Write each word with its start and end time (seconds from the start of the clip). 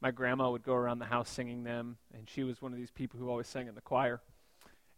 my 0.00 0.10
grandma 0.10 0.50
would 0.50 0.62
go 0.62 0.74
around 0.74 0.98
the 1.00 1.06
house 1.06 1.28
singing 1.28 1.64
them, 1.64 1.96
and 2.14 2.28
she 2.28 2.44
was 2.44 2.62
one 2.62 2.72
of 2.72 2.78
these 2.78 2.90
people 2.90 3.18
who 3.18 3.28
always 3.28 3.48
sang 3.48 3.66
in 3.66 3.74
the 3.74 3.80
choir. 3.80 4.20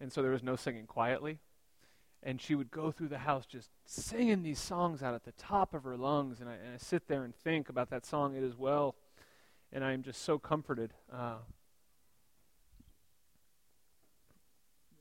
And 0.01 0.13
so 0.13 0.23
there 0.23 0.31
was 0.31 0.43
no 0.43 0.57
singing 0.57 0.87
quietly. 0.87 1.39
And 2.23 2.41
she 2.41 2.55
would 2.55 2.71
go 2.71 2.91
through 2.91 3.09
the 3.09 3.19
house 3.19 3.47
just 3.47 3.71
singing 3.87 4.43
these 4.43 4.59
songs 4.59 5.03
out 5.03 5.15
at 5.15 5.25
the 5.25 5.33
top 5.33 5.73
of 5.73 5.85
her 5.85 5.97
lungs. 5.97 6.41
And 6.41 6.51
I, 6.51 6.55
and 6.55 6.75
I 6.75 6.77
sit 6.77 7.09
there 7.09 7.25
and 7.25 7.35
think 7.35 7.71
about 7.71 7.89
that 7.91 8.05
song, 8.05 8.35
It 8.35 8.43
Is 8.43 8.57
Well. 8.57 8.95
And 9.73 9.83
I 9.83 9.93
am 9.93 10.03
just 10.03 10.23
so 10.23 10.39
comforted. 10.39 10.93
Uh, 11.11 11.37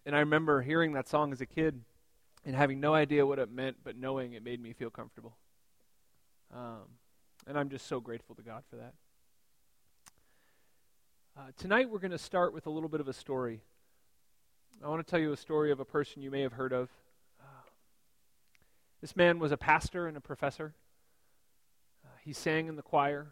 and 0.06 0.16
I 0.16 0.20
remember 0.20 0.62
hearing 0.62 0.94
that 0.94 1.10
song 1.10 1.34
as 1.34 1.42
a 1.42 1.46
kid 1.46 1.82
and 2.46 2.56
having 2.56 2.80
no 2.80 2.94
idea 2.94 3.26
what 3.26 3.38
it 3.38 3.52
meant, 3.52 3.78
but 3.84 3.98
knowing 3.98 4.32
it 4.32 4.44
made 4.44 4.62
me 4.62 4.72
feel 4.72 4.90
comfortable. 4.90 5.36
Um, 6.56 6.88
and 7.48 7.58
I'm 7.58 7.70
just 7.70 7.88
so 7.88 8.00
grateful 8.00 8.36
to 8.36 8.42
God 8.42 8.64
for 8.70 8.78
that. 8.78 8.94
Uh, 11.40 11.44
tonight 11.56 11.90
we're 11.90 12.00
going 12.00 12.12
to 12.12 12.18
start 12.18 12.54
with 12.54 12.66
a 12.66 12.70
little 12.70 12.90
bit 12.90 13.00
of 13.00 13.08
a 13.08 13.14
story. 13.14 13.62
I 14.84 14.90
want 14.90 15.06
to 15.06 15.10
tell 15.10 15.22
you 15.22 15.32
a 15.32 15.38
story 15.38 15.72
of 15.72 15.80
a 15.80 15.86
person 15.86 16.22
you 16.22 16.30
may 16.30 16.42
have 16.42 16.52
heard 16.52 16.74
of. 16.74 16.90
Uh, 17.40 17.62
this 19.00 19.16
man 19.16 19.40
was 19.40 19.54
a 19.54 19.58
pastor 19.58 20.06
and 20.06 20.18
a 20.18 20.20
professor. 20.20 20.74
Uh, 22.04 22.10
he 22.26 22.34
sang 22.34 22.68
in 22.68 22.76
the 22.76 22.82
choir. 22.82 23.28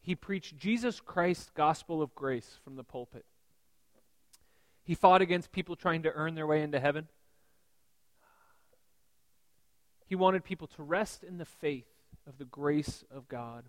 He 0.00 0.16
preached 0.16 0.56
Jesus 0.56 0.98
Christ's 0.98 1.48
gospel 1.50 2.02
of 2.02 2.12
grace 2.16 2.58
from 2.64 2.74
the 2.74 2.82
pulpit. 2.82 3.24
He 4.82 4.96
fought 4.96 5.22
against 5.22 5.52
people 5.52 5.76
trying 5.76 6.02
to 6.02 6.12
earn 6.12 6.34
their 6.34 6.46
way 6.46 6.60
into 6.60 6.80
heaven. 6.80 7.06
He 10.06 10.16
wanted 10.16 10.42
people 10.42 10.66
to 10.66 10.82
rest 10.82 11.22
in 11.22 11.38
the 11.38 11.44
faith 11.44 11.86
of 12.26 12.38
the 12.38 12.44
grace 12.44 13.04
of 13.14 13.28
God. 13.28 13.66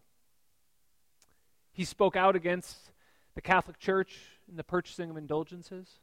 He 1.72 1.84
spoke 1.84 2.16
out 2.16 2.36
against 2.36 2.94
the 3.36 3.42
Catholic 3.42 3.78
Church 3.78 4.18
and 4.50 4.58
the 4.58 4.64
purchasing 4.64 5.10
of 5.10 5.18
indulgences, 5.18 6.00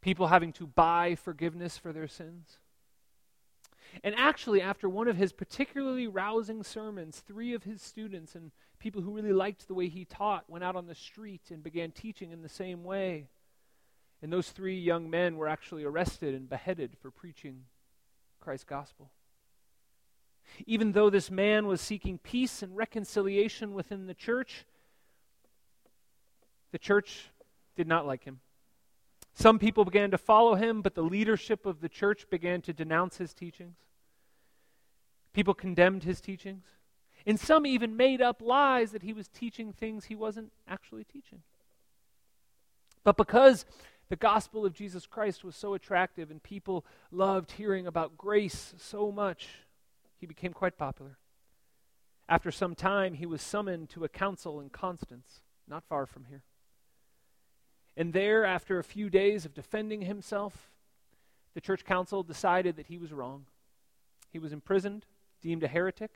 people 0.00 0.28
having 0.28 0.52
to 0.52 0.66
buy 0.66 1.14
forgiveness 1.14 1.76
for 1.78 1.92
their 1.92 2.06
sins. 2.06 2.58
And 4.02 4.14
actually, 4.16 4.60
after 4.60 4.88
one 4.88 5.08
of 5.08 5.16
his 5.16 5.32
particularly 5.32 6.06
rousing 6.06 6.62
sermons, 6.62 7.22
three 7.26 7.54
of 7.54 7.64
his 7.64 7.80
students 7.80 8.34
and 8.34 8.50
people 8.78 9.02
who 9.02 9.14
really 9.14 9.32
liked 9.32 9.68
the 9.68 9.74
way 9.74 9.88
he 9.88 10.04
taught 10.04 10.48
went 10.48 10.64
out 10.64 10.76
on 10.76 10.86
the 10.86 10.94
street 10.94 11.42
and 11.50 11.62
began 11.62 11.90
teaching 11.90 12.32
in 12.32 12.42
the 12.42 12.48
same 12.48 12.82
way. 12.82 13.28
And 14.20 14.32
those 14.32 14.50
three 14.50 14.78
young 14.78 15.10
men 15.10 15.36
were 15.36 15.48
actually 15.48 15.84
arrested 15.84 16.34
and 16.34 16.48
beheaded 16.48 16.96
for 17.00 17.10
preaching 17.10 17.64
Christ's 18.40 18.64
gospel. 18.64 19.10
Even 20.66 20.92
though 20.92 21.10
this 21.10 21.30
man 21.30 21.66
was 21.66 21.80
seeking 21.80 22.18
peace 22.18 22.62
and 22.62 22.76
reconciliation 22.76 23.74
within 23.74 24.06
the 24.06 24.14
church, 24.14 24.66
the 26.74 26.78
church 26.80 27.30
did 27.76 27.86
not 27.86 28.04
like 28.04 28.24
him. 28.24 28.40
Some 29.32 29.60
people 29.60 29.84
began 29.84 30.10
to 30.10 30.18
follow 30.18 30.56
him, 30.56 30.82
but 30.82 30.96
the 30.96 31.04
leadership 31.04 31.66
of 31.66 31.80
the 31.80 31.88
church 31.88 32.28
began 32.30 32.62
to 32.62 32.72
denounce 32.72 33.16
his 33.16 33.32
teachings. 33.32 33.76
People 35.32 35.54
condemned 35.54 36.02
his 36.02 36.20
teachings. 36.20 36.64
And 37.26 37.38
some 37.38 37.64
even 37.64 37.96
made 37.96 38.20
up 38.20 38.42
lies 38.42 38.90
that 38.90 39.04
he 39.04 39.12
was 39.12 39.28
teaching 39.28 39.72
things 39.72 40.06
he 40.06 40.16
wasn't 40.16 40.50
actually 40.66 41.04
teaching. 41.04 41.42
But 43.04 43.16
because 43.16 43.64
the 44.08 44.16
gospel 44.16 44.66
of 44.66 44.74
Jesus 44.74 45.06
Christ 45.06 45.44
was 45.44 45.54
so 45.54 45.74
attractive 45.74 46.28
and 46.28 46.42
people 46.42 46.84
loved 47.12 47.52
hearing 47.52 47.86
about 47.86 48.18
grace 48.18 48.74
so 48.78 49.12
much, 49.12 49.46
he 50.18 50.26
became 50.26 50.52
quite 50.52 50.76
popular. 50.76 51.18
After 52.28 52.50
some 52.50 52.74
time, 52.74 53.14
he 53.14 53.26
was 53.26 53.42
summoned 53.42 53.90
to 53.90 54.02
a 54.02 54.08
council 54.08 54.60
in 54.60 54.70
Constance, 54.70 55.40
not 55.68 55.84
far 55.84 56.04
from 56.04 56.24
here. 56.24 56.42
And 57.96 58.12
there, 58.12 58.44
after 58.44 58.78
a 58.78 58.84
few 58.84 59.08
days 59.08 59.44
of 59.44 59.54
defending 59.54 60.02
himself, 60.02 60.72
the 61.54 61.60
church 61.60 61.84
council 61.84 62.22
decided 62.22 62.76
that 62.76 62.86
he 62.86 62.98
was 62.98 63.12
wrong. 63.12 63.46
He 64.32 64.38
was 64.38 64.52
imprisoned, 64.52 65.06
deemed 65.40 65.62
a 65.62 65.68
heretic, 65.68 66.10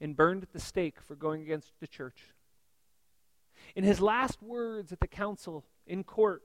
and 0.00 0.16
burned 0.16 0.42
at 0.42 0.52
the 0.52 0.60
stake 0.60 1.00
for 1.00 1.14
going 1.14 1.40
against 1.40 1.72
the 1.80 1.86
church. 1.86 2.34
In 3.74 3.82
his 3.82 4.00
last 4.00 4.42
words 4.42 4.92
at 4.92 5.00
the 5.00 5.06
council 5.06 5.64
in 5.86 6.04
court 6.04 6.42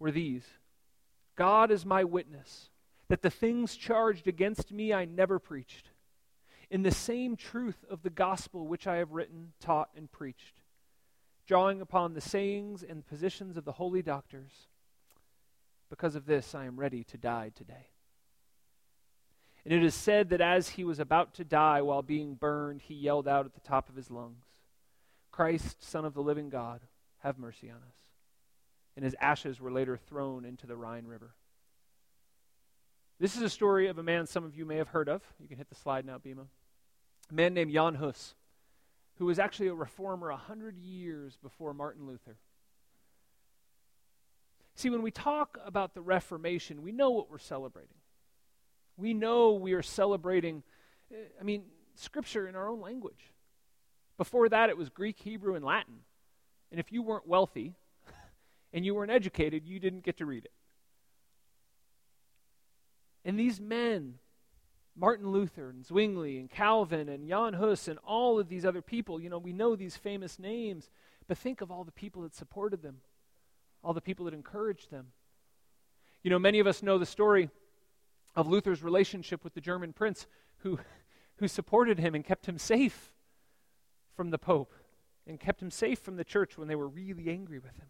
were 0.00 0.10
these 0.10 0.44
God 1.36 1.70
is 1.70 1.86
my 1.86 2.02
witness 2.02 2.70
that 3.06 3.22
the 3.22 3.30
things 3.30 3.76
charged 3.76 4.26
against 4.26 4.72
me 4.72 4.92
I 4.92 5.04
never 5.04 5.38
preached, 5.38 5.90
in 6.68 6.82
the 6.82 6.90
same 6.90 7.36
truth 7.36 7.84
of 7.88 8.02
the 8.02 8.10
gospel 8.10 8.66
which 8.66 8.86
I 8.86 8.96
have 8.96 9.12
written, 9.12 9.52
taught, 9.60 9.90
and 9.96 10.10
preached 10.10 10.57
drawing 11.48 11.80
upon 11.80 12.12
the 12.12 12.20
sayings 12.20 12.84
and 12.84 13.06
positions 13.06 13.56
of 13.56 13.64
the 13.64 13.72
holy 13.72 14.02
doctors. 14.02 14.52
Because 15.88 16.14
of 16.14 16.26
this, 16.26 16.54
I 16.54 16.66
am 16.66 16.78
ready 16.78 17.02
to 17.04 17.16
die 17.16 17.50
today. 17.54 17.88
And 19.64 19.72
it 19.72 19.82
is 19.82 19.94
said 19.94 20.28
that 20.28 20.42
as 20.42 20.68
he 20.68 20.84
was 20.84 20.98
about 20.98 21.34
to 21.34 21.44
die 21.44 21.80
while 21.80 22.02
being 22.02 22.34
burned, 22.34 22.82
he 22.82 22.94
yelled 22.94 23.26
out 23.26 23.46
at 23.46 23.54
the 23.54 23.60
top 23.60 23.88
of 23.88 23.96
his 23.96 24.10
lungs, 24.10 24.44
Christ, 25.32 25.82
Son 25.82 26.04
of 26.04 26.14
the 26.14 26.22
living 26.22 26.50
God, 26.50 26.82
have 27.20 27.38
mercy 27.38 27.70
on 27.70 27.76
us. 27.76 27.96
And 28.94 29.04
his 29.04 29.16
ashes 29.20 29.58
were 29.58 29.72
later 29.72 29.96
thrown 29.96 30.44
into 30.44 30.66
the 30.66 30.76
Rhine 30.76 31.06
River. 31.06 31.30
This 33.18 33.36
is 33.36 33.42
a 33.42 33.50
story 33.50 33.88
of 33.88 33.98
a 33.98 34.02
man 34.02 34.26
some 34.26 34.44
of 34.44 34.56
you 34.56 34.66
may 34.66 34.76
have 34.76 34.88
heard 34.88 35.08
of. 35.08 35.22
You 35.40 35.48
can 35.48 35.56
hit 35.56 35.70
the 35.70 35.74
slide 35.74 36.04
now, 36.04 36.18
Bima. 36.18 36.46
A 37.30 37.34
man 37.34 37.54
named 37.54 37.72
Jan 37.72 37.94
Hus 37.94 38.34
who 39.18 39.26
was 39.26 39.38
actually 39.38 39.68
a 39.68 39.74
reformer 39.74 40.30
a 40.30 40.36
hundred 40.36 40.78
years 40.78 41.36
before 41.42 41.74
Martin 41.74 42.06
Luther. 42.06 42.38
See, 44.74 44.90
when 44.90 45.02
we 45.02 45.10
talk 45.10 45.58
about 45.64 45.94
the 45.94 46.00
Reformation, 46.00 46.82
we 46.82 46.92
know 46.92 47.10
what 47.10 47.28
we're 47.28 47.38
celebrating. 47.38 47.96
We 48.96 49.12
know 49.12 49.54
we 49.54 49.72
are 49.72 49.82
celebrating, 49.82 50.62
eh, 51.12 51.16
I 51.40 51.42
mean, 51.42 51.64
Scripture 51.96 52.46
in 52.46 52.54
our 52.54 52.68
own 52.68 52.80
language. 52.80 53.32
Before 54.16 54.48
that, 54.48 54.70
it 54.70 54.76
was 54.76 54.88
Greek, 54.88 55.18
Hebrew, 55.18 55.56
and 55.56 55.64
Latin. 55.64 56.00
And 56.70 56.78
if 56.78 56.92
you 56.92 57.02
weren't 57.02 57.26
wealthy 57.26 57.74
and 58.72 58.84
you 58.84 58.94
weren't 58.94 59.10
educated, 59.10 59.66
you 59.66 59.80
didn't 59.80 60.04
get 60.04 60.18
to 60.18 60.26
read 60.26 60.44
it. 60.44 60.52
And 63.24 63.38
these 63.38 63.60
men 63.60 64.14
Martin 64.98 65.30
Luther 65.30 65.70
and 65.70 65.86
Zwingli 65.86 66.38
and 66.38 66.50
Calvin 66.50 67.08
and 67.08 67.28
Jan 67.28 67.54
Hus 67.54 67.86
and 67.86 67.98
all 68.00 68.40
of 68.40 68.48
these 68.48 68.64
other 68.64 68.82
people, 68.82 69.20
you 69.20 69.30
know, 69.30 69.38
we 69.38 69.52
know 69.52 69.76
these 69.76 69.96
famous 69.96 70.38
names, 70.38 70.90
but 71.28 71.38
think 71.38 71.60
of 71.60 71.70
all 71.70 71.84
the 71.84 71.92
people 71.92 72.22
that 72.22 72.34
supported 72.34 72.82
them, 72.82 72.96
all 73.82 73.94
the 73.94 74.00
people 74.00 74.24
that 74.24 74.34
encouraged 74.34 74.90
them. 74.90 75.08
You 76.22 76.30
know, 76.30 76.38
many 76.38 76.58
of 76.58 76.66
us 76.66 76.82
know 76.82 76.98
the 76.98 77.06
story 77.06 77.48
of 78.34 78.48
Luther's 78.48 78.82
relationship 78.82 79.44
with 79.44 79.54
the 79.54 79.60
German 79.60 79.92
prince 79.92 80.26
who, 80.58 80.80
who 81.36 81.46
supported 81.46 82.00
him 82.00 82.14
and 82.16 82.24
kept 82.24 82.46
him 82.46 82.58
safe 82.58 83.14
from 84.16 84.30
the 84.30 84.38
Pope 84.38 84.74
and 85.28 85.38
kept 85.38 85.62
him 85.62 85.70
safe 85.70 86.00
from 86.00 86.16
the 86.16 86.24
church 86.24 86.58
when 86.58 86.66
they 86.66 86.74
were 86.74 86.88
really 86.88 87.30
angry 87.30 87.60
with 87.60 87.76
him. 87.76 87.88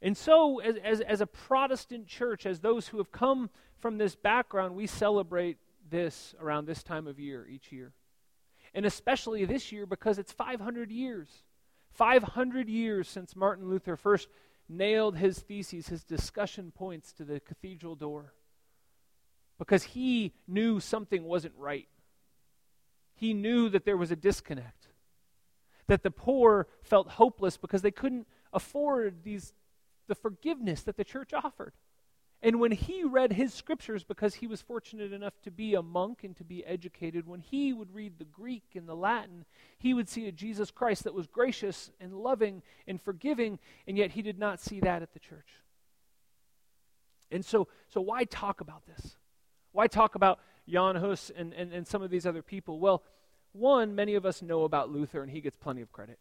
And 0.00 0.16
so, 0.16 0.60
as, 0.60 0.76
as, 0.76 1.00
as, 1.00 1.20
a 1.20 1.26
Protestant 1.26 2.06
church, 2.06 2.46
as 2.46 2.60
those 2.60 2.88
who 2.88 2.98
have 2.98 3.10
come 3.10 3.50
from 3.78 3.98
this 3.98 4.14
background, 4.14 4.76
we 4.76 4.86
celebrate 4.86 5.58
this 5.90 6.34
around 6.40 6.66
this 6.66 6.82
time 6.82 7.06
of 7.06 7.18
year 7.18 7.46
each 7.48 7.72
year. 7.72 7.92
And 8.74 8.86
especially 8.86 9.44
this 9.44 9.72
year 9.72 9.86
because 9.86 10.18
it's 10.18 10.32
500 10.32 10.90
years. 10.90 11.28
500 11.92 12.68
years 12.68 13.08
since 13.08 13.34
Martin 13.34 13.68
Luther 13.68 13.96
first 13.96 14.28
nailed 14.68 15.16
his 15.16 15.38
theses, 15.38 15.88
his 15.88 16.04
discussion 16.04 16.70
points 16.70 17.12
to 17.14 17.24
the 17.24 17.40
cathedral 17.40 17.96
door. 17.96 18.34
Because 19.58 19.82
he 19.82 20.32
knew 20.46 20.78
something 20.78 21.24
wasn't 21.24 21.54
right. 21.56 21.88
He 23.14 23.34
knew 23.34 23.68
that 23.70 23.84
there 23.84 23.96
was 23.96 24.12
a 24.12 24.16
disconnect. 24.16 24.86
That 25.88 26.02
the 26.04 26.10
poor 26.10 26.68
felt 26.82 27.08
hopeless 27.08 27.56
because 27.56 27.82
they 27.82 27.90
couldn't 27.90 28.28
afford 28.52 29.24
these 29.24 29.52
the 30.08 30.14
forgiveness 30.14 30.82
that 30.82 30.96
the 30.96 31.04
church 31.04 31.32
offered. 31.32 31.72
And 32.40 32.60
when 32.60 32.70
he 32.70 33.02
read 33.02 33.32
his 33.32 33.52
scriptures, 33.52 34.04
because 34.04 34.36
he 34.36 34.46
was 34.46 34.62
fortunate 34.62 35.12
enough 35.12 35.34
to 35.42 35.50
be 35.50 35.74
a 35.74 35.82
monk 35.82 36.22
and 36.22 36.36
to 36.36 36.44
be 36.44 36.64
educated, 36.64 37.26
when 37.26 37.40
he 37.40 37.72
would 37.72 37.92
read 37.92 38.18
the 38.18 38.24
Greek 38.24 38.62
and 38.76 38.88
the 38.88 38.94
Latin, 38.94 39.44
he 39.78 39.92
would 39.92 40.08
see 40.08 40.28
a 40.28 40.32
Jesus 40.32 40.70
Christ 40.70 41.04
that 41.04 41.14
was 41.14 41.26
gracious 41.26 41.90
and 42.00 42.14
loving 42.14 42.62
and 42.86 43.02
forgiving, 43.02 43.58
and 43.88 43.98
yet 43.98 44.12
he 44.12 44.22
did 44.22 44.38
not 44.38 44.60
see 44.60 44.78
that 44.80 45.02
at 45.02 45.12
the 45.12 45.18
church. 45.18 45.48
And 47.32 47.44
so, 47.44 47.66
so 47.88 48.00
why 48.00 48.24
talk 48.24 48.60
about 48.60 48.86
this? 48.86 49.16
Why 49.72 49.88
talk 49.88 50.14
about 50.14 50.38
Jan 50.68 50.94
Hus 50.94 51.32
and, 51.36 51.52
and, 51.52 51.72
and 51.72 51.86
some 51.86 52.02
of 52.02 52.10
these 52.10 52.24
other 52.24 52.42
people? 52.42 52.78
Well, 52.78 53.02
one, 53.52 53.96
many 53.96 54.14
of 54.14 54.24
us 54.24 54.42
know 54.42 54.62
about 54.62 54.90
Luther, 54.90 55.22
and 55.22 55.30
he 55.30 55.40
gets 55.40 55.56
plenty 55.56 55.82
of 55.82 55.90
credit. 55.90 56.20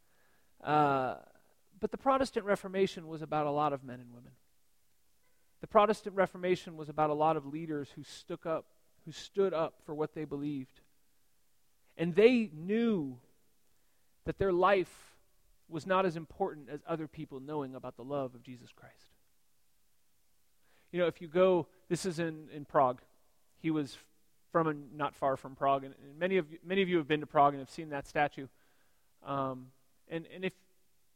uh, 0.64 1.16
but 1.82 1.90
the 1.90 1.98
Protestant 1.98 2.46
Reformation 2.46 3.08
was 3.08 3.22
about 3.22 3.48
a 3.48 3.50
lot 3.50 3.72
of 3.72 3.82
men 3.82 3.98
and 3.98 4.14
women. 4.14 4.30
The 5.62 5.66
Protestant 5.66 6.14
Reformation 6.14 6.76
was 6.76 6.88
about 6.88 7.10
a 7.10 7.14
lot 7.14 7.36
of 7.36 7.44
leaders 7.44 7.88
who 7.96 8.04
stood 8.04 8.46
up, 8.46 8.66
who 9.04 9.10
stood 9.10 9.52
up 9.52 9.74
for 9.84 9.92
what 9.92 10.14
they 10.14 10.24
believed. 10.24 10.80
And 11.98 12.14
they 12.14 12.50
knew 12.54 13.18
that 14.26 14.38
their 14.38 14.52
life 14.52 15.16
was 15.68 15.84
not 15.84 16.06
as 16.06 16.14
important 16.14 16.68
as 16.70 16.80
other 16.86 17.08
people 17.08 17.40
knowing 17.40 17.74
about 17.74 17.96
the 17.96 18.04
love 18.04 18.36
of 18.36 18.44
Jesus 18.44 18.70
Christ. 18.70 19.08
You 20.92 21.00
know, 21.00 21.08
if 21.08 21.20
you 21.20 21.26
go, 21.26 21.66
this 21.88 22.06
is 22.06 22.20
in, 22.20 22.46
in 22.54 22.64
Prague. 22.64 23.00
He 23.58 23.72
was 23.72 23.98
from 24.52 24.68
a, 24.68 24.74
not 24.96 25.16
far 25.16 25.36
from 25.36 25.56
Prague, 25.56 25.82
and, 25.82 25.94
and 26.00 26.16
many 26.16 26.36
of 26.36 26.48
you, 26.52 26.58
many 26.64 26.82
of 26.82 26.88
you 26.88 26.98
have 26.98 27.08
been 27.08 27.20
to 27.20 27.26
Prague 27.26 27.54
and 27.54 27.60
have 27.60 27.70
seen 27.70 27.88
that 27.88 28.06
statue. 28.06 28.46
Um, 29.26 29.72
and 30.08 30.26
and 30.34 30.44
if 30.44 30.52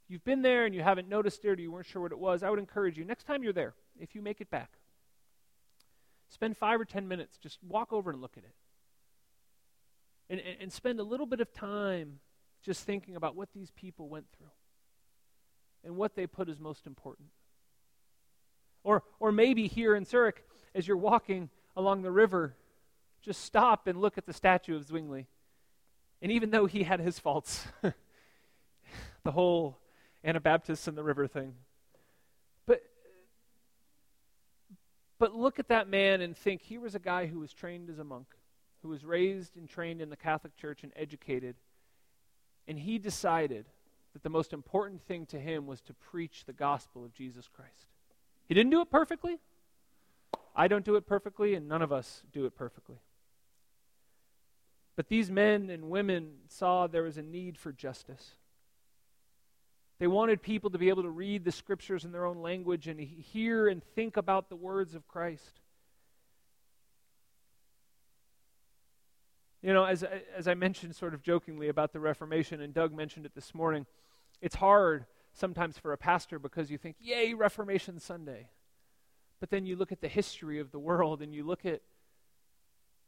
you've 0.08 0.24
been 0.24 0.42
there 0.42 0.64
and 0.64 0.74
you 0.74 0.82
haven't 0.82 1.08
noticed 1.08 1.44
it 1.44 1.48
or 1.48 1.60
you 1.60 1.70
weren't 1.70 1.86
sure 1.86 2.02
what 2.02 2.12
it 2.12 2.18
was, 2.18 2.42
I 2.42 2.50
would 2.50 2.58
encourage 2.58 2.96
you 2.96 3.04
next 3.04 3.24
time 3.24 3.42
you're 3.42 3.52
there, 3.52 3.74
if 3.98 4.14
you 4.14 4.22
make 4.22 4.40
it 4.40 4.50
back, 4.50 4.70
spend 6.28 6.56
five 6.56 6.80
or 6.80 6.84
ten 6.84 7.08
minutes, 7.08 7.38
just 7.38 7.58
walk 7.62 7.92
over 7.92 8.10
and 8.10 8.20
look 8.20 8.36
at 8.36 8.44
it, 8.44 8.54
and, 10.30 10.40
and, 10.40 10.56
and 10.62 10.72
spend 10.72 11.00
a 11.00 11.04
little 11.04 11.26
bit 11.26 11.40
of 11.40 11.52
time 11.52 12.20
just 12.62 12.84
thinking 12.84 13.16
about 13.16 13.36
what 13.36 13.48
these 13.52 13.70
people 13.70 14.08
went 14.08 14.26
through 14.36 14.50
and 15.84 15.96
what 15.96 16.16
they 16.16 16.26
put 16.26 16.48
as 16.48 16.58
most 16.58 16.86
important. 16.86 17.28
Or, 18.82 19.02
or 19.20 19.32
maybe 19.32 19.66
here 19.66 19.94
in 19.94 20.04
Zurich, 20.04 20.44
as 20.74 20.86
you're 20.86 20.96
walking 20.96 21.48
along 21.76 22.02
the 22.02 22.10
river, 22.10 22.54
just 23.22 23.44
stop 23.44 23.86
and 23.86 24.00
look 24.00 24.18
at 24.18 24.26
the 24.26 24.32
statue 24.32 24.76
of 24.76 24.84
Zwingli. 24.84 25.26
And 26.22 26.32
even 26.32 26.50
though 26.50 26.66
he 26.66 26.84
had 26.84 27.00
his 27.00 27.18
faults, 27.18 27.66
the 29.24 29.32
whole 29.32 29.78
Anabaptists 30.26 30.88
in 30.88 30.96
the 30.96 31.04
river 31.04 31.26
thing, 31.26 31.54
but, 32.66 32.82
but 35.18 35.34
look 35.34 35.58
at 35.58 35.68
that 35.68 35.88
man 35.88 36.20
and 36.20 36.36
think 36.36 36.62
he 36.62 36.78
was 36.78 36.94
a 36.94 36.98
guy 36.98 37.26
who 37.26 37.38
was 37.38 37.52
trained 37.52 37.88
as 37.88 38.00
a 38.00 38.04
monk, 38.04 38.26
who 38.82 38.88
was 38.88 39.04
raised 39.04 39.56
and 39.56 39.68
trained 39.68 40.02
in 40.02 40.10
the 40.10 40.16
Catholic 40.16 40.56
Church 40.56 40.82
and 40.82 40.92
educated. 40.96 41.54
And 42.66 42.78
he 42.78 42.98
decided 42.98 43.66
that 44.12 44.24
the 44.24 44.28
most 44.28 44.52
important 44.52 45.00
thing 45.02 45.26
to 45.26 45.38
him 45.38 45.66
was 45.66 45.80
to 45.82 45.94
preach 45.94 46.44
the 46.44 46.52
gospel 46.52 47.04
of 47.04 47.14
Jesus 47.14 47.48
Christ. 47.48 47.86
He 48.48 48.54
didn't 48.54 48.70
do 48.70 48.80
it 48.80 48.90
perfectly. 48.90 49.38
I 50.56 50.68
don't 50.68 50.84
do 50.84 50.96
it 50.96 51.06
perfectly, 51.06 51.54
and 51.54 51.68
none 51.68 51.82
of 51.82 51.92
us 51.92 52.22
do 52.32 52.46
it 52.46 52.56
perfectly. 52.56 52.96
But 54.96 55.08
these 55.08 55.30
men 55.30 55.68
and 55.68 55.90
women 55.90 56.38
saw 56.48 56.86
there 56.86 57.02
was 57.02 57.18
a 57.18 57.22
need 57.22 57.58
for 57.58 57.70
justice. 57.70 58.32
They 59.98 60.06
wanted 60.06 60.42
people 60.42 60.70
to 60.70 60.78
be 60.78 60.88
able 60.90 61.04
to 61.04 61.10
read 61.10 61.44
the 61.44 61.52
scriptures 61.52 62.04
in 62.04 62.12
their 62.12 62.26
own 62.26 62.42
language 62.42 62.86
and 62.86 63.00
hear 63.00 63.68
and 63.68 63.82
think 63.94 64.16
about 64.16 64.48
the 64.48 64.56
words 64.56 64.94
of 64.94 65.08
Christ. 65.08 65.60
You 69.62 69.72
know, 69.72 69.84
as, 69.84 70.04
as 70.36 70.46
I 70.46 70.54
mentioned 70.54 70.94
sort 70.94 71.14
of 71.14 71.22
jokingly 71.22 71.68
about 71.68 71.92
the 71.92 72.00
Reformation, 72.00 72.60
and 72.60 72.74
Doug 72.74 72.92
mentioned 72.92 73.26
it 73.26 73.34
this 73.34 73.54
morning, 73.54 73.86
it's 74.40 74.54
hard 74.54 75.06
sometimes 75.32 75.78
for 75.78 75.92
a 75.92 75.98
pastor 75.98 76.38
because 76.38 76.70
you 76.70 76.78
think, 76.78 76.96
yay, 77.00 77.34
Reformation 77.34 77.98
Sunday. 77.98 78.50
But 79.40 79.50
then 79.50 79.66
you 79.66 79.76
look 79.76 79.92
at 79.92 80.00
the 80.00 80.08
history 80.08 80.60
of 80.60 80.72
the 80.72 80.78
world 80.78 81.22
and 81.22 81.34
you 81.34 81.44
look 81.44 81.64
at 81.64 81.80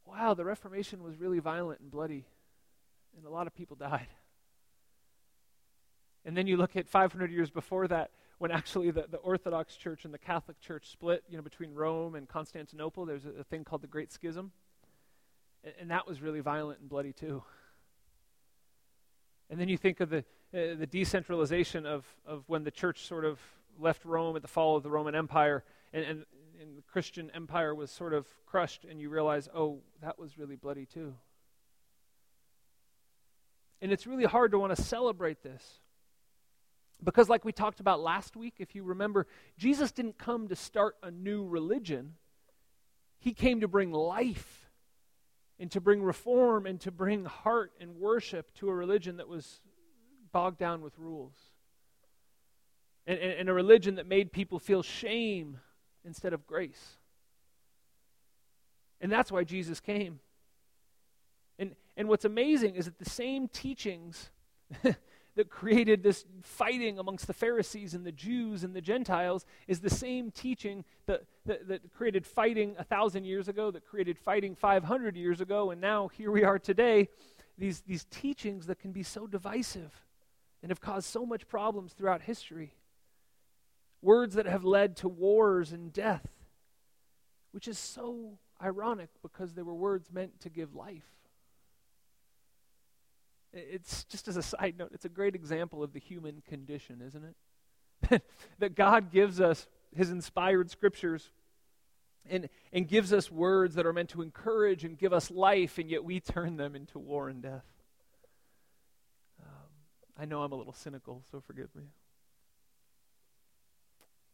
wow, 0.09 0.33
the 0.35 0.45
Reformation 0.45 1.03
was 1.03 1.21
really 1.21 1.39
violent 1.39 1.81
and 1.81 1.91
bloody, 1.91 2.25
and 3.17 3.27
a 3.27 3.31
lot 3.31 3.47
of 3.47 3.55
people 3.55 3.77
died. 3.77 4.09
And 6.25 6.37
then 6.37 6.47
you 6.47 6.57
look 6.57 6.77
at 6.77 6.89
500 6.89 7.31
years 7.31 7.51
before 7.51 7.89
that, 7.89 8.11
when 8.39 8.51
actually 8.51 8.91
the, 8.91 9.07
the 9.11 9.19
Orthodox 9.19 9.77
Church 9.77 10.05
and 10.05 10.15
the 10.15 10.19
Catholic 10.19 10.61
Church 10.61 10.91
split, 10.91 11.25
you 11.29 11.37
know, 11.37 11.43
between 11.43 11.75
Rome 11.75 12.15
and 12.15 12.29
Constantinople. 12.29 13.05
There's 13.05 13.25
a, 13.25 13.41
a 13.41 13.45
thing 13.45 13.65
called 13.65 13.83
the 13.83 13.89
Great 13.89 14.13
Schism, 14.13 14.53
and, 15.65 15.75
and, 15.81 15.91
that 15.91 16.07
was 16.07 16.21
really 16.21 16.41
violent 16.41 16.81
and 16.81 16.89
bloody 16.89 17.13
too. 17.13 17.43
And 19.51 19.61
then 19.61 19.69
you 19.69 19.77
think 19.77 20.01
of 20.01 20.11
the 20.11 20.19
uh, 20.55 20.77
the 20.79 20.87
decentralization 20.87 21.85
of 21.85 22.07
of 22.27 22.45
when 22.47 22.65
the 22.65 22.71
church 22.71 23.07
sort 23.07 23.25
of 23.25 23.41
left 23.79 24.05
Rome 24.05 24.37
at 24.37 24.43
the 24.43 24.49
fall 24.49 24.77
of 24.77 24.83
the 24.83 24.91
Roman 24.91 25.15
Empire, 25.15 25.65
and, 25.93 26.05
and 26.05 26.25
and 26.61 26.77
the 26.77 26.83
Christian 26.83 27.31
empire 27.35 27.75
was 27.75 27.91
sort 27.91 28.13
of 28.13 28.27
crushed, 28.47 28.85
and 28.85 29.01
you 29.01 29.09
realize, 29.09 29.49
oh, 29.55 29.81
that 30.03 30.19
was 30.19 30.39
really 30.39 30.57
bloody 30.57 30.87
too. 30.87 31.15
And 33.81 33.93
it's 33.93 34.07
really 34.07 34.25
hard 34.25 34.51
to 34.53 34.59
want 34.59 34.75
to 34.75 34.83
celebrate 34.83 35.43
this. 35.43 35.81
Because, 37.03 37.29
like 37.29 37.45
we 37.45 37.53
talked 37.53 37.81
about 37.81 38.01
last 38.01 38.37
week, 38.37 38.55
if 38.59 38.75
you 38.75 38.83
remember, 38.83 39.27
Jesus 39.57 39.93
didn't 39.93 40.19
come 40.19 40.49
to 40.49 40.57
start 40.57 40.97
a 41.03 41.11
new 41.11 41.47
religion, 41.47 42.15
He 43.19 43.33
came 43.33 43.61
to 43.61 43.69
bring 43.69 43.93
life 43.93 44.69
and 45.61 45.71
to 45.73 45.81
bring 45.81 46.03
reform 46.03 46.67
and 46.67 46.81
to 46.81 46.91
bring 46.91 47.25
heart 47.25 47.73
and 47.81 47.97
worship 47.97 48.53
to 48.55 48.69
a 48.69 48.75
religion 48.75 49.17
that 49.17 49.29
was 49.29 49.61
bogged 50.33 50.59
down 50.59 50.83
with 50.83 50.99
rules. 50.99 51.35
And, 53.07 53.19
and, 53.19 53.33
and 53.33 53.49
a 53.49 53.53
religion 53.53 53.97
that 53.97 54.07
made 54.07 54.33
people 54.33 54.59
feel 54.59 54.83
shame 54.83 55.59
instead 56.05 56.33
of 56.33 56.47
grace. 56.47 56.97
And 59.01 59.11
that's 59.11 59.33
why 59.33 59.45
Jesus 59.45 59.81
came. 59.81 60.21
And, 61.59 61.75
and 61.97 62.09
what's 62.09 62.25
amazing 62.25 62.75
is 62.75 62.85
that 62.85 62.99
the 62.99 63.09
same 63.09 63.49
teachings 63.49 64.31
that 65.39 65.51
created 65.51 66.03
this 66.03 66.25
fighting 66.43 66.99
amongst 66.99 67.29
the 67.29 67.33
Pharisees 67.33 67.95
and 67.95 68.05
the 68.05 68.11
Jews 68.11 68.65
and 68.65 68.75
the 68.75 68.81
Gentiles 68.81 69.47
is 69.69 69.79
the 69.79 69.89
same 69.89 70.33
teaching 70.33 70.85
that, 71.07 71.23
that, 71.47 71.69
that 71.69 71.93
created 71.95 72.27
fighting 72.27 72.75
a 72.77 72.83
thousand 72.83 73.25
years 73.25 73.47
ago, 73.47 73.71
that 73.71 73.87
created 73.87 74.19
fighting 74.19 74.57
500 74.57 75.17
years 75.17 75.41
ago, 75.41 75.71
and 75.71 75.81
now 75.81 76.09
here 76.09 76.33
we 76.33 76.43
are 76.43 76.59
today. 76.59 77.09
These, 77.57 77.83
these 77.83 78.05
teachings 78.11 78.67
that 78.67 78.81
can 78.81 78.91
be 78.91 79.05
so 79.05 79.29
divisive 79.29 80.05
and 80.61 80.73
have 80.73 80.81
caused 80.81 81.09
so 81.09 81.25
much 81.25 81.47
problems 81.47 81.93
throughout 81.93 82.23
history 82.23 82.75
words 84.03 84.35
that 84.35 84.47
have 84.47 84.65
led 84.65 84.97
to 84.97 85.09
wars 85.09 85.71
and 85.71 85.93
death, 85.93 86.27
which 87.53 87.69
is 87.69 87.79
so 87.79 88.39
ironic 88.61 89.11
because 89.23 89.55
they 89.55 89.63
were 89.63 89.75
words 89.75 90.11
meant 90.13 90.41
to 90.41 90.51
give 90.51 90.75
life. 90.75 91.18
It's 93.53 94.05
just 94.05 94.29
as 94.29 94.37
a 94.37 94.43
side 94.43 94.75
note, 94.79 94.91
it's 94.93 95.05
a 95.05 95.11
great 95.11 95.35
example 95.35 95.83
of 95.83 95.93
the 95.93 95.99
human 95.99 96.43
condition, 96.49 97.03
isn't 97.07 97.25
it? 97.25 98.23
that 98.59 98.75
God 98.75 99.11
gives 99.11 99.41
us 99.41 99.67
his 99.95 100.11
inspired 100.11 100.71
scriptures 100.71 101.31
and, 102.31 102.49
and 102.73 102.87
gives 102.87 103.13
us 103.13 103.31
words 103.31 103.75
that 103.77 103.87
are 103.87 103.93
meant 103.93 104.11
to 104.11 104.23
encourage 104.23 104.85
and 104.85 104.99
give 104.99 105.13
us 105.13 105.31
life, 105.31 105.79
and 105.79 105.91
yet 105.91 106.05
we 106.05 106.21
turn 106.21 106.57
them 106.57 106.77
into 106.77 106.99
war 106.99 107.29
and 107.29 107.43
death. 107.43 107.65
Um, 109.41 109.71
I 110.19 110.27
know 110.27 110.43
I'm 110.43 110.53
a 110.53 110.57
little 110.57 110.75
cynical, 110.75 111.23
so 111.31 111.41
forgive 111.41 111.75
me. 111.75 111.85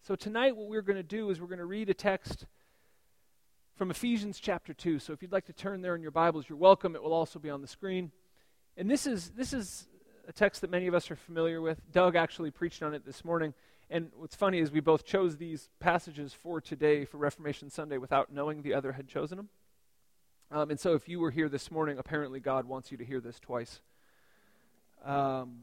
So, 0.03 0.17
tonight, 0.17 0.57
what 0.57 0.69
we're 0.69 0.83
going 0.83 0.97
to 0.97 1.03
do 1.03 1.31
is 1.31 1.41
we're 1.41 1.47
going 1.47 1.59
to 1.61 1.65
read 1.65 1.89
a 1.89 1.95
text 1.95 2.47
from 3.77 3.91
Ephesians 3.91 4.39
chapter 4.39 4.75
2. 4.75 4.99
So, 4.99 5.13
if 5.13 5.23
you'd 5.23 5.33
like 5.33 5.47
to 5.47 5.53
turn 5.53 5.81
there 5.81 5.95
in 5.95 6.03
your 6.03 6.11
Bibles, 6.11 6.47
you're 6.49 6.59
welcome. 6.59 6.95
It 6.95 7.03
will 7.03 7.15
also 7.15 7.39
be 7.39 7.49
on 7.49 7.63
the 7.63 7.69
screen. 7.69 8.11
And 8.77 8.91
this 8.91 9.07
is, 9.07 9.31
this 9.31 9.53
is 9.53 9.87
a 10.27 10.33
text 10.33 10.61
that 10.63 10.71
many 10.71 10.87
of 10.87 10.95
us 10.95 11.11
are 11.11 11.17
familiar 11.17 11.61
with. 11.61 11.81
Doug 11.93 12.17
actually 12.17 12.51
preached 12.51 12.83
on 12.83 12.95
it 12.95 13.05
this 13.07 13.25
morning. 13.25 13.55
And 13.89 14.11
what's 14.17 14.35
funny 14.35 14.59
is 14.59 14.73
we 14.73 14.81
both 14.81 15.05
chose 15.05 15.37
these 15.37 15.69
passages 15.79 16.33
for 16.33 16.61
today 16.61 17.05
for 17.05 17.19
Reformation 17.19 17.71
Sunday 17.71 17.99
without 17.99 18.33
knowing 18.33 18.63
the 18.63 18.75
other 18.75 18.93
had 18.93 19.07
chosen 19.07 19.37
them. 19.37 19.49
Um, 20.51 20.71
and 20.71 20.81
so, 20.81 20.95
if 20.95 21.09
you 21.09 21.21
were 21.21 21.31
here 21.31 21.49
this 21.49 21.71
morning, 21.71 21.99
apparently 21.99 22.41
God 22.41 22.67
wants 22.67 22.91
you 22.91 22.99
to 22.99 23.05
hear 23.05 23.21
this 23.21 23.41
twice. 23.41 23.81
Um, 25.05 25.61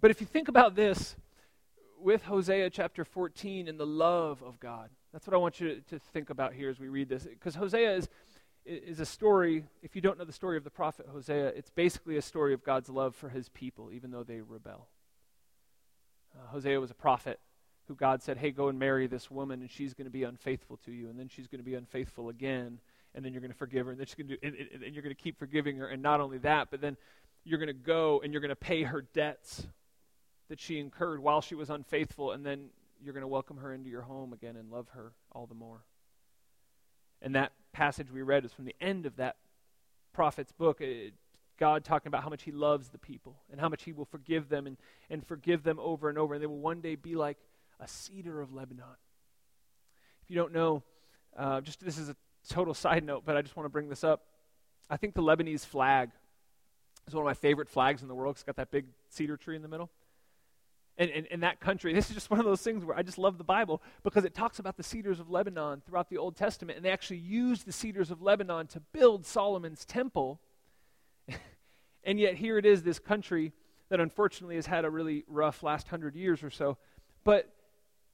but 0.00 0.10
if 0.10 0.20
you 0.20 0.26
think 0.26 0.48
about 0.48 0.74
this, 0.74 1.16
with 2.00 2.24
Hosea 2.24 2.70
chapter 2.70 3.04
14 3.04 3.68
and 3.68 3.78
the 3.78 3.86
love 3.86 4.42
of 4.42 4.60
God. 4.60 4.90
That's 5.12 5.26
what 5.26 5.34
I 5.34 5.38
want 5.38 5.60
you 5.60 5.80
to, 5.88 5.98
think 5.98 6.30
about 6.30 6.52
here 6.52 6.68
as 6.68 6.78
we 6.78 6.88
read 6.88 7.08
this. 7.08 7.24
Because 7.24 7.54
Hosea 7.54 7.96
is, 7.96 8.08
is 8.68 9.00
a 9.00 9.06
story, 9.06 9.64
if 9.82 9.96
you 9.96 10.02
don't 10.02 10.18
know 10.18 10.24
the 10.24 10.32
story 10.32 10.56
of 10.56 10.64
the 10.64 10.70
prophet 10.70 11.06
Hosea, 11.10 11.48
it's 11.48 11.70
basically 11.70 12.16
a 12.16 12.22
story 12.22 12.52
of 12.52 12.62
God's 12.62 12.88
love 12.88 13.16
for 13.16 13.28
his 13.28 13.48
people, 13.48 13.90
even 13.92 14.10
though 14.10 14.22
they 14.22 14.40
rebel. 14.40 14.88
Uh, 16.34 16.46
Hosea 16.48 16.78
was 16.78 16.90
a 16.90 16.94
prophet 16.94 17.40
who 17.86 17.94
God 17.94 18.22
said, 18.22 18.36
hey, 18.36 18.50
go 18.50 18.68
and 18.68 18.78
marry 18.78 19.06
this 19.06 19.30
woman, 19.30 19.62
and 19.62 19.70
she's 19.70 19.94
going 19.94 20.04
to 20.04 20.10
be 20.10 20.24
unfaithful 20.24 20.78
to 20.84 20.92
you, 20.92 21.08
and 21.08 21.18
then 21.18 21.28
she's 21.28 21.46
going 21.46 21.60
to 21.60 21.64
be 21.64 21.74
unfaithful 21.74 22.28
again, 22.28 22.78
and 23.14 23.24
then 23.24 23.32
you're 23.32 23.40
going 23.40 23.50
to 23.50 23.56
forgive 23.56 23.86
her, 23.86 23.92
and 23.92 23.98
then 23.98 24.06
she's 24.06 24.14
going 24.14 24.28
to 24.28 24.38
and, 24.42 24.54
and, 24.54 24.82
and 24.82 24.94
you're 24.94 25.02
going 25.02 25.14
to 25.14 25.20
keep 25.20 25.38
forgiving 25.38 25.78
her, 25.78 25.88
and 25.88 26.02
not 26.02 26.20
only 26.20 26.36
that, 26.38 26.68
but 26.70 26.82
then 26.82 26.96
you're 27.44 27.58
going 27.58 27.68
to 27.68 27.72
go 27.72 28.20
and 28.22 28.32
you're 28.32 28.42
going 28.42 28.50
to 28.50 28.56
pay 28.56 28.82
her 28.82 29.02
debts 29.14 29.66
that 30.50 30.60
she 30.60 30.78
incurred 30.78 31.20
while 31.20 31.40
she 31.40 31.54
was 31.54 31.70
unfaithful, 31.70 32.32
and 32.32 32.44
then 32.44 32.66
you're 33.02 33.14
going 33.14 33.22
to 33.22 33.28
welcome 33.28 33.56
her 33.56 33.72
into 33.72 33.88
your 33.88 34.02
home 34.02 34.32
again 34.34 34.56
and 34.56 34.70
love 34.70 34.88
her 34.90 35.12
all 35.32 35.46
the 35.46 35.54
more. 35.54 35.84
And 37.22 37.34
that 37.34 37.52
passage 37.78 38.10
we 38.10 38.22
read 38.22 38.44
is 38.44 38.52
from 38.52 38.64
the 38.64 38.74
end 38.80 39.06
of 39.06 39.16
that 39.16 39.36
prophet's 40.12 40.50
book. 40.50 40.80
It, 40.80 41.14
God 41.60 41.84
talking 41.84 42.08
about 42.08 42.24
how 42.24 42.28
much 42.28 42.42
He 42.42 42.50
loves 42.50 42.88
the 42.88 42.98
people 42.98 43.36
and 43.52 43.60
how 43.60 43.68
much 43.68 43.84
He 43.84 43.92
will 43.92 44.04
forgive 44.04 44.48
them 44.48 44.66
and, 44.66 44.76
and 45.08 45.24
forgive 45.24 45.62
them 45.62 45.78
over 45.80 46.08
and 46.08 46.18
over. 46.18 46.34
And 46.34 46.42
they 46.42 46.46
will 46.46 46.58
one 46.58 46.80
day 46.80 46.96
be 46.96 47.14
like 47.14 47.38
a 47.78 47.86
cedar 47.86 48.40
of 48.40 48.52
Lebanon. 48.52 48.84
If 50.24 50.30
you 50.30 50.36
don't 50.36 50.52
know, 50.52 50.82
uh, 51.36 51.60
just 51.60 51.84
this 51.84 51.98
is 51.98 52.08
a 52.08 52.16
total 52.48 52.74
side 52.74 53.04
note, 53.04 53.22
but 53.24 53.36
I 53.36 53.42
just 53.42 53.56
want 53.56 53.66
to 53.66 53.70
bring 53.70 53.88
this 53.88 54.02
up. 54.02 54.22
I 54.90 54.96
think 54.96 55.14
the 55.14 55.22
Lebanese 55.22 55.64
flag 55.64 56.10
is 57.06 57.14
one 57.14 57.22
of 57.22 57.26
my 57.26 57.34
favorite 57.34 57.68
flags 57.68 58.02
in 58.02 58.08
the 58.08 58.14
world. 58.14 58.34
It's 58.34 58.42
got 58.42 58.56
that 58.56 58.72
big 58.72 58.86
cedar 59.08 59.36
tree 59.36 59.54
in 59.54 59.62
the 59.62 59.68
middle. 59.68 59.88
And 60.98 61.10
in 61.10 61.40
that 61.40 61.60
country, 61.60 61.92
this 61.94 62.08
is 62.08 62.14
just 62.14 62.28
one 62.28 62.40
of 62.40 62.44
those 62.44 62.60
things 62.60 62.84
where 62.84 62.96
I 62.96 63.02
just 63.02 63.18
love 63.18 63.38
the 63.38 63.44
Bible 63.44 63.80
because 64.02 64.24
it 64.24 64.34
talks 64.34 64.58
about 64.58 64.76
the 64.76 64.82
cedars 64.82 65.20
of 65.20 65.30
Lebanon 65.30 65.80
throughout 65.86 66.10
the 66.10 66.18
Old 66.18 66.36
Testament. 66.36 66.76
And 66.76 66.84
they 66.84 66.90
actually 66.90 67.18
used 67.18 67.66
the 67.66 67.72
cedars 67.72 68.10
of 68.10 68.20
Lebanon 68.20 68.66
to 68.68 68.80
build 68.80 69.24
Solomon's 69.24 69.84
temple. 69.84 70.40
and 72.04 72.18
yet, 72.18 72.34
here 72.34 72.58
it 72.58 72.66
is, 72.66 72.82
this 72.82 72.98
country 72.98 73.52
that 73.90 74.00
unfortunately 74.00 74.56
has 74.56 74.66
had 74.66 74.84
a 74.84 74.90
really 74.90 75.24
rough 75.28 75.62
last 75.62 75.86
hundred 75.86 76.16
years 76.16 76.42
or 76.42 76.50
so. 76.50 76.78
But 77.22 77.48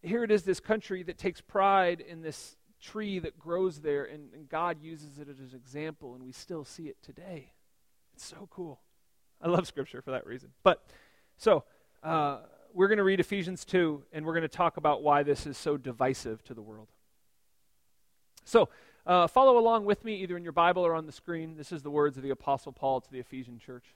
here 0.03 0.23
it 0.23 0.31
is, 0.31 0.43
this 0.43 0.61
country 0.61 1.03
that 1.05 1.17
takes 1.17 1.41
pride 1.41 2.03
in 2.03 2.21
this 2.21 2.57
tree 2.83 3.19
that 3.19 3.39
grows 3.39 3.81
there, 3.81 4.05
and, 4.05 4.33
and 4.35 4.47
God 4.47 4.83
uses 4.83 5.19
it 5.19 5.29
as 5.31 5.39
an 5.39 5.51
example, 5.55 6.15
and 6.15 6.23
we 6.23 6.33
still 6.33 6.67
see 6.67 6.85
it 6.85 6.99
today. 7.03 7.53
It's 8.13 8.27
so 8.27 8.47
cool. 8.51 8.81
I 9.41 9.49
love 9.49 9.67
Scripture 9.67 10.03
for 10.03 10.11
that 10.11 10.27
reason. 10.27 10.51
But, 10.63 10.85
so, 11.39 11.65
uh, 12.03 12.41
we're 12.75 12.89
going 12.89 12.99
to 12.99 13.05
read 13.05 13.21
Ephesians 13.21 13.65
2, 13.65 14.03
and 14.13 14.27
we're 14.27 14.33
going 14.33 14.43
to 14.43 14.49
talk 14.49 14.77
about 14.77 15.03
why 15.03 15.23
this 15.23 15.47
is 15.47 15.57
so 15.57 15.77
divisive 15.77 16.43
to 16.45 16.55
the 16.55 16.63
world. 16.63 16.89
So, 18.45 18.69
uh, 19.07 19.29
follow 19.29 19.59
along 19.59 19.85
with 19.85 20.05
me 20.05 20.17
either 20.17 20.37
in 20.37 20.43
your 20.43 20.53
Bible 20.53 20.85
or 20.85 20.95
on 20.95 21.07
the 21.07 21.13
screen. 21.13 21.57
This 21.57 21.71
is 21.71 21.83
the 21.83 21.91
words 21.91 22.17
of 22.17 22.25
the 22.25 22.31
Apostle 22.31 22.73
Paul 22.73 23.01
to 23.01 23.11
the 23.11 23.21
Ephesian 23.21 23.59
church. 23.59 23.95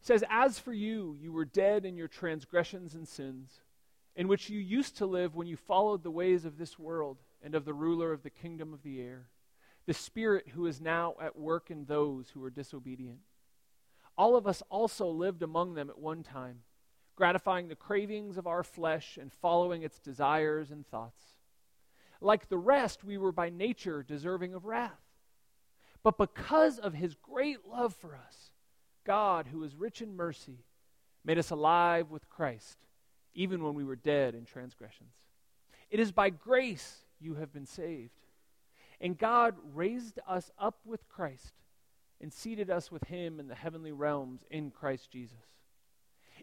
He 0.00 0.04
says, 0.04 0.22
As 0.28 0.58
for 0.58 0.74
you, 0.74 1.16
you 1.20 1.32
were 1.32 1.46
dead 1.46 1.86
in 1.86 1.96
your 1.96 2.06
transgressions 2.06 2.94
and 2.94 3.08
sins, 3.08 3.60
in 4.14 4.28
which 4.28 4.50
you 4.50 4.60
used 4.60 4.98
to 4.98 5.06
live 5.06 5.34
when 5.34 5.46
you 5.46 5.56
followed 5.56 6.02
the 6.02 6.10
ways 6.10 6.44
of 6.44 6.58
this 6.58 6.78
world 6.78 7.16
and 7.42 7.54
of 7.54 7.64
the 7.64 7.74
ruler 7.74 8.12
of 8.12 8.22
the 8.22 8.30
kingdom 8.30 8.74
of 8.74 8.82
the 8.82 9.00
air, 9.00 9.28
the 9.86 9.94
Spirit 9.94 10.48
who 10.54 10.66
is 10.66 10.82
now 10.82 11.14
at 11.20 11.38
work 11.38 11.70
in 11.70 11.86
those 11.86 12.28
who 12.30 12.44
are 12.44 12.50
disobedient. 12.50 13.20
All 14.18 14.36
of 14.36 14.46
us 14.46 14.62
also 14.68 15.08
lived 15.08 15.42
among 15.42 15.74
them 15.74 15.88
at 15.88 15.98
one 15.98 16.22
time, 16.22 16.62
gratifying 17.18 17.66
the 17.66 17.74
cravings 17.74 18.38
of 18.38 18.46
our 18.46 18.62
flesh 18.62 19.18
and 19.20 19.32
following 19.32 19.82
its 19.82 19.98
desires 19.98 20.70
and 20.70 20.86
thoughts. 20.86 21.20
Like 22.20 22.48
the 22.48 22.56
rest, 22.56 23.02
we 23.02 23.18
were 23.18 23.32
by 23.32 23.50
nature 23.50 24.04
deserving 24.04 24.54
of 24.54 24.64
wrath. 24.64 25.02
But 26.04 26.16
because 26.16 26.78
of 26.78 26.94
his 26.94 27.16
great 27.16 27.66
love 27.68 27.92
for 27.92 28.14
us, 28.14 28.50
God, 29.04 29.48
who 29.48 29.64
is 29.64 29.74
rich 29.74 30.00
in 30.00 30.14
mercy, 30.14 30.64
made 31.24 31.38
us 31.38 31.50
alive 31.50 32.08
with 32.08 32.30
Christ, 32.30 32.78
even 33.34 33.64
when 33.64 33.74
we 33.74 33.82
were 33.82 33.96
dead 33.96 34.36
in 34.36 34.44
transgressions. 34.44 35.10
It 35.90 35.98
is 35.98 36.12
by 36.12 36.30
grace 36.30 36.98
you 37.20 37.34
have 37.34 37.52
been 37.52 37.66
saved. 37.66 38.12
And 39.00 39.18
God 39.18 39.56
raised 39.74 40.20
us 40.28 40.52
up 40.56 40.78
with 40.84 41.08
Christ 41.08 41.54
and 42.20 42.32
seated 42.32 42.70
us 42.70 42.92
with 42.92 43.02
him 43.04 43.40
in 43.40 43.48
the 43.48 43.56
heavenly 43.56 43.92
realms 43.92 44.44
in 44.52 44.70
Christ 44.70 45.10
Jesus, 45.10 45.57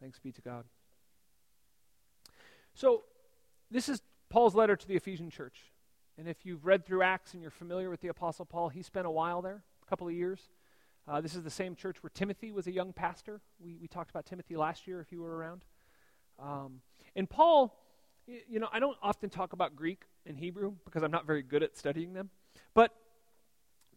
Thanks 0.00 0.18
be 0.18 0.32
to 0.32 0.40
God. 0.40 0.64
So, 2.74 3.02
this 3.70 3.88
is 3.88 4.00
Paul's 4.28 4.54
letter 4.54 4.76
to 4.76 4.88
the 4.88 4.96
Ephesian 4.96 5.30
church. 5.30 5.72
And 6.16 6.28
if 6.28 6.44
you've 6.44 6.64
read 6.64 6.86
through 6.86 7.02
Acts 7.02 7.34
and 7.34 7.42
you're 7.42 7.50
familiar 7.50 7.90
with 7.90 8.00
the 8.00 8.08
Apostle 8.08 8.44
Paul, 8.44 8.68
he 8.68 8.82
spent 8.82 9.06
a 9.06 9.10
while 9.10 9.42
there, 9.42 9.62
a 9.84 9.88
couple 9.88 10.06
of 10.06 10.14
years. 10.14 10.40
Uh, 11.06 11.20
this 11.20 11.34
is 11.34 11.42
the 11.42 11.50
same 11.50 11.74
church 11.74 12.02
where 12.02 12.10
Timothy 12.12 12.52
was 12.52 12.66
a 12.66 12.72
young 12.72 12.92
pastor. 12.92 13.40
We, 13.58 13.76
we 13.76 13.88
talked 13.88 14.10
about 14.10 14.26
Timothy 14.26 14.56
last 14.56 14.86
year, 14.86 15.00
if 15.00 15.12
you 15.12 15.20
were 15.20 15.36
around. 15.36 15.64
Um, 16.38 16.80
and 17.16 17.28
Paul, 17.28 17.76
you 18.26 18.60
know, 18.60 18.68
I 18.72 18.80
don't 18.80 18.96
often 19.02 19.30
talk 19.30 19.52
about 19.52 19.76
Greek 19.76 20.02
and 20.26 20.36
Hebrew 20.36 20.74
because 20.84 21.02
I'm 21.02 21.10
not 21.10 21.26
very 21.26 21.42
good 21.42 21.62
at 21.62 21.76
studying 21.76 22.12
them. 22.12 22.30
But 22.74 22.94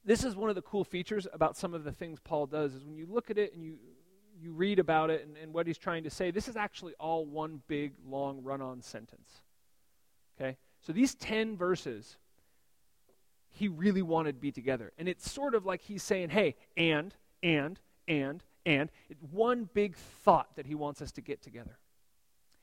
this 0.06 0.24
is 0.24 0.36
one 0.36 0.50
of 0.50 0.56
the 0.56 0.62
cool 0.62 0.84
features 0.84 1.28
about 1.32 1.56
some 1.56 1.74
of 1.74 1.84
the 1.84 1.92
things 1.92 2.20
Paul 2.24 2.48
does 2.48 2.74
is 2.74 2.84
when 2.84 2.98
you 2.98 3.06
look 3.10 3.30
at 3.30 3.38
it 3.38 3.54
and 3.54 3.64
you 3.64 3.78
you 4.44 4.52
read 4.52 4.80
about 4.80 5.10
it 5.10 5.24
and, 5.26 5.38
and 5.38 5.54
what 5.54 5.68
he's 5.68 5.78
trying 5.78 6.04
to 6.04 6.10
say, 6.10 6.32
this 6.32 6.48
is 6.48 6.58
actually 6.58 6.94
all 7.00 7.26
one 7.26 7.62
big 7.68 7.94
long 8.06 8.44
run-on 8.44 8.82
sentence. 8.82 9.42
Okay? 10.40 10.58
So 10.82 10.92
these 10.92 11.16
10 11.16 11.56
verses 11.56 12.18
he 13.54 13.68
really 13.68 14.02
wanted 14.02 14.34
to 14.34 14.40
be 14.40 14.52
together. 14.52 14.92
And 14.98 15.08
it's 15.08 15.32
sort 15.32 15.56
of 15.56 15.66
like 15.66 15.82
he's 15.82 16.04
saying, 16.04 16.30
hey, 16.30 16.56
and, 16.76 17.14
and, 17.42 17.80
and, 18.08 18.44
and. 18.66 18.90
It's 19.10 19.22
one 19.32 19.70
big 19.74 19.96
thought 19.96 20.56
that 20.56 20.66
he 20.66 20.76
wants 20.76 21.02
us 21.02 21.12
to 21.14 21.22
get 21.22 21.42
together. 21.42 21.78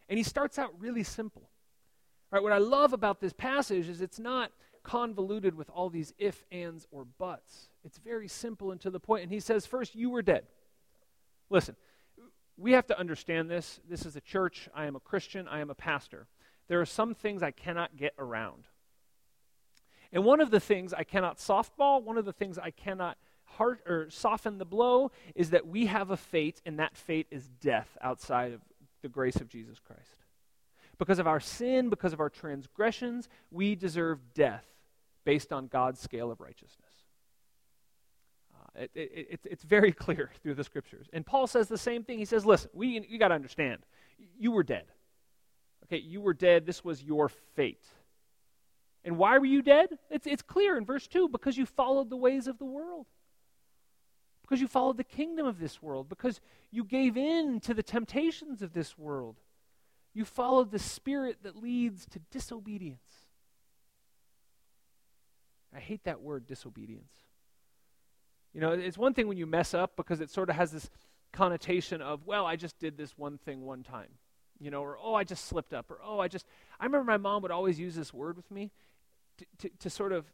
And 0.08 0.18
he 0.18 0.24
starts 0.24 0.58
out 0.58 0.72
really 0.80 1.04
simple. 1.04 1.42
All 1.42 2.36
right, 2.36 2.42
what 2.42 2.52
I 2.52 2.58
love 2.58 2.92
about 2.92 3.20
this 3.20 3.32
passage 3.32 3.88
is 3.88 4.00
it's 4.00 4.18
not 4.18 4.50
convoluted 4.82 5.54
with 5.54 5.70
all 5.70 5.90
these 5.90 6.12
if, 6.18 6.44
ands, 6.50 6.86
or 6.90 7.04
buts. 7.04 7.68
It's 7.84 7.98
very 7.98 8.28
simple 8.28 8.72
and 8.72 8.80
to 8.80 8.90
the 8.90 9.00
point. 9.00 9.22
And 9.22 9.32
he 9.32 9.40
says, 9.40 9.66
first, 9.66 9.94
you 9.94 10.10
were 10.10 10.22
dead. 10.22 10.44
Listen, 11.50 11.76
we 12.56 12.72
have 12.72 12.86
to 12.86 12.98
understand 12.98 13.50
this. 13.50 13.80
This 13.88 14.06
is 14.06 14.16
a 14.16 14.20
church. 14.20 14.68
I 14.74 14.86
am 14.86 14.96
a 14.96 15.00
Christian. 15.00 15.48
I 15.48 15.60
am 15.60 15.70
a 15.70 15.74
pastor. 15.74 16.28
There 16.68 16.80
are 16.80 16.86
some 16.86 17.14
things 17.14 17.42
I 17.42 17.50
cannot 17.50 17.96
get 17.96 18.14
around. 18.18 18.64
And 20.12 20.24
one 20.24 20.40
of 20.40 20.50
the 20.50 20.60
things 20.60 20.92
I 20.92 21.04
cannot 21.04 21.38
softball, 21.38 22.02
one 22.02 22.16
of 22.16 22.24
the 22.24 22.32
things 22.32 22.58
I 22.58 22.70
cannot 22.70 23.18
heart 23.44 23.80
or 23.86 24.08
soften 24.10 24.58
the 24.58 24.64
blow 24.64 25.10
is 25.34 25.50
that 25.50 25.66
we 25.66 25.86
have 25.86 26.10
a 26.10 26.16
fate, 26.16 26.60
and 26.64 26.78
that 26.78 26.96
fate 26.96 27.26
is 27.30 27.48
death 27.60 27.96
outside 28.00 28.52
of 28.52 28.60
the 29.02 29.08
grace 29.08 29.36
of 29.36 29.48
Jesus 29.48 29.78
Christ. 29.80 30.16
Because 30.98 31.18
of 31.18 31.26
our 31.26 31.40
sin, 31.40 31.88
because 31.88 32.12
of 32.12 32.20
our 32.20 32.28
transgressions, 32.28 33.28
we 33.50 33.74
deserve 33.74 34.20
death 34.34 34.66
based 35.24 35.52
on 35.52 35.66
God's 35.66 36.00
scale 36.00 36.30
of 36.30 36.40
righteousness. 36.40 36.89
It, 38.74 38.90
it, 38.94 39.28
it, 39.30 39.40
it's 39.44 39.64
very 39.64 39.92
clear 39.92 40.30
through 40.42 40.54
the 40.54 40.64
scriptures. 40.64 41.08
And 41.12 41.24
Paul 41.26 41.46
says 41.46 41.68
the 41.68 41.78
same 41.78 42.04
thing. 42.04 42.18
He 42.18 42.24
says, 42.24 42.46
listen, 42.46 42.70
we, 42.72 43.04
you 43.08 43.18
got 43.18 43.28
to 43.28 43.34
understand, 43.34 43.80
you 44.38 44.52
were 44.52 44.62
dead. 44.62 44.84
Okay, 45.84 45.98
you 45.98 46.20
were 46.20 46.34
dead. 46.34 46.66
This 46.66 46.84
was 46.84 47.02
your 47.02 47.28
fate. 47.28 47.84
And 49.04 49.16
why 49.16 49.38
were 49.38 49.46
you 49.46 49.62
dead? 49.62 49.88
It's, 50.10 50.26
it's 50.26 50.42
clear 50.42 50.76
in 50.76 50.84
verse 50.84 51.06
2 51.06 51.28
because 51.28 51.56
you 51.56 51.66
followed 51.66 52.10
the 52.10 52.16
ways 52.16 52.46
of 52.46 52.58
the 52.58 52.64
world. 52.64 53.06
Because 54.42 54.60
you 54.60 54.68
followed 54.68 54.98
the 54.98 55.04
kingdom 55.04 55.46
of 55.46 55.58
this 55.58 55.82
world. 55.82 56.08
Because 56.08 56.40
you 56.70 56.84
gave 56.84 57.16
in 57.16 57.60
to 57.60 57.74
the 57.74 57.82
temptations 57.82 58.62
of 58.62 58.72
this 58.72 58.98
world. 58.98 59.36
You 60.12 60.24
followed 60.24 60.70
the 60.70 60.78
spirit 60.78 61.38
that 61.42 61.56
leads 61.56 62.04
to 62.06 62.18
disobedience. 62.30 62.98
I 65.74 65.78
hate 65.78 66.04
that 66.04 66.20
word, 66.20 66.46
disobedience. 66.46 67.12
You 68.52 68.60
know, 68.60 68.72
it's 68.72 68.98
one 68.98 69.14
thing 69.14 69.28
when 69.28 69.36
you 69.36 69.46
mess 69.46 69.74
up 69.74 69.96
because 69.96 70.20
it 70.20 70.30
sort 70.30 70.50
of 70.50 70.56
has 70.56 70.72
this 70.72 70.90
connotation 71.32 72.02
of, 72.02 72.26
well, 72.26 72.46
I 72.46 72.56
just 72.56 72.78
did 72.78 72.96
this 72.96 73.16
one 73.16 73.38
thing 73.38 73.64
one 73.64 73.82
time. 73.82 74.08
You 74.58 74.70
know, 74.70 74.82
or, 74.82 74.98
oh, 75.02 75.14
I 75.14 75.24
just 75.24 75.46
slipped 75.46 75.72
up. 75.72 75.90
Or, 75.90 76.00
oh, 76.04 76.18
I 76.18 76.28
just. 76.28 76.46
I 76.78 76.84
remember 76.84 77.10
my 77.10 77.16
mom 77.16 77.42
would 77.42 77.50
always 77.50 77.78
use 77.78 77.94
this 77.94 78.12
word 78.12 78.36
with 78.36 78.50
me 78.50 78.70
to, 79.58 79.70
to, 79.80 79.90
sort 79.90 80.12
of, 80.12 80.26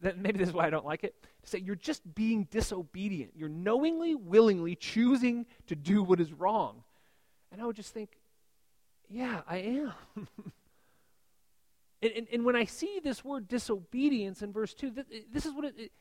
maybe 0.00 0.38
this 0.38 0.48
is 0.48 0.54
why 0.54 0.66
I 0.66 0.70
don't 0.70 0.86
like 0.86 1.04
it, 1.04 1.14
to 1.42 1.50
say 1.50 1.58
you're 1.58 1.76
just 1.76 2.02
being 2.14 2.46
disobedient. 2.50 3.32
You're 3.34 3.48
knowingly, 3.48 4.14
willingly 4.14 4.74
choosing 4.74 5.46
to 5.66 5.76
do 5.76 6.02
what 6.02 6.20
is 6.20 6.32
wrong. 6.32 6.82
And 7.52 7.60
I 7.60 7.66
would 7.66 7.76
just 7.76 7.92
think, 7.92 8.10
yeah, 9.08 9.42
I 9.46 9.58
am. 9.58 9.92
and, 12.02 12.12
and, 12.16 12.26
and, 12.32 12.44
when 12.44 12.56
I 12.56 12.64
see 12.64 13.00
this 13.02 13.24
word 13.24 13.48
disobedience 13.48 14.42
in 14.42 14.52
verse 14.52 14.72
2, 14.74 14.90
this, 14.90 15.04
this 15.30 15.46
is 15.46 15.52
what 15.52 15.66
it, 15.66 15.74
it, 15.78 15.92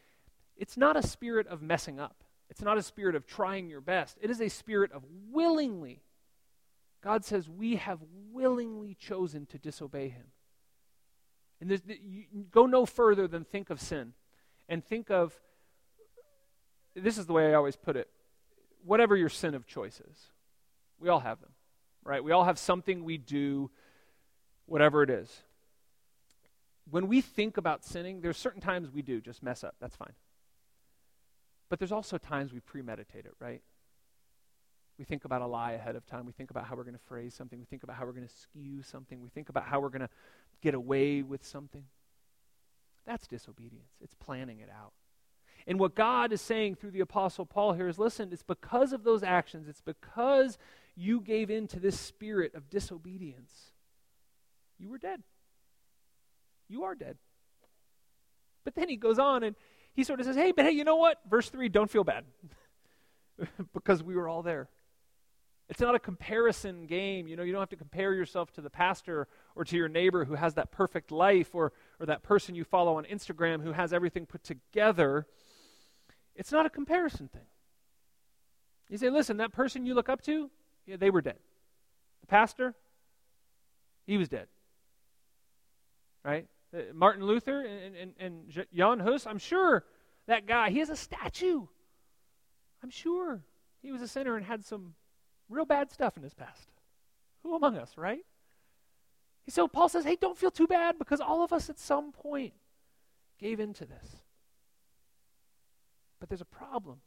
it's 0.58 0.78
not 0.78 0.96
a 0.96 1.06
spirit 1.06 1.48
of 1.48 1.62
messing 1.62 2.00
up. 2.00 2.24
It's 2.50 2.62
not 2.62 2.78
a 2.78 2.84
spirit 2.84 3.16
of 3.16 3.26
trying 3.26 3.70
your 3.70 3.82
best. 3.82 4.18
It 4.22 4.30
is 4.30 4.40
a 4.42 4.50
spirit 4.50 4.92
of 4.92 5.04
willingly. 5.32 6.02
God 7.04 7.26
says 7.26 7.50
we 7.50 7.76
have 7.78 8.00
willingly 8.32 8.96
chosen 8.96 9.46
to 9.48 9.58
disobey 9.58 10.10
him. 10.10 10.28
And 11.60 11.82
you 11.88 12.46
go 12.52 12.66
no 12.66 12.86
further 12.86 13.28
than 13.28 13.44
think 13.44 13.70
of 13.70 13.80
sin 13.80 14.14
and 14.70 14.84
think 14.84 15.10
of 15.10 15.34
this 16.96 17.18
is 17.18 17.26
the 17.26 17.34
way 17.34 17.50
I 17.50 17.54
always 17.56 17.76
put 17.76 17.96
it 17.96 18.10
whatever 18.86 19.16
your 19.16 19.30
sin 19.30 19.56
of 19.56 19.66
choice 19.66 20.02
is. 20.12 20.18
We 21.00 21.10
all 21.10 21.22
have 21.22 21.40
them, 21.40 21.52
right? 22.04 22.24
We 22.24 22.32
all 22.32 22.44
have 22.44 22.60
something 22.60 23.04
we 23.04 23.18
do, 23.18 23.72
whatever 24.66 25.04
it 25.04 25.10
is. 25.10 25.32
When 26.90 27.08
we 27.08 27.22
think 27.22 27.58
about 27.58 27.86
sinning, 27.86 28.22
there's 28.22 28.38
certain 28.38 28.62
times 28.62 28.92
we 28.92 29.02
do 29.02 29.22
just 29.22 29.42
mess 29.42 29.64
up. 29.64 29.76
That's 29.80 29.96
fine. 29.96 30.14
But 31.74 31.80
there's 31.80 31.92
also 31.92 32.20
times 32.20 32.54
we 32.54 32.60
premeditate 32.60 33.26
it, 33.26 33.34
right? 33.40 33.64
We 35.00 35.06
think 35.06 35.26
about 35.26 35.42
a 35.42 35.48
lie 35.48 35.72
ahead 35.72 35.96
of 35.96 36.06
time. 36.06 36.28
We 36.28 36.32
think 36.32 36.52
about 36.52 36.68
how 36.68 36.76
we're 36.76 36.84
going 36.84 36.94
to 36.94 37.04
phrase 37.08 37.34
something. 37.34 37.58
We 37.58 37.66
think 37.66 37.82
about 37.82 37.96
how 37.96 38.06
we're 38.06 38.12
going 38.12 38.28
to 38.28 38.32
skew 38.32 38.84
something. 38.84 39.20
We 39.24 39.30
think 39.30 39.50
about 39.50 39.64
how 39.64 39.80
we're 39.80 39.90
going 39.90 40.04
to 40.04 40.10
get 40.62 40.76
away 40.76 41.24
with 41.24 41.44
something. 41.44 41.86
That's 43.08 43.26
disobedience. 43.26 43.90
It's 44.02 44.14
planning 44.14 44.60
it 44.60 44.70
out. 44.70 44.94
And 45.66 45.80
what 45.80 45.96
God 45.96 46.32
is 46.32 46.42
saying 46.42 46.76
through 46.76 46.92
the 46.92 47.00
Apostle 47.00 47.48
Paul 47.48 47.74
here 47.74 47.88
is 47.88 47.98
listen, 47.98 48.30
it's 48.32 48.44
because 48.44 48.94
of 48.94 49.04
those 49.04 49.24
actions, 49.24 49.68
it's 49.68 49.82
because 49.82 50.60
you 50.96 51.22
gave 51.22 51.50
in 51.50 51.66
to 51.70 51.80
this 51.80 52.00
spirit 52.00 52.54
of 52.54 52.70
disobedience. 52.70 53.72
You 54.78 54.90
were 54.90 55.00
dead. 55.00 55.24
You 56.70 56.84
are 56.84 56.94
dead. 56.94 57.18
But 58.64 58.76
then 58.76 58.90
he 58.90 58.96
goes 58.96 59.18
on 59.18 59.42
and 59.42 59.56
he 59.94 60.04
sort 60.04 60.20
of 60.20 60.26
says, 60.26 60.36
hey, 60.36 60.52
but 60.52 60.66
hey, 60.66 60.72
you 60.72 60.84
know 60.84 60.96
what? 60.96 61.20
Verse 61.30 61.50
3, 61.50 61.70
don't 61.70 61.90
feel 61.90 62.04
bad. 62.04 62.26
because 63.74 64.04
we 64.04 64.16
were 64.16 64.28
all 64.28 64.44
there. 64.44 64.70
It's 65.70 65.80
not 65.80 65.96
a 65.96 66.00
comparison 66.00 66.86
game. 66.88 67.28
You 67.28 67.36
know, 67.36 67.44
you 67.44 67.52
don't 67.52 67.62
have 67.62 67.70
to 67.70 67.76
compare 67.76 68.14
yourself 68.14 68.52
to 68.54 68.62
the 68.62 68.70
pastor 68.70 69.28
or 69.56 69.64
to 69.66 69.78
your 69.78 69.88
neighbor 69.88 70.26
who 70.26 70.36
has 70.36 70.56
that 70.56 70.72
perfect 70.72 71.12
life 71.12 71.56
or, 71.56 71.72
or 72.00 72.06
that 72.06 72.22
person 72.22 72.54
you 72.54 72.64
follow 72.64 72.98
on 72.98 73.06
Instagram 73.06 73.64
who 73.64 73.72
has 73.72 73.94
everything 73.94 74.26
put 74.26 74.44
together. 74.44 75.26
It's 76.36 76.52
not 76.52 76.66
a 76.66 76.70
comparison 76.70 77.30
thing. 77.30 77.46
You 78.90 78.98
say, 78.98 79.10
listen, 79.10 79.38
that 79.38 79.54
person 79.54 79.86
you 79.86 79.94
look 79.94 80.10
up 80.10 80.22
to, 80.24 80.52
yeah, 80.86 80.98
they 80.98 81.10
were 81.10 81.22
dead. 81.22 81.40
The 82.22 82.28
pastor, 82.28 82.76
he 84.06 84.18
was 84.18 84.28
dead. 84.28 84.48
Right? 86.24 86.48
Uh, 86.74 86.80
Martin 86.94 87.26
Luther 87.26 87.62
and, 87.62 87.96
and, 87.96 88.14
and 88.20 88.66
Jan 88.74 89.00
Hus, 89.00 89.28
I'm 89.28 89.38
sure 89.38 89.86
that 90.28 90.46
guy, 90.46 90.70
he 90.70 90.80
has 90.80 90.90
a 90.90 90.96
statue. 90.96 91.68
I'm 92.82 92.90
sure 92.90 93.42
he 93.82 93.92
was 93.92 94.02
a 94.02 94.08
sinner 94.08 94.36
and 94.36 94.46
had 94.46 94.66
some 94.66 94.96
real 95.50 95.66
bad 95.66 95.92
stuff 95.92 96.18
in 96.18 96.24
his 96.24 96.34
past. 96.34 96.70
Who 97.44 97.56
among 97.56 97.78
us, 97.78 97.98
right? 97.98 98.26
So 99.50 99.68
Paul 99.68 99.90
says, 99.90 100.06
hey, 100.06 100.18
don't 100.20 100.38
feel 100.38 100.52
too 100.52 100.68
bad 100.68 100.98
because 100.98 101.20
all 101.20 101.44
of 101.44 101.52
us 101.52 101.70
at 101.70 101.78
some 101.78 102.12
point 102.12 102.54
gave 103.40 103.60
into 103.60 103.86
this. 103.86 104.22
But 106.20 106.30
there's 106.30 106.42
a 106.42 106.46
problem. 106.46 107.00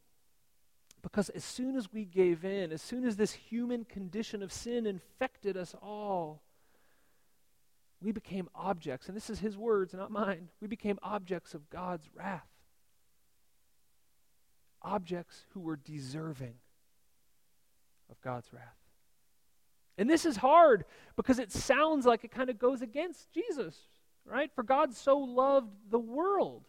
Because 1.01 1.31
as 1.31 1.45
soon 1.45 1.77
as 1.77 1.93
we 1.93 2.05
gave 2.05 2.45
in, 2.45 2.73
as 2.73 2.83
soon 2.83 3.07
as 3.07 3.17
this 3.17 3.33
human 3.33 3.85
condition 3.85 4.43
of 4.43 4.53
sin 4.53 4.87
infected 4.87 5.57
us 5.57 5.75
all, 5.81 6.43
we 8.07 8.13
became 8.13 8.49
objects, 8.55 9.09
and 9.09 9.17
this 9.17 9.29
is 9.29 9.41
his 9.41 9.57
words, 9.57 9.93
not 9.93 10.13
mine. 10.13 10.49
We 10.61 10.69
became 10.69 10.97
objects 11.03 11.55
of 11.55 11.69
God's 11.71 12.09
wrath. 12.15 12.47
Objects 14.81 15.45
who 15.53 15.59
were 15.59 15.75
deserving 15.75 16.55
of 18.09 18.21
God's 18.21 18.53
wrath. 18.53 18.77
And 19.99 20.09
this 20.09 20.25
is 20.25 20.37
hard 20.37 20.85
because 21.17 21.41
it 21.41 21.51
sounds 21.51 22.07
like 22.07 22.23
it 22.23 22.31
kind 22.31 22.49
of 22.49 22.61
goes 22.61 22.81
against 22.81 23.33
Jesus, 23.33 23.77
right? 24.25 24.53
For 24.55 24.63
God 24.63 24.95
so 24.95 25.19
loved 25.19 25.75
the 25.91 25.99
world. 25.99 26.63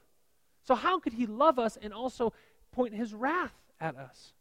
So, 0.63 0.74
how 0.74 0.98
could 1.00 1.13
he 1.13 1.27
love 1.27 1.60
us 1.60 1.77
and 1.79 1.94
also 1.94 2.34
point 2.72 2.96
his 2.96 3.13
wrath 3.13 3.53
at 3.79 3.96
us? 3.96 4.34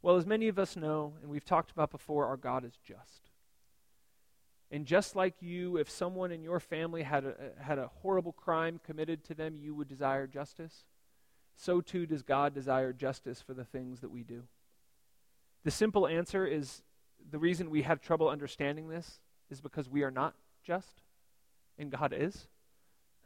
Well, 0.00 0.16
as 0.16 0.24
many 0.24 0.48
of 0.48 0.58
us 0.58 0.74
know, 0.74 1.12
and 1.20 1.30
we've 1.30 1.44
talked 1.44 1.70
about 1.70 1.90
before, 1.90 2.24
our 2.24 2.38
God 2.38 2.64
is 2.64 2.78
just. 2.82 3.31
And 4.72 4.86
just 4.86 5.14
like 5.14 5.34
you, 5.40 5.76
if 5.76 5.90
someone 5.90 6.32
in 6.32 6.42
your 6.42 6.58
family 6.58 7.02
had 7.02 7.26
a, 7.26 7.34
had 7.60 7.78
a 7.78 7.88
horrible 7.88 8.32
crime 8.32 8.80
committed 8.82 9.22
to 9.24 9.34
them, 9.34 9.54
you 9.54 9.74
would 9.74 9.86
desire 9.86 10.26
justice. 10.26 10.86
So 11.56 11.82
too 11.82 12.06
does 12.06 12.22
God 12.22 12.54
desire 12.54 12.94
justice 12.94 13.42
for 13.42 13.52
the 13.52 13.66
things 13.66 14.00
that 14.00 14.10
we 14.10 14.22
do. 14.22 14.44
The 15.64 15.70
simple 15.70 16.06
answer 16.06 16.46
is 16.46 16.82
the 17.30 17.38
reason 17.38 17.68
we 17.68 17.82
have 17.82 18.00
trouble 18.00 18.30
understanding 18.30 18.88
this 18.88 19.20
is 19.50 19.60
because 19.60 19.90
we 19.90 20.04
are 20.04 20.10
not 20.10 20.34
just, 20.64 21.02
and 21.78 21.90
God 21.90 22.14
is. 22.16 22.48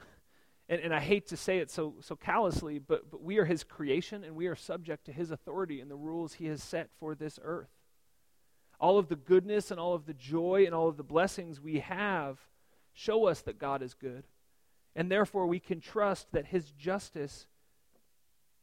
and, 0.68 0.80
and 0.80 0.92
I 0.92 0.98
hate 0.98 1.28
to 1.28 1.36
say 1.36 1.58
it 1.58 1.70
so, 1.70 1.94
so 2.00 2.16
callously, 2.16 2.80
but, 2.80 3.08
but 3.08 3.22
we 3.22 3.38
are 3.38 3.44
His 3.44 3.62
creation, 3.62 4.24
and 4.24 4.34
we 4.34 4.48
are 4.48 4.56
subject 4.56 5.06
to 5.06 5.12
His 5.12 5.30
authority 5.30 5.80
and 5.80 5.88
the 5.88 5.96
rules 5.96 6.34
He 6.34 6.46
has 6.46 6.60
set 6.60 6.90
for 6.98 7.14
this 7.14 7.38
earth. 7.40 7.75
All 8.78 8.98
of 8.98 9.08
the 9.08 9.16
goodness 9.16 9.70
and 9.70 9.80
all 9.80 9.94
of 9.94 10.06
the 10.06 10.14
joy 10.14 10.64
and 10.66 10.74
all 10.74 10.88
of 10.88 10.96
the 10.96 11.02
blessings 11.02 11.60
we 11.60 11.80
have 11.80 12.38
show 12.92 13.26
us 13.26 13.42
that 13.42 13.58
God 13.58 13.82
is 13.82 13.94
good. 13.94 14.24
And 14.94 15.10
therefore, 15.10 15.46
we 15.46 15.60
can 15.60 15.80
trust 15.80 16.32
that 16.32 16.46
His 16.46 16.70
justice 16.72 17.46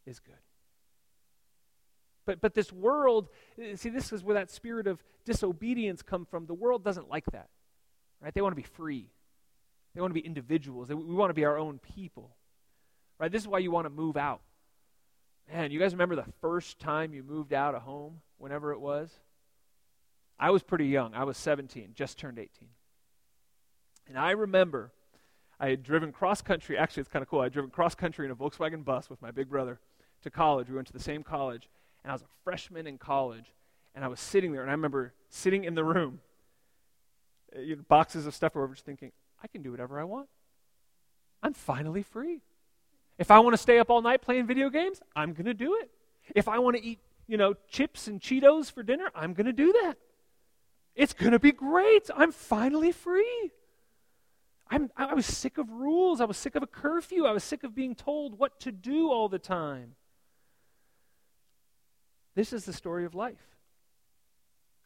is 0.06 0.20
good. 0.20 0.36
But, 2.26 2.42
but 2.42 2.54
this 2.54 2.72
world, 2.72 3.30
see, 3.76 3.90
this 3.90 4.12
is 4.12 4.24
where 4.24 4.36
that 4.36 4.50
spirit 4.50 4.88
of 4.88 5.04
disobedience 5.26 6.02
come 6.02 6.26
from. 6.26 6.46
The 6.46 6.54
world 6.54 6.84
doesn't 6.84 7.10
like 7.10 7.26
that, 7.32 7.50
right? 8.22 8.34
They 8.34 8.42
want 8.42 8.54
to 8.54 8.62
be 8.62 8.68
free. 8.68 9.10
They 9.94 10.02
want 10.02 10.12
to 10.12 10.20
be 10.20 10.26
individuals. 10.26 10.90
We 10.90 10.96
want 10.96 11.30
to 11.30 11.36
be 11.36 11.46
our 11.46 11.58
own 11.58 11.80
people, 11.96 12.36
right? 13.20 13.32
This 13.32 13.42
is 13.42 13.48
why 13.48 13.60
you 13.60 13.72
want 13.72 13.86
to 13.86 13.92
move 13.92 14.18
out. 14.18 14.42
Man, 15.52 15.72
you 15.72 15.80
guys 15.80 15.92
remember 15.92 16.16
the 16.16 16.32
first 16.42 16.80
time 16.80 17.14
you 17.14 17.22
moved 17.22 17.54
out 17.54 17.76
of 17.76 17.82
home, 17.82 18.22
whenever 18.38 18.72
it 18.72 18.80
was? 18.80 19.12
I 20.44 20.50
was 20.50 20.62
pretty 20.62 20.88
young. 20.88 21.14
I 21.14 21.24
was 21.24 21.38
17, 21.38 21.92
just 21.96 22.20
turned 22.20 22.38
18. 22.38 22.68
And 24.10 24.18
I 24.18 24.32
remember 24.32 24.92
I 25.58 25.70
had 25.70 25.84
driven 25.84 26.12
cross 26.12 26.42
country. 26.42 26.78
Actually, 26.78 27.02
it's 27.02 27.10
kind 27.10 27.24
of 27.24 27.30
cool. 27.30 27.40
I 27.40 27.46
had 27.46 27.54
driven 27.54 27.72
cross 27.72 27.96
country 27.96 28.26
in 28.26 28.32
a 28.32 28.36
Volkswagen 28.36 28.84
bus 28.84 29.10
with 29.10 29.22
my 29.22 29.32
big 29.32 29.50
brother 29.50 29.80
to 30.24 30.30
college. 30.30 30.68
We 30.70 30.76
went 30.76 30.88
to 30.88 30.94
the 30.94 31.00
same 31.00 31.24
college 31.24 31.70
and 32.04 32.12
I 32.12 32.14
was 32.14 32.24
a 32.24 32.28
freshman 32.44 32.88
in 32.88 32.98
college, 32.98 33.54
and 33.96 34.04
I 34.04 34.08
was 34.08 34.20
sitting 34.20 34.52
there, 34.52 34.62
and 34.62 34.70
I 34.70 34.74
remember 34.74 35.14
sitting 35.30 35.64
in 35.64 35.74
the 35.74 35.84
room, 35.84 36.20
uh, 37.56 37.62
you 37.62 37.78
know, 37.78 37.84
boxes 37.88 38.28
of 38.28 38.36
stuff, 38.36 38.56
where 38.56 38.68
just 38.68 38.86
thinking, 38.86 39.12
I 39.42 39.48
can 39.48 39.62
do 39.62 39.72
whatever 39.72 40.00
I 40.00 40.04
want. 40.04 40.28
I'm 41.42 41.54
finally 41.54 42.04
free. 42.04 42.42
If 43.18 43.32
I 43.32 43.40
want 43.40 43.54
to 43.54 43.58
stay 43.58 43.80
up 43.80 43.90
all 43.90 44.02
night 44.02 44.22
playing 44.22 44.48
video 44.48 44.70
games, 44.70 45.02
I'm 45.16 45.32
going 45.34 45.46
to 45.46 45.54
do 45.54 45.78
it. 45.82 45.90
If 46.36 46.48
I 46.48 46.60
want 46.60 46.76
to 46.76 46.84
eat, 46.84 47.00
you 47.28 47.38
know, 47.38 47.54
chips 47.70 48.08
and 48.08 48.20
Cheetos 48.20 48.70
for 48.70 48.84
dinner, 48.84 49.10
I'm 49.16 49.34
going 49.34 49.46
to 49.46 49.54
do 49.54 49.72
that. 49.84 49.98
It's 50.96 51.14
going 51.14 51.32
to 51.32 51.40
be 51.40 51.52
great. 51.52 52.10
I'm 52.16 52.32
finally 52.32 52.92
free. 52.92 53.52
I'm, 54.70 54.90
I 54.96 55.14
was 55.14 55.26
sick 55.26 55.58
of 55.58 55.70
rules. 55.70 56.22
I 56.22 56.26
was 56.26 56.38
sick 56.38 56.56
of 56.56 56.64
a 56.64 56.68
curfew. 56.68 57.26
I 57.26 57.32
was 57.32 57.44
sick 57.44 57.64
of 57.64 57.76
being 57.76 57.96
told 57.96 58.38
what 58.38 58.60
to 58.62 58.72
do 58.72 59.12
all 59.12 59.30
the 59.30 59.40
time. 59.40 59.96
This 62.36 62.54
is 62.54 62.66
the 62.66 62.74
story 62.74 63.06
of 63.06 63.14
life. 63.14 63.54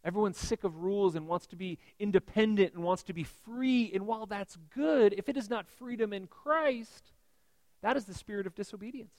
Everyone's 0.04 0.38
sick 0.38 0.64
of 0.64 0.78
rules 0.78 1.16
and 1.16 1.28
wants 1.28 1.48
to 1.48 1.56
be 1.56 1.80
independent 2.00 2.74
and 2.74 2.84
wants 2.84 3.04
to 3.04 3.14
be 3.14 3.24
free. 3.24 3.92
And 3.94 4.06
while 4.06 4.26
that's 4.26 4.58
good, 4.74 5.14
if 5.18 5.28
it 5.28 5.38
is 5.38 5.50
not 5.50 5.68
freedom 5.68 6.14
in 6.14 6.28
Christ, 6.28 7.12
that 7.82 7.98
is 7.98 8.06
the 8.06 8.14
spirit 8.14 8.48
of 8.48 8.56
disobedience. 8.56 9.14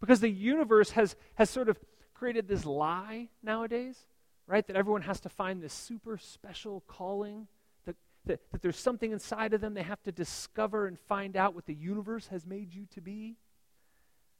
Because 0.00 0.20
the 0.20 0.30
universe 0.30 0.90
has, 0.90 1.16
has 1.34 1.50
sort 1.50 1.68
of 1.68 1.78
created 2.14 2.46
this 2.46 2.64
lie 2.64 3.28
nowadays, 3.42 4.06
right? 4.48 4.66
That 4.66 4.76
everyone 4.76 5.02
has 5.02 5.20
to 5.20 5.28
find 5.28 5.62
this 5.62 5.74
super 5.74 6.16
special 6.16 6.82
calling, 6.88 7.46
that, 7.84 7.96
that, 8.24 8.40
that 8.50 8.62
there's 8.62 8.78
something 8.78 9.12
inside 9.12 9.52
of 9.52 9.60
them 9.60 9.74
they 9.74 9.82
have 9.82 10.02
to 10.04 10.12
discover 10.12 10.86
and 10.86 10.98
find 10.98 11.36
out 11.36 11.54
what 11.54 11.66
the 11.66 11.74
universe 11.74 12.28
has 12.28 12.46
made 12.46 12.74
you 12.74 12.86
to 12.94 13.00
be. 13.02 13.36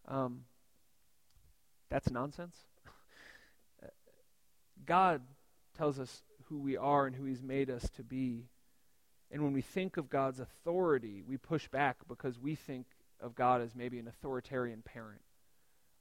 Um, 0.09 0.45
that's 1.91 2.11
nonsense. 2.11 2.57
God 4.87 5.21
tells 5.77 6.01
us 6.01 6.23
who 6.45 6.59
we 6.59 6.79
are 6.79 7.07
and 7.07 7.15
who 7.15 7.25
He's 7.25 7.43
made 7.43 7.69
us 7.69 7.89
to 7.97 8.03
be. 8.03 8.47
And 9.31 9.43
when 9.45 9.53
we 9.53 9.61
think 9.61 9.99
of 9.99 10.09
God's 10.09 10.41
authority, 10.41 11.23
we 11.27 11.37
push 11.37 11.69
back 11.69 11.99
because 12.09 12.39
we 12.39 12.55
think 12.55 12.87
of 13.21 13.35
God 13.35 13.61
as 13.61 13.75
maybe 13.75 13.99
an 13.99 14.09
authoritarian 14.09 14.81
parent 14.83 15.21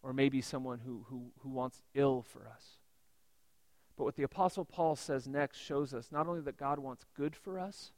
or 0.02 0.14
maybe 0.14 0.40
someone 0.40 0.80
who, 0.80 1.06
who, 1.10 1.32
who 1.40 1.50
wants 1.50 1.82
ill 1.94 2.22
for 2.22 2.48
us. 2.48 2.77
But 3.98 4.04
what 4.04 4.16
the 4.16 4.24
Apostle 4.24 4.64
Paul 4.64 4.96
says 4.96 5.28
next 5.28 5.58
shows 5.58 5.94
us 5.94 6.10
not 6.12 6.28
only 6.28 6.42
that 6.42 6.58
God 6.58 6.80
wants 6.80 7.06
good 7.16 7.36
for 7.36 7.60
us, 7.60 7.92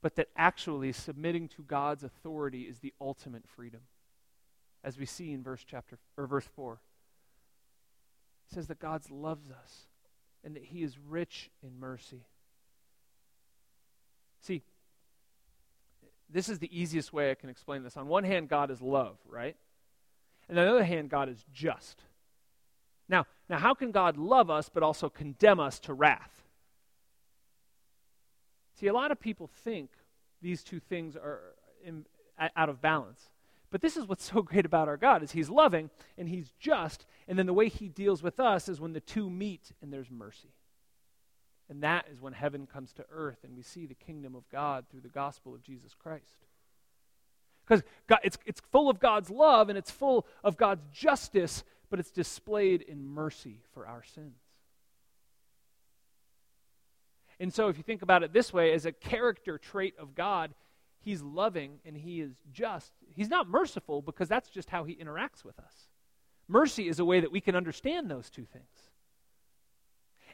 but 0.00 0.16
that 0.16 0.28
actually 0.36 0.92
submitting 0.92 1.48
to 1.48 1.62
God's 1.62 2.02
authority 2.02 2.62
is 2.62 2.78
the 2.78 2.94
ultimate 3.00 3.46
freedom, 3.46 3.82
as 4.82 4.98
we 4.98 5.06
see 5.06 5.32
in 5.32 5.42
verse 5.42 5.64
chapter 5.64 5.98
or 6.16 6.26
verse 6.26 6.48
4 6.56 6.80
says 8.52 8.66
that 8.66 8.78
God 8.78 9.08
loves 9.10 9.50
us 9.50 9.86
and 10.44 10.54
that 10.56 10.64
He 10.64 10.82
is 10.82 10.98
rich 10.98 11.50
in 11.62 11.78
mercy. 11.78 12.26
See, 14.40 14.62
this 16.28 16.48
is 16.48 16.58
the 16.58 16.78
easiest 16.78 17.12
way 17.12 17.30
I 17.30 17.34
can 17.34 17.48
explain 17.48 17.82
this. 17.82 17.96
On 17.96 18.08
one 18.08 18.24
hand, 18.24 18.48
God 18.48 18.70
is 18.70 18.80
love, 18.80 19.16
right? 19.26 19.56
And 20.48 20.58
on 20.58 20.66
the 20.66 20.70
other 20.70 20.84
hand, 20.84 21.08
God 21.08 21.28
is 21.28 21.44
just. 21.52 22.02
Now, 23.52 23.58
how 23.58 23.74
can 23.74 23.90
God 23.90 24.16
love 24.16 24.48
us 24.48 24.70
but 24.72 24.82
also 24.82 25.10
condemn 25.10 25.60
us 25.60 25.78
to 25.80 25.92
wrath? 25.92 26.42
See, 28.80 28.86
a 28.86 28.94
lot 28.94 29.12
of 29.12 29.20
people 29.20 29.50
think 29.62 29.90
these 30.40 30.62
two 30.62 30.80
things 30.80 31.16
are 31.16 31.38
in, 31.84 32.06
out 32.56 32.70
of 32.70 32.80
balance. 32.80 33.28
But 33.70 33.82
this 33.82 33.98
is 33.98 34.06
what's 34.06 34.24
so 34.32 34.40
great 34.40 34.64
about 34.64 34.88
our 34.88 34.96
God 34.96 35.22
is 35.22 35.32
he's 35.32 35.50
loving 35.50 35.90
and 36.16 36.30
he's 36.30 36.50
just, 36.58 37.04
and 37.28 37.38
then 37.38 37.44
the 37.44 37.52
way 37.52 37.68
he 37.68 37.90
deals 37.90 38.22
with 38.22 38.40
us 38.40 38.70
is 38.70 38.80
when 38.80 38.94
the 38.94 39.00
two 39.00 39.28
meet 39.28 39.70
and 39.82 39.92
there's 39.92 40.10
mercy. 40.10 40.54
And 41.68 41.82
that 41.82 42.06
is 42.10 42.22
when 42.22 42.32
heaven 42.32 42.66
comes 42.66 42.94
to 42.94 43.04
earth 43.12 43.44
and 43.44 43.54
we 43.54 43.62
see 43.62 43.84
the 43.84 43.92
kingdom 43.92 44.34
of 44.34 44.48
God 44.48 44.86
through 44.90 45.02
the 45.02 45.08
gospel 45.08 45.54
of 45.54 45.62
Jesus 45.62 45.94
Christ. 45.94 46.46
Because 47.66 47.82
it's, 48.24 48.38
it's 48.46 48.62
full 48.72 48.88
of 48.88 48.98
God's 48.98 49.28
love 49.28 49.68
and 49.68 49.76
it's 49.76 49.90
full 49.90 50.26
of 50.42 50.56
God's 50.56 50.84
justice, 50.90 51.64
but 51.92 52.00
it's 52.00 52.10
displayed 52.10 52.80
in 52.80 53.06
mercy 53.06 53.60
for 53.74 53.86
our 53.86 54.02
sins. 54.02 54.38
And 57.38 57.52
so, 57.52 57.68
if 57.68 57.76
you 57.76 57.82
think 57.82 58.00
about 58.00 58.22
it 58.22 58.32
this 58.32 58.50
way, 58.50 58.72
as 58.72 58.86
a 58.86 58.92
character 58.92 59.58
trait 59.58 59.92
of 59.98 60.14
God, 60.14 60.54
He's 61.00 61.20
loving 61.20 61.80
and 61.84 61.94
He 61.94 62.22
is 62.22 62.32
just. 62.50 62.92
He's 63.14 63.28
not 63.28 63.46
merciful 63.46 64.00
because 64.00 64.26
that's 64.26 64.48
just 64.48 64.70
how 64.70 64.84
He 64.84 64.94
interacts 64.94 65.44
with 65.44 65.58
us. 65.58 65.90
Mercy 66.48 66.88
is 66.88 66.98
a 66.98 67.04
way 67.04 67.20
that 67.20 67.30
we 67.30 67.42
can 67.42 67.54
understand 67.54 68.10
those 68.10 68.30
two 68.30 68.46
things. 68.46 68.64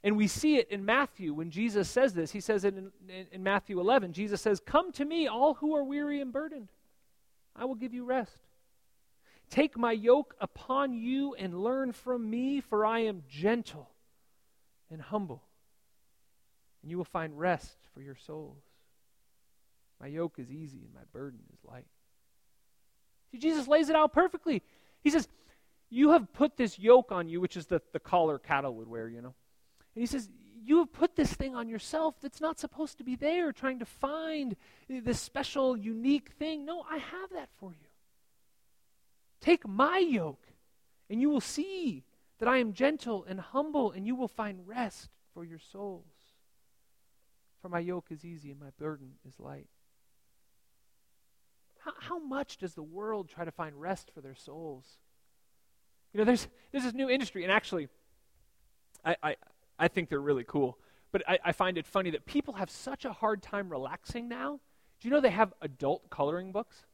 And 0.05 0.17
we 0.17 0.29
see 0.29 0.59
it 0.59 0.71
in 0.71 0.85
Matthew 0.85 1.35
when 1.35 1.51
Jesus 1.51 1.89
says 1.89 2.15
this. 2.15 2.31
He 2.31 2.41
says 2.41 2.65
it 2.65 2.77
in, 2.77 2.93
in, 3.09 3.27
in, 3.33 3.43
Matthew 3.43 3.81
11. 3.81 4.13
Jesus 4.13 4.41
says, 4.41 4.61
Come 4.65 4.93
to 4.93 5.05
me, 5.05 5.27
all 5.27 5.55
who 5.55 5.75
are 5.75 5.83
weary 5.83 6.21
and 6.21 6.33
burdened. 6.33 6.69
I 7.57 7.65
will 7.65 7.75
give 7.75 7.93
you 7.93 8.05
rest. 8.05 8.48
Take 9.51 9.79
my 9.79 9.93
yoke 9.93 10.35
upon 10.41 10.93
you 10.93 11.35
and 11.35 11.63
learn 11.63 11.93
from 11.93 12.29
me, 12.29 12.61
for 12.61 12.85
I 12.85 13.01
am 13.01 13.23
gentle 13.29 13.91
and 14.91 15.01
humble, 15.01 15.43
and 16.83 16.91
you 16.91 16.99
will 16.99 17.05
find 17.05 17.39
rest 17.39 17.77
for 17.95 18.03
your 18.03 18.17
souls. 18.17 18.63
My 20.01 20.07
yoke 20.07 20.39
is 20.39 20.51
easy 20.51 20.79
and 20.85 20.95
my 20.95 21.03
burden 21.13 21.41
is 21.53 21.59
light. 21.65 21.87
See, 23.33 23.39
Jesus 23.39 23.67
lays 23.67 23.89
it 23.89 23.97
out 23.97 24.13
perfectly. 24.13 24.63
He 25.03 25.11
says, 25.11 25.29
You 25.91 26.11
have 26.11 26.33
put 26.33 26.57
this 26.57 26.79
yoke 26.79 27.11
on 27.11 27.29
you, 27.29 27.41
which 27.41 27.57
is 27.57 27.67
the, 27.67 27.83
the 27.93 28.01
collar 28.01 28.39
cattle 28.39 28.75
would 28.77 28.89
wear, 28.89 29.09
you 29.09 29.21
know. 29.21 29.35
And 29.95 30.03
he 30.03 30.07
says, 30.07 30.29
You 30.65 30.79
have 30.79 30.93
put 30.93 31.17
this 31.17 31.33
thing 31.33 31.57
on 31.57 31.69
yourself 31.69 32.15
that's 32.23 32.41
not 32.41 32.61
supposed 32.61 32.99
to 32.99 33.05
be 33.05 33.17
there, 33.17 33.53
trying 33.53 33.81
to 33.81 33.87
find 33.87 34.57
this 34.89 35.21
special, 35.21 35.77
unique 35.77 36.31
thing. 36.39 36.65
No, 36.65 36.85
I 36.89 36.99
have 36.99 37.31
that 37.33 37.49
for 37.59 37.73
you. 37.73 37.88
Take 39.41 39.67
my 39.67 39.99
yoke, 39.99 40.47
and 41.09 41.21
you 41.21 41.31
will 41.31 41.41
see 41.41 42.05
that 42.39 42.49
I 42.49 42.59
am 42.59 42.73
gentle 42.73 43.25
and 43.29 43.41
humble, 43.41 43.93
and 43.93 44.07
you 44.07 44.15
will 44.15 44.29
find 44.29 44.67
rest 44.67 45.11
for 45.35 45.45
your 45.45 45.59
souls. 45.59 46.05
For 47.63 47.69
my 47.69 47.81
yoke 47.81 48.07
is 48.11 48.25
easy 48.25 48.51
and 48.51 48.61
my 48.61 48.71
burden 48.79 49.15
is 49.27 49.41
light. 49.41 49.67
How, 51.81 51.93
how 51.99 52.19
much 52.19 52.59
does 52.59 52.75
the 52.75 52.83
world 52.83 53.29
try 53.29 53.45
to 53.45 53.51
find 53.51 53.81
rest 53.81 54.11
for 54.15 54.21
their 54.21 54.35
souls? 54.35 54.99
You 56.13 56.19
know, 56.19 56.25
there's, 56.25 56.49
there's 56.73 56.85
this 56.85 56.95
new 56.95 57.11
industry, 57.11 57.43
and 57.43 57.53
actually, 57.53 57.89
I, 59.05 59.17
I, 59.23 59.37
I 59.79 59.89
think 59.89 60.09
they're 60.09 60.21
really 60.21 60.45
cool. 60.45 60.79
But 61.11 61.23
I, 61.29 61.39
I 61.47 61.53
find 61.53 61.79
it 61.79 61.87
funny 61.87 62.11
that 62.11 62.27
people 62.27 62.55
have 62.55 62.71
such 62.71 63.05
a 63.05 63.13
hard 63.13 63.43
time 63.43 63.69
relaxing 63.71 64.29
now. 64.29 64.61
Do 65.01 65.09
you 65.09 65.15
know 65.15 65.21
they 65.21 65.31
have 65.31 65.55
adult 65.63 66.11
coloring 66.11 66.53
books? 66.53 66.85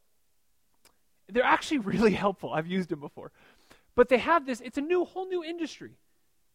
They're 1.28 1.42
actually 1.42 1.78
really 1.92 2.12
helpful. 2.12 2.52
I've 2.52 2.66
used 2.66 2.88
them 2.88 3.00
before. 3.00 3.32
But 3.94 4.08
they 4.08 4.18
have 4.18 4.46
this, 4.46 4.60
it's 4.60 4.78
a 4.78 4.82
new, 4.82 5.04
whole 5.04 5.26
new 5.26 5.44
industry 5.44 5.92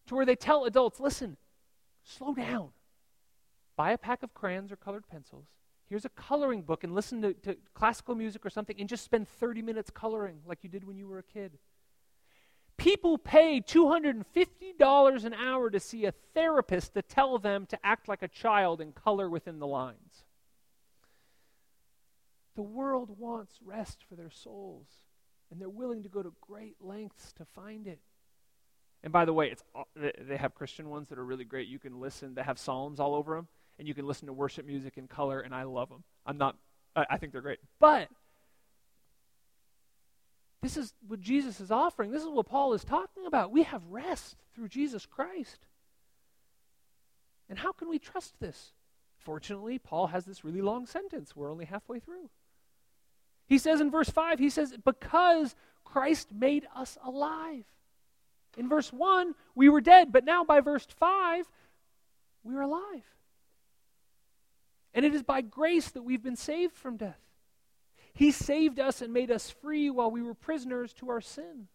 to 0.08 0.16
where 0.16 0.26
they 0.26 0.36
tell 0.36 0.66
adults 0.66 1.00
listen, 1.00 1.38
slow 2.04 2.34
down. 2.34 2.70
Buy 3.76 3.92
a 3.92 3.98
pack 3.98 4.24
of 4.24 4.34
crayons 4.34 4.72
or 4.72 4.76
colored 4.76 5.08
pencils. 5.08 5.46
Here's 5.88 6.06
a 6.06 6.10
coloring 6.10 6.62
book 6.64 6.84
and 6.84 6.94
listen 6.94 7.22
to, 7.22 7.34
to 7.34 7.56
classical 7.74 8.14
music 8.14 8.46
or 8.46 8.50
something 8.50 8.76
and 8.80 8.88
just 8.88 9.04
spend 9.04 9.28
30 9.28 9.62
minutes 9.62 9.90
coloring 9.90 10.40
like 10.46 10.60
you 10.64 10.70
did 10.70 10.84
when 10.84 10.98
you 10.98 11.08
were 11.08 11.20
a 11.20 11.24
kid. 11.24 11.58
People 12.78 13.18
pay 13.18 13.60
$250 13.60 15.26
an 15.26 15.34
hour 15.34 15.70
to 15.70 15.80
see 15.80 16.06
a 16.06 16.14
therapist 16.34 16.94
to 16.94 17.02
tell 17.02 17.38
them 17.38 17.66
to 17.66 17.80
act 17.84 18.08
like 18.08 18.22
a 18.22 18.28
child 18.28 18.82
and 18.82 18.96
color 18.96 19.30
within 19.30 19.60
the 19.60 19.68
lines. 19.68 20.09
The 22.60 22.64
world 22.64 23.18
wants 23.18 23.58
rest 23.64 24.04
for 24.10 24.16
their 24.16 24.30
souls, 24.30 24.88
and 25.50 25.62
they're 25.62 25.70
willing 25.70 26.04
to 26.04 26.10
go 26.10 26.22
to 26.22 26.34
great 26.42 26.76
lengths 26.82 27.32
to 27.38 27.46
find 27.46 27.88
it. 27.88 28.00
And 29.02 29.14
by 29.14 29.24
the 29.24 29.32
way, 29.32 29.50
it's, 29.50 29.64
they 29.96 30.36
have 30.36 30.56
Christian 30.56 30.90
ones 30.90 31.08
that 31.08 31.18
are 31.18 31.24
really 31.24 31.46
great. 31.46 31.70
You 31.70 31.80
can 31.80 32.02
listen, 32.02 32.36
they 32.36 32.44
have 32.44 32.60
psalms 32.60 33.00
all 33.00 33.16
over 33.16 33.38
them, 33.38 33.48
and 33.78 33.88
you 33.88 33.94
can 33.94 34.06
listen 34.06 34.28
to 34.28 34.34
worship 34.34 34.66
music 34.66 34.98
in 34.98 35.08
color, 35.08 35.40
and 35.40 35.56
I 35.56 35.64
love 35.64 35.88
them. 35.88 36.04
I'm 36.26 36.38
not, 36.38 36.58
I 36.98 37.16
think 37.16 37.32
they're 37.32 37.40
great. 37.40 37.60
But 37.80 38.10
this 40.62 40.76
is 40.76 40.94
what 41.08 41.22
Jesus 41.22 41.62
is 41.62 41.72
offering. 41.72 42.12
This 42.12 42.24
is 42.24 42.28
what 42.28 42.46
Paul 42.46 42.74
is 42.74 42.84
talking 42.84 43.26
about. 43.26 43.52
We 43.52 43.64
have 43.64 43.84
rest 43.90 44.36
through 44.54 44.68
Jesus 44.68 45.06
Christ. 45.06 45.60
And 47.50 47.58
how 47.58 47.72
can 47.72 47.88
we 47.88 48.00
trust 48.00 48.38
this? 48.42 48.74
Fortunately, 49.18 49.80
Paul 49.80 50.08
has 50.08 50.26
this 50.26 50.44
really 50.44 50.62
long 50.62 50.86
sentence. 50.86 51.38
We're 51.38 51.50
only 51.50 51.64
halfway 51.64 52.02
through. 52.02 52.30
He 53.50 53.58
says 53.58 53.82
in 53.82 53.90
verse 53.90 54.10
5, 54.10 54.38
he 54.38 54.52
says, 54.52 54.76
Because 54.86 55.56
Christ 55.84 56.32
made 56.32 56.68
us 56.76 57.00
alive. 57.04 57.66
In 58.58 58.70
verse 58.70 58.94
1, 58.94 59.34
we 59.56 59.70
were 59.70 59.82
dead, 59.82 60.12
but 60.12 60.24
now 60.24 60.44
by 60.44 60.60
verse 60.60 60.86
5, 61.00 61.50
we're 62.44 62.62
alive. 62.62 63.04
And 64.94 65.04
it 65.04 65.16
is 65.16 65.24
by 65.24 65.42
grace 65.42 65.90
that 65.92 66.04
we've 66.04 66.22
been 66.22 66.36
saved 66.36 66.76
from 66.76 66.98
death. 66.98 67.20
He 68.14 68.32
saved 68.32 68.80
us 68.80 69.02
and 69.02 69.14
made 69.14 69.32
us 69.32 69.50
free 69.50 69.90
while 69.90 70.12
we 70.12 70.22
were 70.22 70.36
prisoners 70.36 70.94
to 70.94 71.10
our 71.10 71.22
sin. 71.22 71.68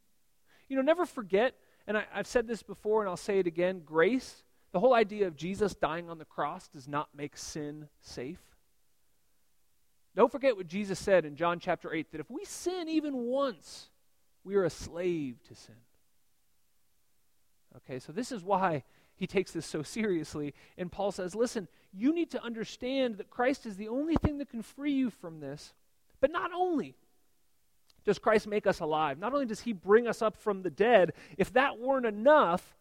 You 0.69 0.77
know, 0.77 0.83
never 0.83 1.07
forget, 1.07 1.55
and 1.87 1.99
I, 1.99 2.05
have 2.13 2.27
said 2.27 2.47
this 2.47 2.63
before 2.63 3.03
and 3.03 3.09
I'll 3.09 3.17
say 3.17 3.41
it 3.41 3.47
again 3.47 3.83
grace, 3.85 4.45
the 4.73 4.81
whole 4.81 4.95
idea 4.95 5.27
of 5.27 5.37
Jesus 5.37 5.75
dying 5.75 6.09
on 6.09 6.19
the 6.19 6.25
cross 6.25 6.69
does 6.69 6.87
not 6.87 7.09
make 7.17 7.37
sin 7.37 7.89
safe. 8.01 8.54
Don't 10.17 10.31
forget 10.31 10.57
what 10.57 10.69
Jesus 10.69 10.99
said 10.99 11.25
in 11.25 11.37
John 11.37 11.59
chapter 11.59 11.93
8 11.93 12.13
that 12.13 12.21
if 12.21 12.31
we 12.31 12.45
sin 12.45 12.89
even 12.89 13.27
once, 13.27 13.89
we 14.45 14.55
are 14.55 14.65
a 14.65 14.71
slave 14.71 15.43
to 15.49 15.55
sin. 15.55 15.75
Okay, 17.77 17.99
so 17.99 18.13
this 18.13 18.31
is 18.31 18.45
why 18.45 18.85
he 19.17 19.27
takes 19.27 19.53
this 19.53 19.67
so 19.67 19.83
seriously. 19.83 20.55
And 20.79 20.91
Paul 20.91 21.13
says, 21.13 21.35
listen, 21.35 21.69
you 21.93 22.15
need 22.15 22.31
to 22.33 22.43
understand 22.43 23.19
that 23.19 23.31
Christ 23.31 23.67
is 23.67 23.77
the 23.77 23.89
only 23.89 24.17
thing 24.17 24.39
that 24.39 24.51
can 24.51 24.63
free 24.63 24.93
you 24.93 25.11
from 25.11 25.41
this. 25.41 25.73
But 26.21 26.31
not 26.31 26.51
only 26.53 26.95
does 28.05 28.19
Christ 28.19 28.47
make 28.47 28.67
us 28.67 28.81
alive, 28.81 29.19
not 29.19 29.33
only 29.33 29.47
does 29.47 29.61
he 29.61 29.73
bring 29.73 30.07
us 30.07 30.23
up 30.23 30.37
from 30.37 30.63
the 30.63 30.71
dead, 30.71 31.13
if 31.39 31.53
that 31.55 31.79
weren't 31.79 32.07
enough, 32.07 32.77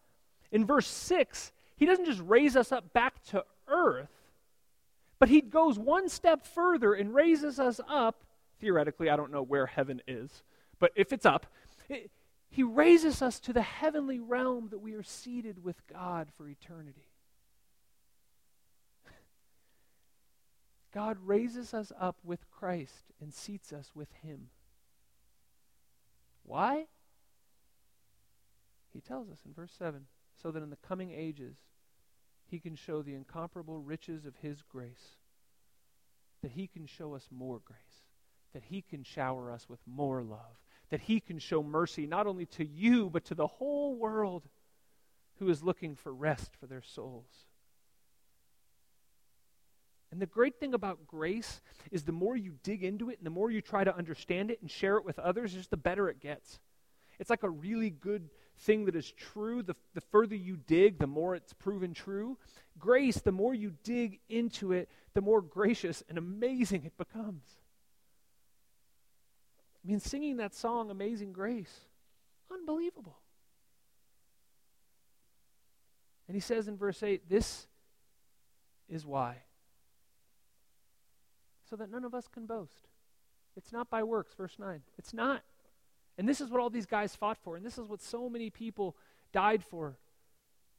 in 0.51 0.65
verse 0.65 0.87
6, 0.87 1.51
he 1.75 1.85
doesn't 1.85 2.05
just 2.05 2.21
raise 2.25 2.55
us 2.55 2.71
up 2.71 2.93
back 2.93 3.23
to 3.25 3.43
earth, 3.67 4.09
but 5.23 5.29
he 5.29 5.39
goes 5.39 5.79
one 5.79 6.09
step 6.09 6.45
further 6.45 6.93
and 6.93 7.15
raises 7.15 7.57
us 7.57 7.79
up. 7.87 8.25
Theoretically, 8.59 9.09
I 9.09 9.15
don't 9.15 9.31
know 9.31 9.41
where 9.41 9.67
heaven 9.67 10.01
is, 10.05 10.43
but 10.79 10.91
if 10.97 11.13
it's 11.13 11.25
up, 11.25 11.45
it, 11.87 12.11
he 12.49 12.61
raises 12.61 13.21
us 13.21 13.39
to 13.39 13.53
the 13.53 13.61
heavenly 13.61 14.19
realm 14.19 14.67
that 14.71 14.79
we 14.79 14.95
are 14.95 15.01
seated 15.01 15.63
with 15.63 15.77
God 15.87 16.27
for 16.35 16.45
eternity. 16.49 17.07
God 20.93 21.15
raises 21.23 21.73
us 21.73 21.93
up 21.97 22.17
with 22.21 22.51
Christ 22.51 23.13
and 23.21 23.33
seats 23.33 23.71
us 23.71 23.91
with 23.95 24.11
Him. 24.23 24.49
Why? 26.43 26.87
He 28.91 28.99
tells 28.99 29.29
us 29.29 29.39
in 29.45 29.53
verse 29.53 29.71
7 29.79 30.01
so 30.41 30.51
that 30.51 30.61
in 30.61 30.69
the 30.69 30.75
coming 30.85 31.11
ages 31.11 31.55
He 32.53 32.59
can 32.59 32.75
show 32.75 33.01
the 33.01 33.15
incomparable 33.15 33.79
riches 33.79 34.27
of 34.27 34.35
His 34.35 34.61
grace, 34.61 35.17
that 36.43 36.51
He 36.51 36.67
can 36.67 36.85
show 36.85 37.15
us 37.15 37.27
more 37.31 37.59
grace, 37.65 37.79
that 38.53 38.61
He 38.61 38.83
can 38.83 39.01
shower 39.01 39.51
us 39.51 39.67
with 39.67 39.79
more 39.87 40.21
love, 40.21 40.61
that 40.91 41.01
He 41.01 41.19
can 41.19 41.39
show 41.39 41.63
mercy 41.63 42.05
not 42.05 42.27
only 42.27 42.45
to 42.45 42.63
you, 42.63 43.09
but 43.09 43.25
to 43.25 43.33
the 43.33 43.47
whole 43.47 43.95
world 43.95 44.43
who 45.39 45.49
is 45.49 45.63
looking 45.63 45.95
for 45.95 46.13
rest 46.13 46.51
for 46.59 46.67
their 46.67 46.83
souls. 46.83 47.47
And 50.11 50.21
the 50.21 50.27
great 50.27 50.59
thing 50.59 50.75
about 50.75 51.07
grace 51.07 51.59
is 51.89 52.03
the 52.03 52.11
more 52.11 52.37
you 52.37 52.53
dig 52.61 52.83
into 52.83 53.09
it 53.09 53.17
and 53.17 53.25
the 53.25 53.31
more 53.31 53.49
you 53.49 53.61
try 53.61 53.83
to 53.83 53.97
understand 53.97 54.51
it 54.51 54.61
and 54.61 54.69
share 54.69 54.97
it 54.97 55.05
with 55.05 55.17
others, 55.17 55.55
just 55.55 55.71
the 55.71 55.77
better 55.77 56.07
it 56.07 56.19
gets. 56.19 56.59
It's 57.17 57.31
like 57.31 57.41
a 57.41 57.49
really 57.49 57.89
good 57.89 58.29
thing 58.59 58.85
that 58.85 58.95
is 58.95 59.11
true. 59.11 59.61
The, 59.63 59.75
the 59.93 60.01
further 60.01 60.35
you 60.35 60.57
dig, 60.57 60.99
the 60.99 61.07
more 61.07 61.35
it's 61.35 61.53
proven 61.53 61.93
true. 61.93 62.37
Grace, 62.79 63.19
the 63.19 63.31
more 63.31 63.53
you 63.53 63.73
dig 63.83 64.19
into 64.29 64.71
it, 64.71 64.89
the 65.13 65.21
more 65.21 65.41
gracious 65.41 66.03
and 66.09 66.17
amazing 66.17 66.85
it 66.85 66.97
becomes. 66.97 67.43
I 69.83 69.87
mean, 69.87 69.99
singing 69.99 70.37
that 70.37 70.55
song, 70.55 70.89
Amazing 70.89 71.33
Grace, 71.33 71.73
unbelievable. 72.51 73.17
And 76.27 76.35
he 76.35 76.41
says 76.41 76.67
in 76.67 76.77
verse 76.77 77.03
8, 77.03 77.29
This 77.29 77.67
is 78.87 79.05
why 79.05 79.37
so 81.73 81.77
that 81.77 81.89
none 81.89 82.05
of 82.05 82.13
us 82.13 82.27
can 82.27 82.45
boast. 82.45 82.87
It's 83.57 83.71
not 83.71 83.89
by 83.89 84.03
works, 84.03 84.35
verse 84.35 84.57
9. 84.59 84.81
It's 84.99 85.11
not. 85.11 85.41
And 86.17 86.27
this 86.27 86.41
is 86.41 86.49
what 86.49 86.61
all 86.61 86.69
these 86.69 86.85
guys 86.85 87.15
fought 87.15 87.37
for, 87.43 87.55
and 87.55 87.65
this 87.65 87.77
is 87.77 87.87
what 87.87 88.01
so 88.01 88.29
many 88.29 88.49
people 88.49 88.95
died 89.31 89.63
for. 89.63 89.97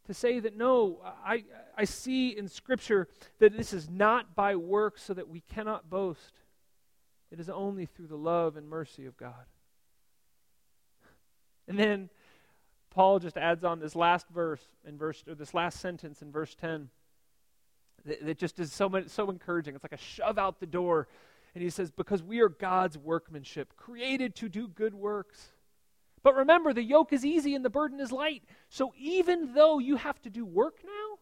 To 0.06 0.14
say 0.14 0.38
that 0.40 0.56
no, 0.56 1.00
I, 1.24 1.44
I 1.76 1.84
see 1.84 2.36
in 2.36 2.46
Scripture 2.46 3.08
that 3.38 3.56
this 3.56 3.72
is 3.72 3.88
not 3.88 4.34
by 4.34 4.54
works 4.54 5.02
so 5.02 5.14
that 5.14 5.28
we 5.28 5.40
cannot 5.40 5.88
boast. 5.88 6.34
It 7.30 7.40
is 7.40 7.48
only 7.48 7.86
through 7.86 8.08
the 8.08 8.16
love 8.16 8.56
and 8.56 8.68
mercy 8.68 9.06
of 9.06 9.16
God. 9.16 9.32
And 11.66 11.78
then 11.78 12.10
Paul 12.90 13.18
just 13.18 13.38
adds 13.38 13.64
on 13.64 13.80
this 13.80 13.96
last 13.96 14.28
verse 14.28 14.60
in 14.86 14.98
verse 14.98 15.24
or 15.26 15.34
this 15.34 15.54
last 15.54 15.80
sentence 15.80 16.20
in 16.20 16.30
verse 16.30 16.54
10 16.54 16.90
that, 18.04 18.24
that 18.24 18.38
just 18.38 18.60
is 18.60 18.72
so 18.72 18.88
much, 18.88 19.08
so 19.08 19.30
encouraging. 19.30 19.74
It's 19.74 19.82
like 19.82 19.92
a 19.92 19.96
shove 19.96 20.38
out 20.38 20.60
the 20.60 20.66
door. 20.66 21.08
And 21.54 21.62
he 21.62 21.70
says, 21.70 21.90
Because 21.90 22.22
we 22.22 22.40
are 22.40 22.48
God's 22.48 22.98
workmanship, 22.98 23.76
created 23.76 24.34
to 24.36 24.48
do 24.48 24.68
good 24.68 24.94
works. 24.94 25.52
But 26.22 26.34
remember, 26.34 26.72
the 26.72 26.82
yoke 26.82 27.12
is 27.12 27.24
easy 27.24 27.54
and 27.54 27.64
the 27.64 27.70
burden 27.70 28.00
is 28.00 28.10
light. 28.10 28.42
So 28.70 28.92
even 28.98 29.54
though 29.54 29.78
you 29.78 29.96
have 29.96 30.20
to 30.22 30.30
do 30.30 30.44
work 30.44 30.78
now, 30.82 31.18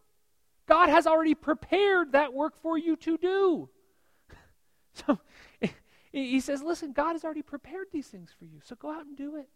God 0.65 0.89
has 0.89 1.05
already 1.05 1.35
prepared 1.35 2.13
that 2.13 2.33
work 2.33 2.55
for 2.61 2.77
you 2.77 2.95
to 2.97 3.17
do. 3.17 3.69
So 4.95 5.17
he 6.11 6.39
says, 6.39 6.61
Listen, 6.61 6.93
God 6.93 7.13
has 7.13 7.23
already 7.23 7.41
prepared 7.41 7.87
these 7.91 8.05
things 8.05 8.29
for 8.37 8.45
you. 8.45 8.59
So 8.63 8.75
go 8.75 8.91
out 8.91 9.07
and 9.07 9.17
do 9.17 9.37
it. 9.37 9.49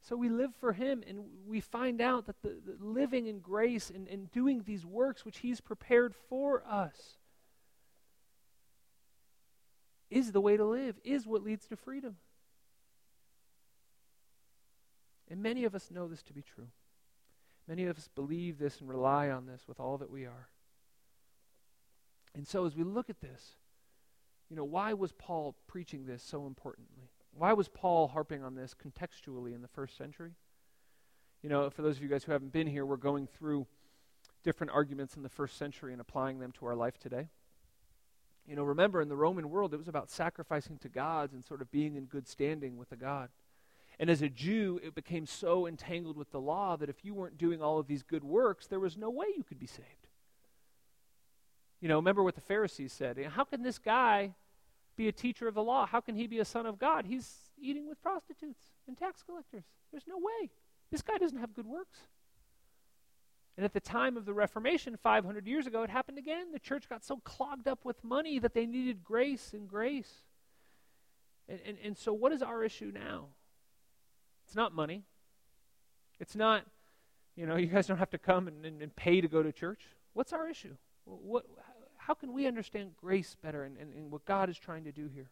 So 0.00 0.14
we 0.14 0.28
live 0.28 0.54
for 0.60 0.72
Him 0.72 1.02
and 1.04 1.24
we 1.44 1.60
find 1.60 2.00
out 2.00 2.26
that 2.26 2.40
the, 2.40 2.50
the 2.64 2.76
living 2.78 3.26
in 3.26 3.40
grace 3.40 3.90
and, 3.90 4.06
and 4.06 4.30
doing 4.30 4.62
these 4.64 4.86
works 4.86 5.24
which 5.24 5.38
He's 5.38 5.60
prepared 5.60 6.14
for 6.28 6.62
us 6.70 7.16
is 10.10 10.32
the 10.32 10.40
way 10.40 10.56
to 10.56 10.64
live, 10.64 10.96
is 11.04 11.26
what 11.26 11.42
leads 11.42 11.66
to 11.66 11.76
freedom. 11.76 12.16
And 15.30 15.42
many 15.42 15.64
of 15.64 15.74
us 15.74 15.90
know 15.90 16.06
this 16.06 16.22
to 16.24 16.32
be 16.32 16.42
true. 16.42 16.68
Many 17.66 17.86
of 17.86 17.96
us 17.96 18.08
believe 18.14 18.58
this 18.58 18.80
and 18.80 18.88
rely 18.88 19.30
on 19.30 19.46
this 19.46 19.62
with 19.66 19.80
all 19.80 19.98
that 19.98 20.10
we 20.10 20.26
are. 20.26 20.48
And 22.34 22.46
so 22.46 22.66
as 22.66 22.76
we 22.76 22.84
look 22.84 23.08
at 23.08 23.20
this, 23.20 23.56
you 24.50 24.56
know, 24.56 24.64
why 24.64 24.92
was 24.92 25.12
Paul 25.12 25.56
preaching 25.66 26.06
this 26.06 26.22
so 26.22 26.46
importantly? 26.46 27.10
Why 27.32 27.52
was 27.52 27.68
Paul 27.68 28.08
harping 28.08 28.44
on 28.44 28.54
this 28.54 28.74
contextually 28.74 29.54
in 29.54 29.62
the 29.62 29.68
first 29.68 29.96
century? 29.96 30.32
You 31.42 31.48
know, 31.48 31.68
for 31.70 31.82
those 31.82 31.96
of 31.96 32.02
you 32.02 32.08
guys 32.08 32.24
who 32.24 32.32
haven't 32.32 32.52
been 32.52 32.66
here, 32.66 32.84
we're 32.86 32.96
going 32.96 33.26
through 33.26 33.66
different 34.42 34.72
arguments 34.72 35.16
in 35.16 35.22
the 35.22 35.28
first 35.28 35.56
century 35.56 35.92
and 35.92 36.00
applying 36.00 36.38
them 36.38 36.52
to 36.52 36.66
our 36.66 36.74
life 36.74 36.98
today. 36.98 37.28
You 38.46 38.56
know, 38.56 38.62
remember 38.62 39.00
in 39.00 39.08
the 39.08 39.16
Roman 39.16 39.48
world, 39.48 39.72
it 39.72 39.78
was 39.78 39.88
about 39.88 40.10
sacrificing 40.10 40.78
to 40.78 40.88
gods 40.88 41.32
and 41.32 41.44
sort 41.44 41.62
of 41.62 41.70
being 41.70 41.96
in 41.96 42.04
good 42.04 42.28
standing 42.28 42.76
with 42.76 42.92
a 42.92 42.96
God. 42.96 43.30
And 43.98 44.10
as 44.10 44.22
a 44.22 44.28
Jew, 44.28 44.80
it 44.82 44.94
became 44.94 45.24
so 45.24 45.66
entangled 45.66 46.16
with 46.16 46.30
the 46.30 46.40
law 46.40 46.76
that 46.76 46.88
if 46.88 47.04
you 47.04 47.14
weren't 47.14 47.38
doing 47.38 47.62
all 47.62 47.78
of 47.78 47.86
these 47.86 48.02
good 48.02 48.24
works, 48.24 48.66
there 48.66 48.80
was 48.80 48.96
no 48.96 49.08
way 49.08 49.26
you 49.36 49.44
could 49.44 49.58
be 49.58 49.66
saved. 49.66 50.08
You 51.80 51.88
know, 51.88 51.96
remember 51.96 52.22
what 52.22 52.34
the 52.34 52.40
Pharisees 52.40 52.92
said. 52.92 53.18
Eh, 53.18 53.28
how 53.28 53.44
can 53.44 53.62
this 53.62 53.78
guy 53.78 54.34
be 54.96 55.08
a 55.08 55.12
teacher 55.12 55.46
of 55.48 55.54
the 55.54 55.62
law? 55.62 55.86
How 55.86 56.00
can 56.00 56.16
he 56.16 56.26
be 56.26 56.38
a 56.38 56.44
son 56.44 56.66
of 56.66 56.78
God? 56.78 57.04
He's 57.06 57.30
eating 57.58 57.88
with 57.88 58.02
prostitutes 58.02 58.62
and 58.86 58.96
tax 58.96 59.22
collectors. 59.22 59.64
There's 59.90 60.06
no 60.06 60.18
way. 60.18 60.50
This 60.90 61.02
guy 61.02 61.18
doesn't 61.18 61.38
have 61.38 61.54
good 61.54 61.66
works. 61.66 62.00
And 63.56 63.64
at 63.64 63.72
the 63.72 63.80
time 63.80 64.16
of 64.16 64.24
the 64.24 64.34
Reformation, 64.34 64.96
500 64.96 65.46
years 65.46 65.66
ago, 65.66 65.82
it 65.82 65.90
happened 65.90 66.18
again. 66.18 66.50
The 66.52 66.58
church 66.58 66.88
got 66.88 67.04
so 67.04 67.18
clogged 67.18 67.68
up 67.68 67.84
with 67.84 68.02
money 68.02 68.38
that 68.40 68.52
they 68.52 68.66
needed 68.66 69.04
grace 69.04 69.52
and 69.52 69.68
grace. 69.68 70.22
And, 71.48 71.60
and, 71.64 71.78
and 71.84 71.96
so, 71.96 72.12
what 72.12 72.32
is 72.32 72.42
our 72.42 72.64
issue 72.64 72.90
now? 72.92 73.26
It's 74.46 74.56
not 74.56 74.74
money. 74.74 75.04
It's 76.18 76.34
not, 76.34 76.64
you 77.36 77.46
know, 77.46 77.56
you 77.56 77.66
guys 77.66 77.86
don't 77.86 77.98
have 77.98 78.10
to 78.10 78.18
come 78.18 78.48
and, 78.48 78.64
and, 78.64 78.82
and 78.82 78.94
pay 78.96 79.20
to 79.20 79.28
go 79.28 79.42
to 79.42 79.52
church. 79.52 79.82
What's 80.14 80.32
our 80.32 80.48
issue? 80.48 80.76
What, 81.04 81.44
how 81.96 82.14
can 82.14 82.32
we 82.32 82.46
understand 82.46 82.92
grace 82.96 83.36
better 83.42 83.64
and, 83.64 83.76
and, 83.78 83.94
and 83.94 84.10
what 84.10 84.24
God 84.24 84.48
is 84.50 84.58
trying 84.58 84.84
to 84.84 84.92
do 84.92 85.08
here? 85.12 85.30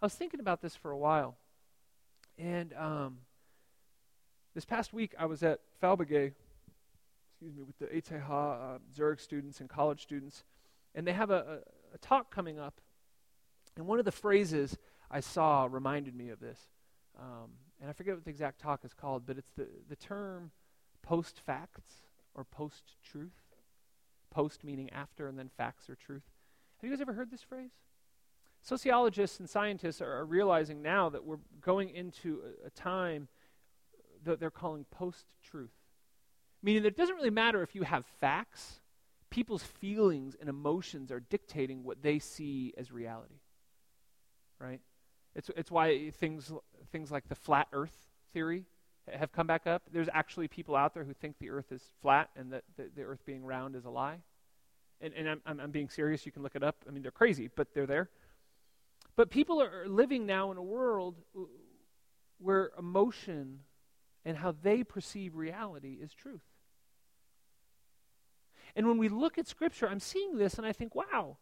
I 0.00 0.06
was 0.06 0.14
thinking 0.14 0.40
about 0.40 0.60
this 0.60 0.76
for 0.76 0.90
a 0.90 0.98
while. 0.98 1.36
And 2.38 2.72
um, 2.74 3.18
this 4.54 4.64
past 4.64 4.92
week, 4.92 5.14
I 5.18 5.26
was 5.26 5.42
at 5.42 5.60
Falbegay, 5.82 6.32
excuse 7.40 7.56
me, 7.56 7.62
with 7.62 7.78
the 7.78 7.96
ETH 7.96 8.10
uh, 8.12 8.78
Zurich 8.92 9.20
students 9.20 9.60
and 9.60 9.68
college 9.68 10.02
students, 10.02 10.42
and 10.96 11.06
they 11.06 11.12
have 11.12 11.30
a, 11.30 11.34
a, 11.92 11.94
a, 11.94 11.98
talk 12.00 12.34
coming 12.34 12.58
up. 12.58 12.80
And 13.76 13.86
one 13.86 14.00
of 14.00 14.04
the 14.04 14.12
phrases 14.12 14.76
I 15.08 15.20
saw 15.20 15.68
reminded 15.70 16.16
me 16.16 16.30
of 16.30 16.40
this. 16.40 16.58
Um, 17.16 17.50
and 17.80 17.88
I 17.88 17.92
forget 17.92 18.14
what 18.14 18.24
the 18.24 18.30
exact 18.30 18.60
talk 18.60 18.84
is 18.84 18.92
called, 18.92 19.24
but 19.24 19.38
it's 19.38 19.52
the, 19.56 19.68
the 19.88 19.94
term 19.94 20.50
post 21.02 21.38
facts 21.46 21.82
or 22.34 22.42
post 22.42 22.96
truth. 23.08 23.30
Post 24.30 24.64
meaning 24.64 24.90
after, 24.90 25.28
and 25.28 25.38
then 25.38 25.48
facts 25.56 25.88
or 25.88 25.94
truth. 25.94 26.24
Have 26.80 26.90
you 26.90 26.94
guys 26.94 27.00
ever 27.00 27.12
heard 27.12 27.30
this 27.30 27.42
phrase? 27.42 27.70
Sociologists 28.62 29.38
and 29.38 29.48
scientists 29.48 30.00
are, 30.00 30.12
are 30.12 30.26
realizing 30.26 30.82
now 30.82 31.08
that 31.08 31.24
we're 31.24 31.38
going 31.60 31.90
into 31.90 32.40
a, 32.64 32.66
a 32.66 32.70
time 32.70 33.28
that 34.24 34.40
they're 34.40 34.50
calling 34.50 34.84
post 34.90 35.26
truth. 35.40 35.70
Meaning 36.62 36.82
that 36.82 36.88
it 36.88 36.96
doesn't 36.96 37.14
really 37.14 37.30
matter 37.30 37.62
if 37.62 37.74
you 37.74 37.82
have 37.82 38.04
facts, 38.20 38.80
people's 39.30 39.62
feelings 39.62 40.36
and 40.40 40.48
emotions 40.48 41.12
are 41.12 41.20
dictating 41.20 41.84
what 41.84 42.02
they 42.02 42.18
see 42.18 42.74
as 42.76 42.90
reality. 42.90 43.40
Right? 44.58 44.80
It's, 45.34 45.50
it's 45.56 45.70
why 45.70 46.10
things, 46.10 46.52
things 46.90 47.10
like 47.10 47.28
the 47.28 47.34
flat 47.34 47.68
earth 47.72 47.96
theory 48.32 48.64
have 49.12 49.32
come 49.32 49.46
back 49.46 49.66
up. 49.66 49.82
There's 49.92 50.08
actually 50.12 50.48
people 50.48 50.74
out 50.74 50.94
there 50.94 51.04
who 51.04 51.14
think 51.14 51.38
the 51.38 51.50
earth 51.50 51.70
is 51.70 51.82
flat 52.02 52.30
and 52.36 52.52
that 52.52 52.64
the, 52.76 52.90
the 52.94 53.02
earth 53.02 53.24
being 53.24 53.44
round 53.44 53.76
is 53.76 53.84
a 53.84 53.90
lie. 53.90 54.18
And, 55.00 55.14
and 55.14 55.28
I'm, 55.28 55.40
I'm, 55.46 55.60
I'm 55.60 55.70
being 55.70 55.88
serious. 55.88 56.26
You 56.26 56.32
can 56.32 56.42
look 56.42 56.56
it 56.56 56.62
up. 56.62 56.84
I 56.86 56.90
mean, 56.90 57.02
they're 57.02 57.12
crazy, 57.12 57.48
but 57.54 57.72
they're 57.72 57.86
there. 57.86 58.10
But 59.16 59.30
people 59.30 59.62
are 59.62 59.86
living 59.86 60.26
now 60.26 60.50
in 60.50 60.56
a 60.56 60.62
world 60.62 61.16
where 62.38 62.70
emotion 62.78 63.60
and 64.28 64.36
how 64.36 64.54
they 64.62 64.84
perceive 64.84 65.34
reality 65.34 65.96
is 66.02 66.12
truth. 66.12 66.42
And 68.76 68.86
when 68.86 68.98
we 68.98 69.08
look 69.08 69.38
at 69.38 69.48
Scripture, 69.48 69.88
I'm 69.88 70.00
seeing 70.00 70.36
this 70.36 70.54
and 70.54 70.66
I 70.66 70.72
think, 70.72 70.94
wow, 70.94 71.38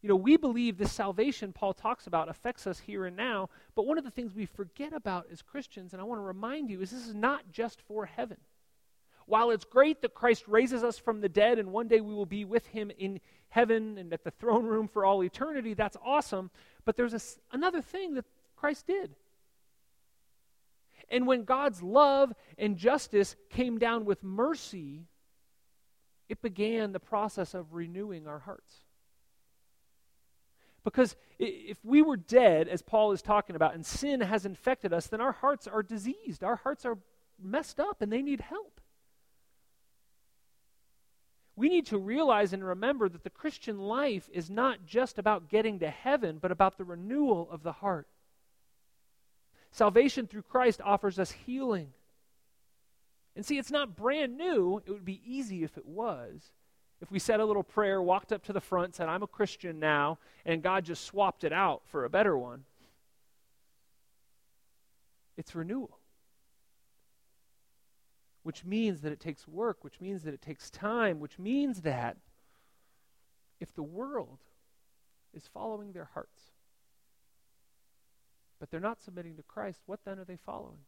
you 0.00 0.08
know, 0.08 0.16
we 0.16 0.38
believe 0.38 0.78
this 0.78 0.92
salvation 0.92 1.52
Paul 1.52 1.74
talks 1.74 2.06
about 2.06 2.30
affects 2.30 2.66
us 2.66 2.80
here 2.80 3.04
and 3.04 3.14
now, 3.14 3.50
but 3.74 3.86
one 3.86 3.98
of 3.98 4.04
the 4.04 4.10
things 4.10 4.34
we 4.34 4.46
forget 4.46 4.94
about 4.94 5.26
as 5.30 5.42
Christians, 5.42 5.92
and 5.92 6.00
I 6.00 6.06
want 6.06 6.20
to 6.20 6.24
remind 6.24 6.70
you, 6.70 6.80
is 6.80 6.90
this 6.90 7.06
is 7.06 7.14
not 7.14 7.52
just 7.52 7.82
for 7.82 8.06
heaven. 8.06 8.38
While 9.26 9.50
it's 9.50 9.66
great 9.66 10.00
that 10.00 10.14
Christ 10.14 10.48
raises 10.48 10.82
us 10.82 10.96
from 10.98 11.20
the 11.20 11.28
dead 11.28 11.58
and 11.58 11.70
one 11.70 11.86
day 11.86 12.00
we 12.00 12.14
will 12.14 12.26
be 12.26 12.46
with 12.46 12.66
him 12.68 12.90
in 12.98 13.20
heaven 13.50 13.98
and 13.98 14.10
at 14.10 14.24
the 14.24 14.30
throne 14.30 14.64
room 14.64 14.88
for 14.88 15.04
all 15.04 15.22
eternity, 15.22 15.74
that's 15.74 15.98
awesome, 16.02 16.50
but 16.86 16.96
there's 16.96 17.12
a, 17.12 17.20
another 17.54 17.82
thing 17.82 18.14
that 18.14 18.24
Christ 18.56 18.86
did. 18.86 19.14
And 21.10 21.26
when 21.26 21.44
God's 21.44 21.82
love 21.82 22.32
and 22.58 22.76
justice 22.76 23.36
came 23.50 23.78
down 23.78 24.04
with 24.04 24.22
mercy, 24.22 25.06
it 26.28 26.40
began 26.42 26.92
the 26.92 27.00
process 27.00 27.54
of 27.54 27.74
renewing 27.74 28.26
our 28.26 28.38
hearts. 28.38 28.74
Because 30.84 31.14
if 31.38 31.78
we 31.84 32.02
were 32.02 32.16
dead, 32.16 32.68
as 32.68 32.82
Paul 32.82 33.12
is 33.12 33.22
talking 33.22 33.54
about, 33.54 33.74
and 33.74 33.86
sin 33.86 34.20
has 34.20 34.44
infected 34.44 34.92
us, 34.92 35.06
then 35.06 35.20
our 35.20 35.32
hearts 35.32 35.66
are 35.68 35.82
diseased. 35.82 36.42
Our 36.42 36.56
hearts 36.56 36.84
are 36.84 36.98
messed 37.40 37.78
up 37.78 38.02
and 38.02 38.12
they 38.12 38.22
need 38.22 38.40
help. 38.40 38.80
We 41.54 41.68
need 41.68 41.86
to 41.86 41.98
realize 41.98 42.52
and 42.52 42.64
remember 42.64 43.08
that 43.08 43.24
the 43.24 43.30
Christian 43.30 43.78
life 43.78 44.28
is 44.32 44.48
not 44.48 44.86
just 44.86 45.18
about 45.18 45.48
getting 45.48 45.78
to 45.80 45.90
heaven, 45.90 46.38
but 46.40 46.50
about 46.50 46.78
the 46.78 46.84
renewal 46.84 47.48
of 47.50 47.62
the 47.62 47.72
heart. 47.72 48.08
Salvation 49.72 50.26
through 50.26 50.42
Christ 50.42 50.80
offers 50.84 51.18
us 51.18 51.32
healing. 51.32 51.92
And 53.34 53.44
see, 53.44 53.58
it's 53.58 53.70
not 53.70 53.96
brand 53.96 54.36
new. 54.36 54.80
It 54.86 54.90
would 54.90 55.04
be 55.04 55.20
easy 55.26 55.64
if 55.64 55.76
it 55.76 55.86
was 55.86 56.52
if 57.02 57.10
we 57.10 57.18
said 57.18 57.40
a 57.40 57.44
little 57.44 57.64
prayer, 57.64 58.00
walked 58.00 58.32
up 58.32 58.44
to 58.44 58.52
the 58.52 58.60
front, 58.60 58.94
said, 58.94 59.08
I'm 59.08 59.24
a 59.24 59.26
Christian 59.26 59.80
now, 59.80 60.20
and 60.46 60.62
God 60.62 60.84
just 60.84 61.04
swapped 61.04 61.42
it 61.42 61.52
out 61.52 61.82
for 61.86 62.04
a 62.04 62.10
better 62.10 62.38
one, 62.38 62.62
it's 65.36 65.52
renewal. 65.54 65.98
Which 68.44 68.64
means 68.64 69.00
that 69.00 69.10
it 69.10 69.18
takes 69.18 69.48
work, 69.48 69.82
which 69.82 70.00
means 70.00 70.22
that 70.22 70.32
it 70.32 70.42
takes 70.42 70.70
time, 70.70 71.18
which 71.18 71.40
means 71.40 71.80
that 71.80 72.16
if 73.58 73.74
the 73.74 73.82
world 73.82 74.38
is 75.34 75.48
following 75.52 75.92
their 75.92 76.08
hearts, 76.14 76.51
but 78.62 78.70
they're 78.70 78.78
not 78.78 79.02
submitting 79.02 79.34
to 79.34 79.42
Christ, 79.42 79.80
what 79.86 79.98
then 80.04 80.20
are 80.20 80.24
they 80.24 80.36
following? 80.36 80.78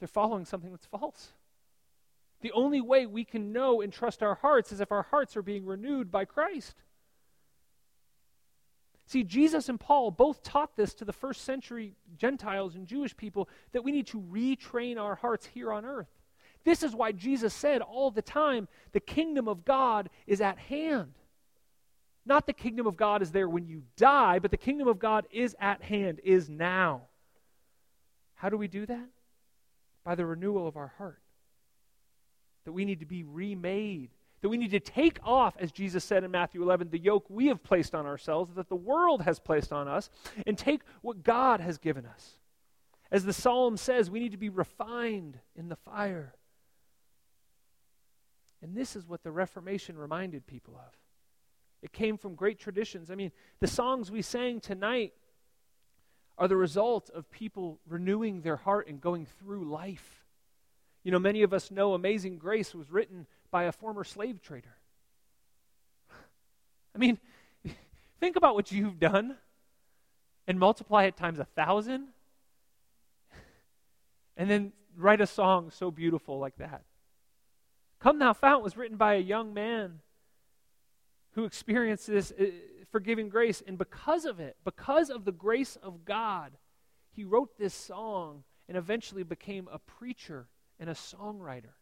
They're 0.00 0.08
following 0.08 0.44
something 0.44 0.72
that's 0.72 0.84
false. 0.84 1.28
The 2.40 2.50
only 2.50 2.80
way 2.80 3.06
we 3.06 3.24
can 3.24 3.52
know 3.52 3.80
and 3.82 3.92
trust 3.92 4.20
our 4.20 4.34
hearts 4.34 4.72
is 4.72 4.80
if 4.80 4.90
our 4.90 5.04
hearts 5.04 5.36
are 5.36 5.42
being 5.42 5.64
renewed 5.64 6.10
by 6.10 6.24
Christ. 6.24 6.74
See, 9.06 9.22
Jesus 9.22 9.68
and 9.68 9.78
Paul 9.78 10.10
both 10.10 10.42
taught 10.42 10.74
this 10.74 10.92
to 10.94 11.04
the 11.04 11.12
first 11.12 11.42
century 11.42 11.94
Gentiles 12.16 12.74
and 12.74 12.88
Jewish 12.88 13.16
people 13.16 13.48
that 13.70 13.84
we 13.84 13.92
need 13.92 14.08
to 14.08 14.20
retrain 14.20 14.98
our 14.98 15.14
hearts 15.14 15.46
here 15.46 15.72
on 15.72 15.84
earth. 15.84 16.10
This 16.64 16.82
is 16.82 16.96
why 16.96 17.12
Jesus 17.12 17.54
said 17.54 17.80
all 17.80 18.10
the 18.10 18.22
time 18.22 18.66
the 18.90 18.98
kingdom 18.98 19.46
of 19.46 19.64
God 19.64 20.10
is 20.26 20.40
at 20.40 20.58
hand. 20.58 21.14
Not 22.26 22.46
the 22.46 22.52
kingdom 22.52 22.86
of 22.86 22.96
God 22.96 23.22
is 23.22 23.30
there 23.32 23.48
when 23.48 23.66
you 23.66 23.82
die, 23.96 24.38
but 24.38 24.50
the 24.50 24.56
kingdom 24.56 24.88
of 24.88 24.98
God 24.98 25.26
is 25.30 25.56
at 25.60 25.82
hand, 25.82 26.20
is 26.22 26.48
now. 26.48 27.02
How 28.34 28.48
do 28.48 28.56
we 28.56 28.68
do 28.68 28.86
that? 28.86 29.08
By 30.04 30.14
the 30.14 30.26
renewal 30.26 30.66
of 30.66 30.76
our 30.76 30.92
heart. 30.98 31.22
That 32.64 32.72
we 32.72 32.84
need 32.84 33.00
to 33.00 33.06
be 33.06 33.24
remade 33.24 34.10
that 34.40 34.48
we 34.48 34.56
need 34.56 34.70
to 34.70 34.80
take 34.80 35.18
off, 35.24 35.56
as 35.58 35.72
Jesus 35.72 36.04
said 36.04 36.22
in 36.22 36.30
Matthew 36.30 36.62
11, 36.62 36.90
the 36.90 36.98
yoke 36.98 37.26
we 37.28 37.46
have 37.46 37.62
placed 37.62 37.94
on 37.94 38.06
ourselves, 38.06 38.54
that 38.54 38.68
the 38.68 38.76
world 38.76 39.22
has 39.22 39.40
placed 39.40 39.72
on 39.72 39.88
us, 39.88 40.10
and 40.46 40.56
take 40.56 40.82
what 41.02 41.22
God 41.24 41.60
has 41.60 41.78
given 41.78 42.06
us. 42.06 42.34
As 43.10 43.24
the 43.24 43.32
psalm 43.32 43.76
says, 43.76 44.10
we 44.10 44.20
need 44.20 44.32
to 44.32 44.38
be 44.38 44.50
refined 44.50 45.38
in 45.56 45.68
the 45.68 45.76
fire. 45.76 46.34
And 48.62 48.76
this 48.76 48.94
is 48.94 49.08
what 49.08 49.22
the 49.22 49.30
Reformation 49.30 49.96
reminded 49.96 50.46
people 50.46 50.74
of. 50.76 50.97
It 51.82 51.92
came 51.92 52.16
from 52.16 52.34
great 52.34 52.58
traditions. 52.58 53.10
I 53.10 53.14
mean, 53.14 53.32
the 53.60 53.66
songs 53.66 54.10
we 54.10 54.22
sang 54.22 54.60
tonight 54.60 55.12
are 56.36 56.48
the 56.48 56.56
result 56.56 57.10
of 57.10 57.30
people 57.30 57.78
renewing 57.88 58.42
their 58.42 58.56
heart 58.56 58.88
and 58.88 59.00
going 59.00 59.26
through 59.38 59.64
life. 59.64 60.24
You 61.02 61.12
know, 61.12 61.18
many 61.18 61.42
of 61.42 61.52
us 61.52 61.70
know 61.70 61.94
Amazing 61.94 62.38
Grace 62.38 62.74
was 62.74 62.90
written 62.90 63.26
by 63.50 63.64
a 63.64 63.72
former 63.72 64.04
slave 64.04 64.42
trader. 64.42 64.76
I 66.94 66.98
mean, 66.98 67.18
think 68.20 68.36
about 68.36 68.54
what 68.54 68.72
you've 68.72 68.98
done 68.98 69.36
and 70.46 70.58
multiply 70.58 71.04
it 71.04 71.16
times 71.16 71.38
a 71.38 71.44
thousand, 71.44 72.08
and 74.36 74.50
then 74.50 74.72
write 74.96 75.20
a 75.20 75.26
song 75.26 75.70
so 75.70 75.90
beautiful 75.90 76.38
like 76.38 76.56
that. 76.56 76.82
Come 78.00 78.18
Thou 78.18 78.32
Fount 78.32 78.62
was 78.62 78.76
written 78.76 78.96
by 78.96 79.14
a 79.14 79.20
young 79.20 79.52
man 79.54 80.00
who 81.38 81.44
experienced 81.44 82.08
this 82.08 82.32
uh, 82.32 82.46
forgiving 82.90 83.28
grace, 83.28 83.62
and 83.64 83.78
because 83.78 84.24
of 84.24 84.40
it, 84.40 84.56
because 84.64 85.08
of 85.08 85.24
the 85.24 85.30
grace 85.30 85.76
of 85.80 86.04
God, 86.04 86.50
he 87.12 87.22
wrote 87.22 87.56
this 87.56 87.72
song 87.72 88.42
and 88.66 88.76
eventually 88.76 89.22
became 89.22 89.68
a 89.70 89.78
preacher 89.78 90.48
and 90.80 90.90
a 90.90 90.94
songwriter 90.94 91.76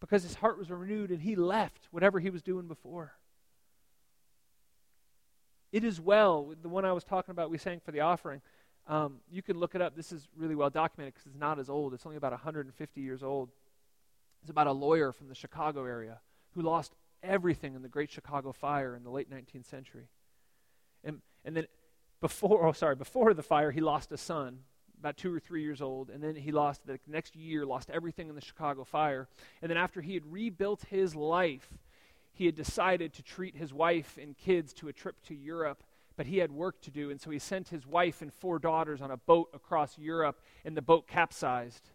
because 0.00 0.22
his 0.22 0.32
heart 0.32 0.58
was 0.58 0.70
renewed 0.70 1.10
and 1.10 1.20
he 1.20 1.36
left 1.36 1.86
whatever 1.90 2.18
he 2.18 2.30
was 2.30 2.40
doing 2.40 2.66
before. 2.66 3.12
It 5.70 5.84
is 5.84 6.00
well, 6.00 6.54
the 6.62 6.70
one 6.70 6.86
I 6.86 6.92
was 6.92 7.04
talking 7.04 7.32
about, 7.32 7.50
we 7.50 7.58
sang 7.58 7.80
for 7.84 7.92
the 7.92 8.00
offering. 8.00 8.40
Um, 8.86 9.18
you 9.30 9.42
can 9.42 9.58
look 9.58 9.74
it 9.74 9.82
up. 9.82 9.94
This 9.94 10.12
is 10.12 10.26
really 10.34 10.54
well 10.54 10.70
documented 10.70 11.12
because 11.12 11.26
it's 11.26 11.38
not 11.38 11.58
as 11.58 11.68
old. 11.68 11.92
It's 11.92 12.06
only 12.06 12.16
about 12.16 12.32
150 12.32 13.00
years 13.02 13.22
old. 13.22 13.50
It's 14.40 14.50
about 14.50 14.66
a 14.66 14.72
lawyer 14.72 15.12
from 15.12 15.28
the 15.28 15.34
Chicago 15.34 15.84
area 15.84 16.20
who 16.54 16.62
lost 16.62 16.94
everything 17.22 17.74
in 17.74 17.82
the 17.82 17.88
Great 17.88 18.10
Chicago 18.10 18.52
Fire 18.52 18.94
in 18.94 19.02
the 19.04 19.10
late 19.10 19.30
19th 19.30 19.66
century. 19.66 20.08
And, 21.04 21.20
and 21.44 21.56
then 21.56 21.66
before, 22.20 22.66
oh, 22.66 22.72
sorry, 22.72 22.96
before 22.96 23.34
the 23.34 23.42
fire, 23.42 23.70
he 23.70 23.80
lost 23.80 24.12
a 24.12 24.16
son 24.16 24.60
about 24.98 25.16
two 25.16 25.34
or 25.34 25.40
three 25.40 25.62
years 25.62 25.80
old, 25.80 26.10
and 26.10 26.22
then 26.22 26.36
he 26.36 26.52
lost 26.52 26.86
the 26.86 26.98
next 27.06 27.34
year, 27.34 27.64
lost 27.64 27.88
everything 27.88 28.28
in 28.28 28.34
the 28.34 28.40
Chicago 28.40 28.84
fire. 28.84 29.28
And 29.62 29.70
then 29.70 29.78
after 29.78 30.02
he 30.02 30.12
had 30.12 30.30
rebuilt 30.30 30.84
his 30.90 31.16
life, 31.16 31.68
he 32.32 32.44
had 32.46 32.54
decided 32.54 33.14
to 33.14 33.22
treat 33.22 33.56
his 33.56 33.72
wife 33.72 34.18
and 34.20 34.36
kids 34.36 34.74
to 34.74 34.88
a 34.88 34.92
trip 34.92 35.16
to 35.28 35.34
Europe, 35.34 35.82
but 36.16 36.26
he 36.26 36.38
had 36.38 36.52
work 36.52 36.82
to 36.82 36.90
do, 36.90 37.10
and 37.10 37.18
so 37.18 37.30
he 37.30 37.38
sent 37.38 37.68
his 37.68 37.86
wife 37.86 38.20
and 38.20 38.32
four 38.32 38.58
daughters 38.58 39.00
on 39.00 39.10
a 39.10 39.16
boat 39.16 39.48
across 39.54 39.96
Europe, 39.96 40.40
and 40.66 40.76
the 40.76 40.82
boat 40.82 41.08
capsized, 41.08 41.88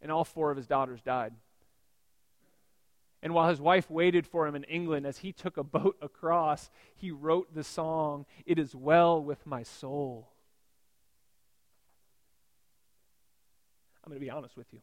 and 0.00 0.12
all 0.12 0.24
four 0.24 0.52
of 0.52 0.56
his 0.56 0.68
daughters 0.68 1.02
died. 1.02 1.34
And 3.22 3.34
while 3.34 3.48
his 3.48 3.60
wife 3.60 3.88
waited 3.88 4.26
for 4.26 4.46
him 4.46 4.56
in 4.56 4.64
England 4.64 5.06
as 5.06 5.18
he 5.18 5.32
took 5.32 5.56
a 5.56 5.62
boat 5.62 5.96
across, 6.02 6.70
he 6.96 7.12
wrote 7.12 7.54
the 7.54 7.62
song, 7.62 8.26
It 8.44 8.58
is 8.58 8.74
Well 8.74 9.22
with 9.22 9.46
My 9.46 9.62
Soul. 9.62 10.28
I'm 14.04 14.10
going 14.10 14.20
to 14.20 14.24
be 14.24 14.30
honest 14.30 14.56
with 14.56 14.66
you. 14.72 14.80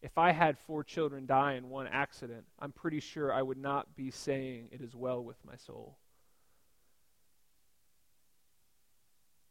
If 0.00 0.16
I 0.16 0.32
had 0.32 0.56
four 0.58 0.82
children 0.82 1.26
die 1.26 1.54
in 1.54 1.68
one 1.68 1.86
accident, 1.86 2.44
I'm 2.58 2.72
pretty 2.72 3.00
sure 3.00 3.30
I 3.30 3.42
would 3.42 3.58
not 3.58 3.94
be 3.94 4.10
saying, 4.10 4.68
It 4.72 4.80
is 4.80 4.96
well 4.96 5.22
with 5.22 5.36
my 5.44 5.56
soul. 5.56 5.98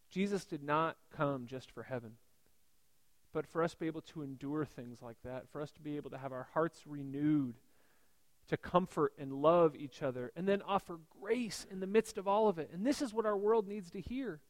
Jesus 0.10 0.44
did 0.46 0.64
not 0.64 0.98
come 1.16 1.46
just 1.46 1.70
for 1.70 1.84
heaven, 1.84 2.14
but 3.32 3.46
for 3.46 3.62
us 3.62 3.74
to 3.74 3.80
be 3.80 3.86
able 3.86 4.02
to 4.02 4.24
endure 4.24 4.66
things 4.66 5.04
like 5.04 5.18
that, 5.24 5.48
for 5.52 5.62
us 5.62 5.70
to 5.74 5.82
be 5.82 5.98
able 5.98 6.10
to 6.10 6.18
have 6.18 6.32
our 6.32 6.48
hearts 6.56 6.82
renewed, 6.88 7.54
to 8.50 8.58
comfort 8.58 9.14
and 9.18 9.32
love 9.32 9.76
each 9.76 10.02
other, 10.02 10.32
and 10.36 10.48
then 10.48 10.62
offer 10.64 11.00
grace 11.22 11.66
in 11.72 11.80
the 11.80 11.88
midst 11.88 12.18
of 12.18 12.28
all 12.28 12.48
of 12.48 12.60
it. 12.60 12.70
And 12.74 12.86
this 12.86 13.02
is 13.02 13.14
what 13.14 13.26
our 13.26 13.38
world 13.38 13.68
needs 13.68 13.90
to 13.92 14.02
hear. 14.02 14.42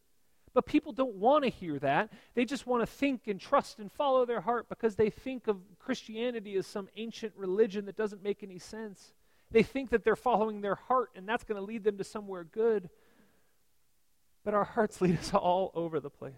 But 0.53 0.65
people 0.65 0.93
don't 0.93 1.15
want 1.15 1.43
to 1.43 1.49
hear 1.49 1.77
that. 1.79 2.11
They 2.33 2.45
just 2.45 2.65
want 2.65 2.81
to 2.81 2.87
think 2.87 3.27
and 3.27 3.39
trust 3.39 3.79
and 3.79 3.91
follow 3.91 4.25
their 4.25 4.41
heart 4.41 4.67
because 4.67 4.95
they 4.95 5.09
think 5.09 5.47
of 5.47 5.57
Christianity 5.77 6.55
as 6.55 6.65
some 6.65 6.89
ancient 6.95 7.33
religion 7.35 7.85
that 7.85 7.95
doesn't 7.95 8.23
make 8.23 8.41
any 8.41 8.57
sense. 8.57 9.13
They 9.51 9.63
think 9.63 9.91
that 9.91 10.03
they're 10.03 10.15
following 10.15 10.61
their 10.61 10.75
heart 10.75 11.11
and 11.15 11.27
that's 11.27 11.43
going 11.43 11.59
to 11.59 11.65
lead 11.65 11.83
them 11.83 11.97
to 11.97 12.03
somewhere 12.03 12.43
good. 12.43 12.89
But 14.43 14.53
our 14.53 14.63
hearts 14.63 15.01
lead 15.01 15.19
us 15.19 15.33
all 15.33 15.71
over 15.75 15.99
the 15.99 16.09
place. 16.09 16.33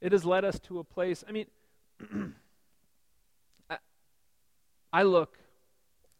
It 0.00 0.12
has 0.12 0.24
led 0.24 0.44
us 0.44 0.60
to 0.60 0.78
a 0.78 0.84
place. 0.84 1.24
I 1.26 1.32
mean, 1.32 1.46
I, 3.70 3.78
I 4.92 5.02
look 5.02 5.36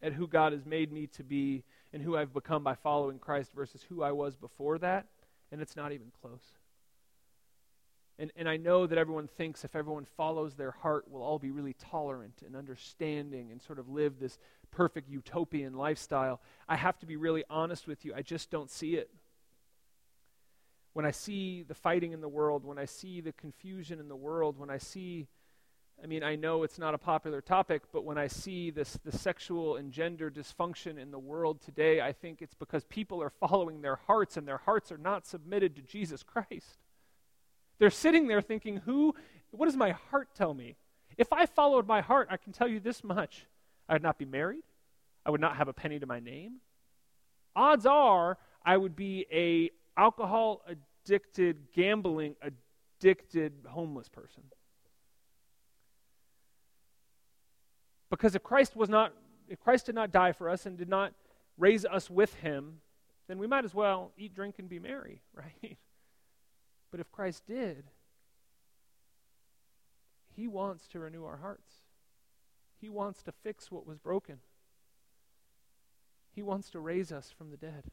at 0.01 0.13
who 0.13 0.27
God 0.27 0.53
has 0.53 0.65
made 0.65 0.91
me 0.91 1.07
to 1.07 1.23
be 1.23 1.63
and 1.93 2.01
who 2.01 2.15
I've 2.15 2.33
become 2.33 2.63
by 2.63 2.75
following 2.75 3.19
Christ 3.19 3.51
versus 3.55 3.83
who 3.89 4.03
I 4.03 4.11
was 4.11 4.35
before 4.35 4.77
that 4.79 5.07
and 5.51 5.61
it's 5.61 5.75
not 5.75 5.91
even 5.91 6.11
close. 6.21 6.53
And, 8.19 8.31
and 8.35 8.49
I 8.49 8.57
know 8.57 8.87
that 8.87 8.97
everyone 8.97 9.27
thinks 9.27 9.63
if 9.63 9.75
everyone 9.75 10.05
follows 10.17 10.55
their 10.55 10.71
heart, 10.71 11.05
we'll 11.07 11.21
all 11.21 11.37
be 11.37 11.51
really 11.51 11.73
tolerant 11.73 12.41
and 12.45 12.55
understanding 12.55 13.51
and 13.51 13.61
sort 13.61 13.77
of 13.77 13.89
live 13.89 14.19
this 14.19 14.39
perfect 14.71 15.07
utopian 15.07 15.75
lifestyle. 15.75 16.41
I 16.67 16.77
have 16.77 16.97
to 16.99 17.05
be 17.05 17.15
really 17.15 17.43
honest 17.49 17.87
with 17.87 18.05
you. 18.05 18.13
I 18.15 18.23
just 18.23 18.49
don't 18.49 18.71
see 18.71 18.95
it. 18.95 19.11
When 20.93 21.05
I 21.05 21.11
see 21.11 21.61
the 21.61 21.75
fighting 21.75 22.11
in 22.11 22.21
the 22.21 22.27
world, 22.27 22.65
when 22.65 22.79
I 22.79 22.85
see 22.85 23.21
the 23.21 23.33
confusion 23.33 23.99
in 23.99 24.07
the 24.07 24.15
world, 24.15 24.57
when 24.57 24.71
I 24.71 24.79
see 24.79 25.27
I 26.01 26.05
mean, 26.05 26.23
I 26.23 26.35
know 26.35 26.63
it's 26.63 26.77
not 26.77 26.93
a 26.93 26.97
popular 26.97 27.41
topic, 27.41 27.81
but 27.91 28.03
when 28.03 28.17
I 28.17 28.27
see 28.27 28.69
this 28.69 28.99
the 29.03 29.11
sexual 29.11 29.77
and 29.77 29.91
gender 29.91 30.29
dysfunction 30.29 30.99
in 30.99 31.09
the 31.11 31.19
world 31.19 31.61
today, 31.61 32.01
I 32.01 32.13
think 32.13 32.41
it's 32.41 32.53
because 32.53 32.83
people 32.85 33.21
are 33.21 33.31
following 33.31 33.81
their 33.81 33.95
hearts 33.95 34.37
and 34.37 34.47
their 34.47 34.59
hearts 34.59 34.91
are 34.91 34.97
not 34.97 35.25
submitted 35.25 35.75
to 35.75 35.81
Jesus 35.81 36.21
Christ. 36.21 36.77
They're 37.79 37.89
sitting 37.89 38.27
there 38.27 38.41
thinking, 38.41 38.77
"Who 38.77 39.15
what 39.51 39.65
does 39.65 39.75
my 39.75 39.91
heart 39.91 40.29
tell 40.35 40.53
me?" 40.53 40.77
If 41.17 41.33
I 41.33 41.47
followed 41.47 41.87
my 41.87 42.01
heart, 42.01 42.27
I 42.29 42.37
can 42.37 42.53
tell 42.53 42.67
you 42.67 42.79
this 42.79 43.03
much. 43.03 43.47
I 43.89 43.93
would 43.93 44.03
not 44.03 44.19
be 44.19 44.25
married. 44.25 44.63
I 45.25 45.31
would 45.31 45.41
not 45.41 45.57
have 45.57 45.67
a 45.67 45.73
penny 45.73 45.99
to 45.99 46.05
my 46.05 46.19
name. 46.19 46.61
Odds 47.55 47.87
are 47.87 48.37
I 48.63 48.77
would 48.77 48.95
be 48.95 49.25
a 49.31 49.71
alcohol 49.99 50.61
addicted, 50.67 51.71
gambling 51.73 52.35
addicted 52.41 53.65
homeless 53.67 54.09
person. 54.09 54.43
Because 58.09 58.35
if 58.35 58.43
Christ 58.43 58.75
was 58.75 58.89
not 58.89 59.13
if 59.49 59.59
Christ 59.59 59.85
did 59.85 59.95
not 59.95 60.11
die 60.11 60.33
for 60.33 60.49
us 60.49 60.65
and 60.65 60.77
did 60.77 60.89
not 60.89 61.13
raise 61.57 61.85
us 61.85 62.09
with 62.09 62.33
him, 62.35 62.81
then 63.27 63.37
we 63.37 63.47
might 63.47 63.65
as 63.65 63.73
well 63.73 64.11
eat, 64.17 64.33
drink, 64.33 64.55
and 64.59 64.69
be 64.69 64.79
merry, 64.79 65.21
right? 65.33 65.77
But 66.91 66.99
if 66.99 67.11
Christ 67.11 67.45
did, 67.47 67.85
he 70.35 70.47
wants 70.47 70.87
to 70.89 70.99
renew 70.99 71.25
our 71.25 71.37
hearts. 71.37 71.73
He 72.79 72.89
wants 72.89 73.23
to 73.23 73.31
fix 73.31 73.71
what 73.71 73.87
was 73.87 73.97
broken. 73.97 74.39
He 76.35 76.43
wants 76.43 76.69
to 76.71 76.79
raise 76.79 77.11
us 77.11 77.33
from 77.35 77.49
the 77.49 77.57
dead. 77.57 77.85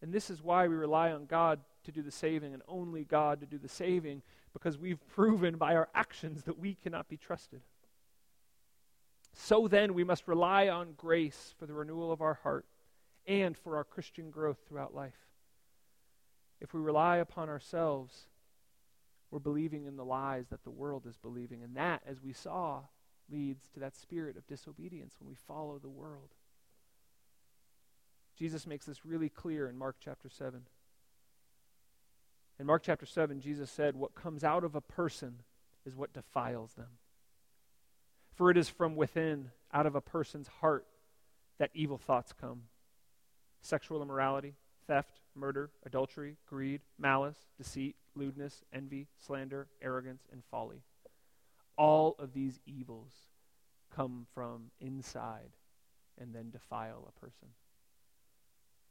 And 0.00 0.12
this 0.12 0.30
is 0.30 0.42
why 0.42 0.66
we 0.66 0.74
rely 0.74 1.12
on 1.12 1.26
God 1.26 1.60
to 1.84 1.92
do 1.92 2.02
the 2.02 2.10
saving 2.10 2.54
and 2.54 2.62
only 2.66 3.04
God 3.04 3.40
to 3.40 3.46
do 3.46 3.58
the 3.58 3.68
saving, 3.68 4.22
because 4.52 4.78
we've 4.78 5.06
proven 5.14 5.56
by 5.56 5.76
our 5.76 5.88
actions 5.94 6.44
that 6.44 6.58
we 6.58 6.74
cannot 6.74 7.08
be 7.08 7.16
trusted. 7.16 7.60
So 9.34 9.66
then, 9.66 9.94
we 9.94 10.04
must 10.04 10.28
rely 10.28 10.68
on 10.68 10.94
grace 10.96 11.54
for 11.58 11.66
the 11.66 11.74
renewal 11.74 12.12
of 12.12 12.20
our 12.20 12.34
heart 12.34 12.66
and 13.26 13.56
for 13.56 13.76
our 13.76 13.84
Christian 13.84 14.30
growth 14.30 14.58
throughout 14.66 14.94
life. 14.94 15.16
If 16.60 16.74
we 16.74 16.80
rely 16.80 17.16
upon 17.16 17.48
ourselves, 17.48 18.26
we're 19.30 19.38
believing 19.38 19.86
in 19.86 19.96
the 19.96 20.04
lies 20.04 20.48
that 20.50 20.62
the 20.64 20.70
world 20.70 21.06
is 21.06 21.16
believing. 21.16 21.62
And 21.62 21.74
that, 21.76 22.02
as 22.06 22.22
we 22.22 22.32
saw, 22.32 22.82
leads 23.30 23.68
to 23.70 23.80
that 23.80 23.96
spirit 23.96 24.36
of 24.36 24.46
disobedience 24.46 25.14
when 25.18 25.28
we 25.28 25.34
follow 25.34 25.78
the 25.78 25.88
world. 25.88 26.28
Jesus 28.36 28.66
makes 28.66 28.84
this 28.84 29.06
really 29.06 29.28
clear 29.28 29.68
in 29.68 29.78
Mark 29.78 29.96
chapter 30.00 30.28
7. 30.28 30.62
In 32.58 32.66
Mark 32.66 32.82
chapter 32.84 33.06
7, 33.06 33.40
Jesus 33.40 33.70
said, 33.70 33.96
What 33.96 34.14
comes 34.14 34.44
out 34.44 34.64
of 34.64 34.74
a 34.74 34.80
person 34.80 35.42
is 35.84 35.96
what 35.96 36.12
defiles 36.12 36.74
them. 36.74 36.98
For 38.34 38.50
it 38.50 38.56
is 38.56 38.68
from 38.68 38.96
within, 38.96 39.50
out 39.72 39.86
of 39.86 39.94
a 39.94 40.00
person's 40.00 40.48
heart, 40.48 40.86
that 41.58 41.70
evil 41.74 41.98
thoughts 41.98 42.32
come 42.32 42.62
sexual 43.64 44.02
immorality, 44.02 44.54
theft, 44.88 45.20
murder, 45.36 45.70
adultery, 45.86 46.36
greed, 46.48 46.80
malice, 46.98 47.46
deceit, 47.56 47.94
lewdness, 48.16 48.64
envy, 48.72 49.06
slander, 49.24 49.68
arrogance, 49.80 50.24
and 50.32 50.42
folly. 50.50 50.82
All 51.76 52.16
of 52.18 52.32
these 52.32 52.58
evils 52.66 53.12
come 53.94 54.26
from 54.34 54.72
inside 54.80 55.50
and 56.20 56.34
then 56.34 56.50
defile 56.50 57.08
a 57.08 57.20
person. 57.20 57.48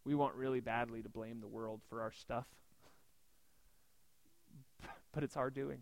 We 0.03 0.15
want 0.15 0.35
really 0.35 0.61
badly 0.61 1.03
to 1.03 1.09
blame 1.09 1.41
the 1.41 1.47
world 1.47 1.81
for 1.89 2.01
our 2.01 2.11
stuff, 2.11 2.47
but 5.13 5.23
it's 5.23 5.37
our 5.37 5.49
doing. 5.49 5.79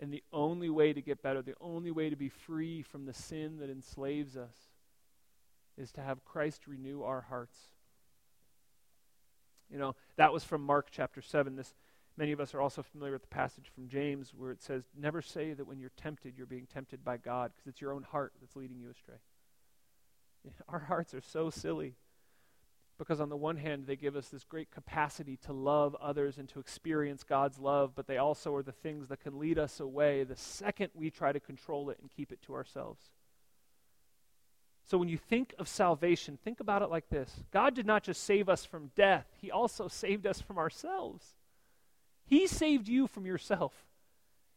And 0.00 0.12
the 0.12 0.22
only 0.32 0.68
way 0.68 0.92
to 0.92 1.00
get 1.00 1.22
better, 1.22 1.42
the 1.42 1.54
only 1.60 1.90
way 1.90 2.10
to 2.10 2.16
be 2.16 2.28
free 2.28 2.82
from 2.82 3.06
the 3.06 3.14
sin 3.14 3.58
that 3.58 3.70
enslaves 3.70 4.36
us, 4.36 4.56
is 5.76 5.92
to 5.92 6.02
have 6.02 6.24
Christ 6.24 6.66
renew 6.66 7.02
our 7.02 7.22
hearts. 7.22 7.56
You 9.70 9.78
know, 9.78 9.94
that 10.16 10.32
was 10.32 10.44
from 10.44 10.62
Mark 10.62 10.88
chapter 10.90 11.22
7. 11.22 11.56
This 11.56 11.74
many 12.16 12.32
of 12.32 12.40
us 12.40 12.52
are 12.52 12.60
also 12.60 12.82
familiar 12.82 13.14
with 13.14 13.22
the 13.22 13.28
passage 13.28 13.70
from 13.74 13.88
James 13.88 14.34
where 14.34 14.50
it 14.50 14.62
says, 14.62 14.84
"Never 14.94 15.22
say 15.22 15.54
that 15.54 15.66
when 15.66 15.80
you're 15.80 15.92
tempted, 15.96 16.36
you're 16.36 16.46
being 16.46 16.66
tempted 16.66 17.02
by 17.02 17.16
God, 17.16 17.52
because 17.52 17.68
it's 17.68 17.80
your 17.80 17.92
own 17.92 18.02
heart 18.02 18.34
that's 18.40 18.56
leading 18.56 18.80
you 18.80 18.90
astray." 18.90 19.20
Our 20.68 20.80
hearts 20.80 21.14
are 21.14 21.22
so 21.22 21.48
silly 21.48 21.96
because 23.02 23.20
on 23.20 23.28
the 23.28 23.36
one 23.36 23.56
hand 23.56 23.84
they 23.84 23.96
give 23.96 24.14
us 24.14 24.28
this 24.28 24.44
great 24.44 24.70
capacity 24.70 25.36
to 25.36 25.52
love 25.52 25.96
others 26.00 26.38
and 26.38 26.48
to 26.48 26.60
experience 26.60 27.24
God's 27.24 27.58
love, 27.58 27.96
but 27.96 28.06
they 28.06 28.16
also 28.16 28.54
are 28.54 28.62
the 28.62 28.70
things 28.70 29.08
that 29.08 29.20
can 29.20 29.40
lead 29.40 29.58
us 29.58 29.80
away 29.80 30.22
the 30.22 30.36
second 30.36 30.90
we 30.94 31.10
try 31.10 31.32
to 31.32 31.40
control 31.40 31.90
it 31.90 31.98
and 32.00 32.08
keep 32.08 32.30
it 32.30 32.40
to 32.42 32.54
ourselves. 32.54 33.02
So 34.84 34.98
when 34.98 35.08
you 35.08 35.18
think 35.18 35.52
of 35.58 35.66
salvation, 35.66 36.38
think 36.44 36.60
about 36.60 36.82
it 36.82 36.90
like 36.90 37.08
this 37.08 37.42
God 37.50 37.74
did 37.74 37.86
not 37.86 38.04
just 38.04 38.22
save 38.22 38.48
us 38.48 38.64
from 38.64 38.92
death, 38.94 39.26
He 39.40 39.50
also 39.50 39.88
saved 39.88 40.24
us 40.24 40.40
from 40.40 40.56
ourselves. 40.56 41.34
He 42.24 42.46
saved 42.46 42.86
you 42.86 43.08
from 43.08 43.26
yourself, 43.26 43.72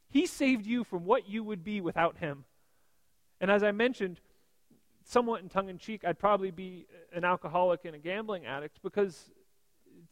He 0.07 0.27
saved 0.27 0.67
you 0.67 0.83
from 0.83 1.03
what 1.03 1.27
you 1.27 1.43
would 1.43 1.63
be 1.63 1.81
without 1.81 2.17
Him. 2.17 2.45
And 3.41 3.49
as 3.49 3.63
I 3.63 3.71
mentioned, 3.71 4.19
somewhat 5.05 5.41
in 5.41 5.49
tongue 5.49 5.69
in 5.69 5.77
cheek, 5.77 6.03
I'd 6.03 6.19
probably 6.19 6.51
be 6.51 6.87
an 7.13 7.23
alcoholic 7.23 7.85
and 7.85 7.95
a 7.95 7.99
gambling 7.99 8.45
addict 8.45 8.81
because 8.83 9.31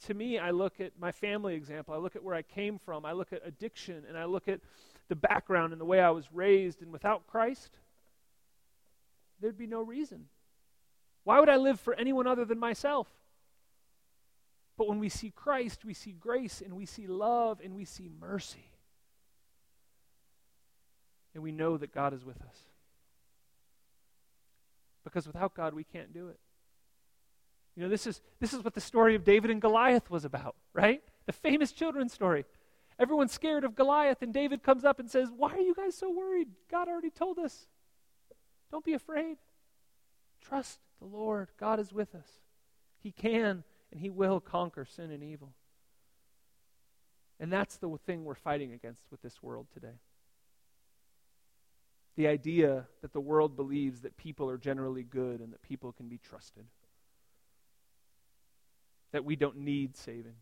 to 0.06 0.14
me, 0.14 0.40
I 0.40 0.52
look 0.52 0.80
at 0.80 0.94
my 1.00 1.12
family 1.12 1.56
example, 1.56 1.94
I 1.94 1.98
look 1.98 2.16
at 2.16 2.24
where 2.24 2.36
I 2.36 2.42
came 2.42 2.80
from, 2.80 3.06
I 3.06 3.12
look 3.12 3.34
at 3.34 3.42
addiction, 3.46 4.04
and 4.08 4.18
I 4.18 4.26
look 4.26 4.48
at 4.48 4.60
the 5.10 5.16
background 5.16 5.72
and 5.72 5.82
the 5.82 5.86
way 5.86 6.00
I 6.00 6.10
was 6.10 6.26
raised, 6.32 6.82
and 6.82 6.92
without 6.92 7.28
Christ, 7.28 7.78
there'd 9.40 9.58
be 9.58 9.68
no 9.68 9.82
reason. 9.82 10.26
Why 11.24 11.40
would 11.40 11.50
I 11.50 11.58
live 11.58 11.80
for 11.80 11.94
anyone 11.94 12.28
other 12.28 12.46
than 12.46 12.60
myself? 12.60 13.08
But 14.78 14.88
when 14.90 15.00
we 15.00 15.10
see 15.10 15.32
Christ, 15.32 15.86
we 15.86 15.94
see 15.94 16.12
grace 16.12 16.62
and 16.62 16.74
we 16.74 16.86
see 16.86 17.08
love 17.08 17.62
and 17.64 17.76
we 17.76 17.86
see 17.86 18.10
mercy. 18.20 18.72
And 21.34 21.44
we 21.44 21.52
know 21.52 21.78
that 21.78 21.94
God 21.94 22.14
is 22.14 22.26
with 22.26 22.42
us. 22.42 22.58
Because 25.04 25.28
without 25.28 25.56
God, 25.56 25.74
we 25.74 25.84
can't 25.84 26.14
do 26.14 26.30
it. 26.30 26.40
You 27.76 27.84
know, 27.84 27.90
this 27.90 28.06
is, 28.06 28.22
this 28.40 28.54
is 28.54 28.64
what 28.64 28.76
the 28.76 28.82
story 28.82 29.16
of 29.16 29.24
David 29.24 29.50
and 29.50 29.62
Goliath 29.62 30.10
was 30.10 30.26
about, 30.26 30.56
right? 30.74 31.02
The 31.26 31.34
famous 31.34 31.72
children's 31.72 32.14
story. 32.14 32.46
Everyone's 33.00 33.32
scared 33.32 33.64
of 33.64 33.76
Goliath, 33.76 34.22
and 34.22 34.34
David 34.34 34.62
comes 34.62 34.86
up 34.86 35.00
and 35.00 35.10
says, 35.10 35.30
Why 35.36 35.54
are 35.54 35.60
you 35.60 35.74
guys 35.74 35.96
so 35.98 36.12
worried? 36.12 36.50
God 36.70 36.88
already 36.88 37.10
told 37.10 37.40
us. 37.40 37.66
Don't 38.70 38.86
be 38.86 38.94
afraid. 38.94 39.38
Trust 40.42 40.80
the 41.00 41.08
Lord. 41.08 41.50
God 41.60 41.80
is 41.80 41.92
with 41.92 42.14
us. 42.14 42.28
He 43.02 43.12
can 43.12 43.64
and 43.92 44.02
He 44.02 44.10
will 44.10 44.40
conquer 44.40 44.86
sin 44.86 45.12
and 45.12 45.24
evil. 45.24 45.54
And 47.40 47.52
that's 47.52 47.78
the 47.78 47.98
thing 48.06 48.24
we're 48.24 48.36
fighting 48.36 48.74
against 48.74 49.04
with 49.12 49.22
this 49.22 49.42
world 49.42 49.68
today. 49.74 50.00
The 52.16 52.28
idea 52.28 52.86
that 53.02 53.14
the 53.14 53.20
world 53.20 53.56
believes 53.56 54.02
that 54.02 54.18
people 54.18 54.50
are 54.50 54.58
generally 54.58 55.04
good 55.04 55.40
and 55.40 55.52
that 55.54 55.62
people 55.62 55.92
can 55.92 56.08
be 56.08 56.18
trusted, 56.18 56.66
that 59.12 59.26
we 59.26 59.36
don't 59.36 59.58
need 59.58 59.98
saving. 59.98 60.36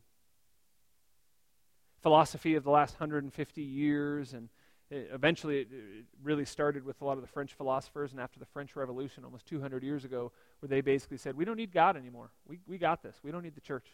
Philosophy 2.01 2.55
of 2.55 2.63
the 2.63 2.71
last 2.71 2.93
150 2.99 3.61
years 3.61 4.33
and 4.33 4.49
eventually 4.91 5.59
it, 5.61 5.67
it, 5.71 6.05
really 6.21 6.45
started 6.45 6.83
with 6.83 7.01
a 7.01 7.05
lot 7.05 7.13
of 7.13 7.21
the 7.21 7.27
French 7.27 7.53
philosophers, 7.53 8.11
and 8.11 8.19
after 8.19 8.39
the 8.39 8.45
French 8.45 8.75
Revolution, 8.75 9.23
almost 9.23 9.45
200 9.45 9.83
years 9.83 10.03
ago, 10.03 10.31
where 10.59 10.67
they 10.67 10.81
basically 10.81 11.17
said, 11.17 11.35
We 11.35 11.45
don't 11.45 11.55
need 11.55 11.71
God 11.71 11.95
anymore. 11.95 12.31
We, 12.47 12.59
we 12.67 12.77
got 12.77 13.01
this. 13.01 13.17
We 13.23 13.31
don't 13.31 13.43
need 13.43 13.55
the 13.55 13.61
church. 13.61 13.87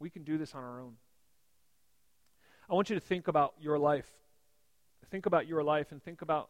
We 0.00 0.10
can 0.10 0.24
do 0.24 0.36
this 0.36 0.54
on 0.54 0.64
our 0.64 0.80
own. 0.80 0.94
I 2.68 2.74
want 2.74 2.90
you 2.90 2.94
to 2.94 3.00
think 3.00 3.28
about 3.28 3.54
your 3.60 3.78
life. 3.78 4.10
Think 5.10 5.26
about 5.26 5.46
your 5.46 5.62
life 5.62 5.92
and 5.92 6.02
think 6.02 6.22
about 6.22 6.48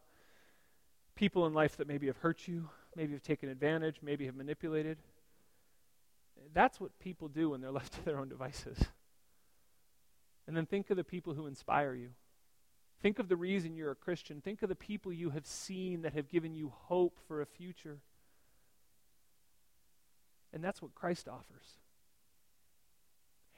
people 1.15 1.45
in 1.45 1.53
life 1.53 1.77
that 1.77 1.87
maybe 1.87 2.07
have 2.07 2.17
hurt 2.17 2.47
you, 2.47 2.69
maybe 2.95 3.13
have 3.13 3.23
taken 3.23 3.49
advantage, 3.49 3.97
maybe 4.01 4.25
have 4.25 4.35
manipulated. 4.35 4.97
That's 6.53 6.79
what 6.79 6.97
people 6.99 7.27
do 7.27 7.49
when 7.51 7.61
they're 7.61 7.71
left 7.79 7.93
to 7.93 8.05
their 8.05 8.19
own 8.19 8.29
devices. 8.29 8.77
And 10.47 10.55
then 10.55 10.65
think 10.65 10.89
of 10.89 10.97
the 10.97 11.03
people 11.03 11.33
who 11.33 11.47
inspire 11.47 11.93
you 11.93 12.09
Think 13.05 13.19
of 13.19 13.29
the 13.29 13.35
reason 13.35 13.75
you're 13.75 13.91
a 13.91 13.95
Christian. 13.95 14.41
Think 14.41 14.63
of 14.63 14.69
the 14.69 14.75
people 14.75 15.13
you 15.13 15.29
have 15.29 15.45
seen 15.45 16.01
that 16.01 16.13
have 16.13 16.27
given 16.27 16.55
you 16.55 16.73
hope 16.85 17.19
for 17.27 17.39
a 17.39 17.45
future. 17.45 17.99
And 20.51 20.63
that's 20.63 20.81
what 20.81 20.95
Christ 20.95 21.27
offers. 21.27 21.77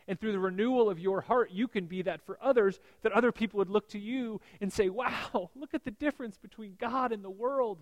And 0.07 0.19
through 0.19 0.31
the 0.31 0.39
renewal 0.39 0.89
of 0.89 0.99
your 0.99 1.21
heart, 1.21 1.51
you 1.51 1.67
can 1.67 1.85
be 1.85 2.01
that 2.03 2.21
for 2.25 2.37
others, 2.41 2.79
that 3.01 3.11
other 3.11 3.31
people 3.31 3.57
would 3.57 3.69
look 3.69 3.89
to 3.89 3.99
you 3.99 4.39
and 4.61 4.71
say, 4.71 4.89
Wow, 4.89 5.51
look 5.55 5.73
at 5.73 5.83
the 5.83 5.91
difference 5.91 6.37
between 6.37 6.75
God 6.79 7.11
and 7.11 7.23
the 7.23 7.29
world. 7.29 7.79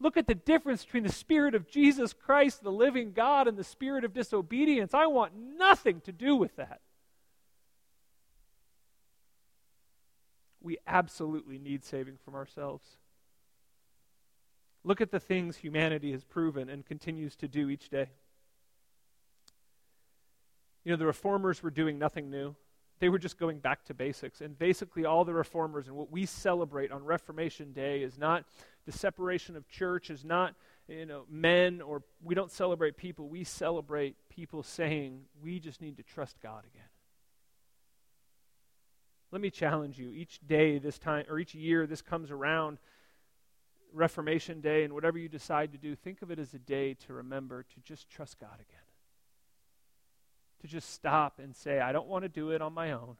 Look 0.00 0.16
at 0.16 0.28
the 0.28 0.34
difference 0.36 0.84
between 0.84 1.02
the 1.02 1.12
Spirit 1.12 1.56
of 1.56 1.68
Jesus 1.68 2.12
Christ, 2.12 2.62
the 2.62 2.70
living 2.70 3.12
God, 3.12 3.48
and 3.48 3.56
the 3.56 3.64
spirit 3.64 4.04
of 4.04 4.14
disobedience. 4.14 4.94
I 4.94 5.06
want 5.06 5.32
nothing 5.36 6.00
to 6.02 6.12
do 6.12 6.36
with 6.36 6.54
that. 6.54 6.80
we 10.60 10.76
absolutely 10.86 11.58
need 11.58 11.84
saving 11.84 12.18
from 12.24 12.34
ourselves. 12.34 12.84
Look 14.84 15.00
at 15.00 15.10
the 15.10 15.20
things 15.20 15.56
humanity 15.56 16.12
has 16.12 16.24
proven 16.24 16.68
and 16.68 16.84
continues 16.84 17.36
to 17.36 17.48
do 17.48 17.68
each 17.68 17.88
day. 17.88 18.10
You 20.84 20.92
know, 20.92 20.96
the 20.96 21.06
reformers 21.06 21.62
were 21.62 21.70
doing 21.70 21.98
nothing 21.98 22.30
new. 22.30 22.54
They 23.00 23.08
were 23.08 23.18
just 23.18 23.38
going 23.38 23.58
back 23.58 23.84
to 23.86 23.94
basics. 23.94 24.40
And 24.40 24.58
basically, 24.58 25.04
all 25.04 25.24
the 25.24 25.34
reformers 25.34 25.86
and 25.86 25.96
what 25.96 26.10
we 26.10 26.26
celebrate 26.26 26.90
on 26.90 27.04
Reformation 27.04 27.72
Day 27.72 28.02
is 28.02 28.18
not 28.18 28.44
the 28.86 28.92
separation 28.92 29.54
of 29.54 29.68
church, 29.68 30.10
is 30.10 30.24
not, 30.24 30.54
you 30.88 31.06
know, 31.06 31.24
men 31.30 31.80
or 31.80 32.02
we 32.22 32.34
don't 32.34 32.50
celebrate 32.50 32.96
people. 32.96 33.28
We 33.28 33.44
celebrate 33.44 34.16
people 34.30 34.62
saying, 34.62 35.20
we 35.42 35.60
just 35.60 35.80
need 35.80 35.98
to 35.98 36.02
trust 36.02 36.40
God 36.40 36.64
again. 36.64 36.88
Let 39.30 39.42
me 39.42 39.50
challenge 39.50 39.98
you. 39.98 40.10
Each 40.10 40.40
day 40.46 40.78
this 40.78 40.98
time, 40.98 41.26
or 41.28 41.38
each 41.38 41.54
year 41.54 41.86
this 41.86 42.00
comes 42.00 42.30
around, 42.30 42.78
Reformation 43.92 44.60
Day, 44.60 44.84
and 44.84 44.92
whatever 44.92 45.18
you 45.18 45.28
decide 45.28 45.72
to 45.72 45.78
do, 45.78 45.94
think 45.94 46.22
of 46.22 46.30
it 46.30 46.38
as 46.38 46.54
a 46.54 46.58
day 46.58 46.94
to 47.06 47.12
remember 47.12 47.62
to 47.62 47.80
just 47.80 48.08
trust 48.08 48.38
God 48.38 48.54
again. 48.54 48.87
To 50.62 50.66
just 50.66 50.92
stop 50.92 51.38
and 51.38 51.54
say, 51.54 51.80
I 51.80 51.92
don't 51.92 52.08
want 52.08 52.24
to 52.24 52.28
do 52.28 52.50
it 52.50 52.60
on 52.60 52.72
my 52.72 52.92
own. 52.92 53.16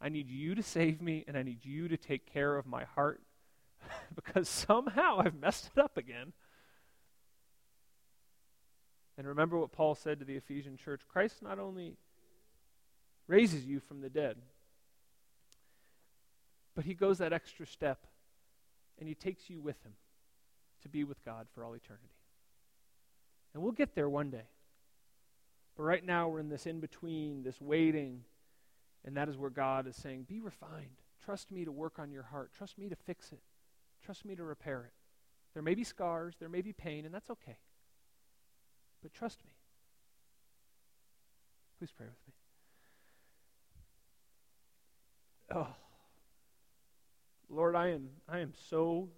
I 0.00 0.08
need 0.08 0.28
you 0.28 0.54
to 0.54 0.62
save 0.62 1.00
me, 1.00 1.24
and 1.26 1.36
I 1.36 1.42
need 1.42 1.64
you 1.64 1.88
to 1.88 1.96
take 1.96 2.32
care 2.32 2.56
of 2.56 2.66
my 2.66 2.84
heart 2.84 3.20
because 4.14 4.48
somehow 4.48 5.18
I've 5.18 5.34
messed 5.34 5.70
it 5.74 5.80
up 5.80 5.96
again. 5.96 6.32
And 9.16 9.26
remember 9.26 9.58
what 9.58 9.72
Paul 9.72 9.94
said 9.94 10.18
to 10.18 10.24
the 10.24 10.36
Ephesian 10.36 10.76
church 10.76 11.02
Christ 11.08 11.42
not 11.42 11.58
only 11.58 11.96
raises 13.26 13.64
you 13.64 13.80
from 13.80 14.00
the 14.00 14.10
dead, 14.10 14.36
but 16.74 16.84
he 16.84 16.94
goes 16.94 17.18
that 17.18 17.32
extra 17.32 17.66
step 17.66 18.06
and 18.98 19.08
he 19.08 19.14
takes 19.14 19.48
you 19.48 19.60
with 19.60 19.80
him 19.84 19.92
to 20.82 20.88
be 20.88 21.04
with 21.04 21.24
God 21.24 21.46
for 21.54 21.64
all 21.64 21.74
eternity. 21.74 22.08
And 23.52 23.62
we'll 23.62 23.72
get 23.72 23.94
there 23.94 24.08
one 24.08 24.30
day. 24.30 24.46
But 25.76 25.82
right 25.82 26.04
now 26.04 26.28
we're 26.28 26.40
in 26.40 26.48
this 26.48 26.66
in 26.66 26.80
between, 26.80 27.42
this 27.42 27.60
waiting, 27.60 28.22
and 29.04 29.16
that 29.16 29.28
is 29.28 29.36
where 29.36 29.50
God 29.50 29.86
is 29.86 29.96
saying, 29.96 30.24
Be 30.28 30.40
refined. 30.40 31.02
Trust 31.24 31.50
me 31.50 31.64
to 31.64 31.72
work 31.72 31.98
on 31.98 32.12
your 32.12 32.22
heart. 32.22 32.52
Trust 32.56 32.78
me 32.78 32.88
to 32.88 32.96
fix 32.96 33.32
it. 33.32 33.40
Trust 34.04 34.24
me 34.24 34.36
to 34.36 34.44
repair 34.44 34.82
it. 34.84 34.92
There 35.54 35.62
may 35.62 35.74
be 35.74 35.84
scars, 35.84 36.34
there 36.38 36.48
may 36.48 36.60
be 36.60 36.72
pain, 36.72 37.04
and 37.04 37.14
that's 37.14 37.30
okay. 37.30 37.58
but 39.02 39.12
trust 39.12 39.44
me. 39.44 39.52
Please 41.78 41.92
pray 41.96 42.06
with 42.06 42.16
me. 42.26 42.34
Oh, 45.54 45.74
Lord, 47.48 47.76
I 47.76 47.88
am, 47.88 48.08
I 48.28 48.38
am 48.40 48.52
so, 48.68 49.08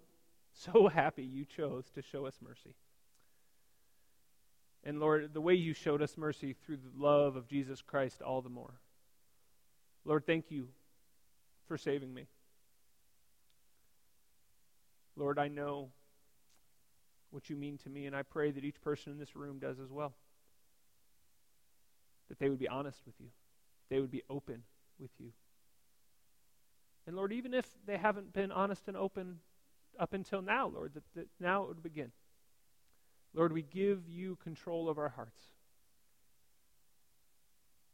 so 0.53 0.87
happy 0.87 1.23
you 1.23 1.45
chose 1.45 1.89
to 1.95 2.01
show 2.01 2.25
us 2.25 2.37
mercy. 2.41 2.75
And 4.87 5.01
Lord, 5.01 5.33
the 5.33 5.41
way 5.41 5.53
you 5.53 5.73
showed 5.73 6.01
us 6.01 6.17
mercy 6.17 6.53
through 6.53 6.77
the 6.77 7.03
love 7.03 7.35
of 7.35 7.45
Jesus 7.45 7.81
Christ, 7.81 8.21
all 8.21 8.41
the 8.41 8.47
more. 8.47 8.79
Lord, 10.05 10.25
thank 10.25 10.49
you 10.49 10.69
for 11.67 11.77
saving 11.77 12.13
me. 12.13 12.27
Lord, 15.17 15.39
I 15.39 15.49
know 15.49 15.89
what 17.31 17.49
you 17.49 17.57
mean 17.57 17.77
to 17.79 17.89
me, 17.89 18.05
and 18.05 18.15
I 18.15 18.23
pray 18.23 18.49
that 18.49 18.63
each 18.63 18.79
person 18.79 19.11
in 19.11 19.19
this 19.19 19.35
room 19.35 19.59
does 19.59 19.77
as 19.77 19.91
well. 19.91 20.13
That 22.29 22.39
they 22.39 22.47
would 22.47 22.57
be 22.57 22.69
honest 22.69 23.01
with 23.05 23.15
you, 23.19 23.27
they 23.89 23.99
would 23.99 24.11
be 24.11 24.23
open 24.29 24.63
with 24.99 25.11
you. 25.19 25.33
And 27.05 27.17
Lord, 27.17 27.33
even 27.33 27.53
if 27.53 27.67
they 27.85 27.97
haven't 27.97 28.31
been 28.31 28.53
honest 28.53 28.87
and 28.87 28.95
open 28.95 29.39
up 29.99 30.13
until 30.13 30.41
now, 30.41 30.67
Lord, 30.67 30.93
that, 30.93 31.03
that 31.15 31.27
now 31.41 31.63
it 31.63 31.67
would 31.67 31.83
begin. 31.83 32.13
Lord, 33.33 33.53
we 33.53 33.61
give 33.61 34.09
you 34.09 34.37
control 34.43 34.89
of 34.89 34.97
our 34.97 35.09
hearts. 35.09 35.41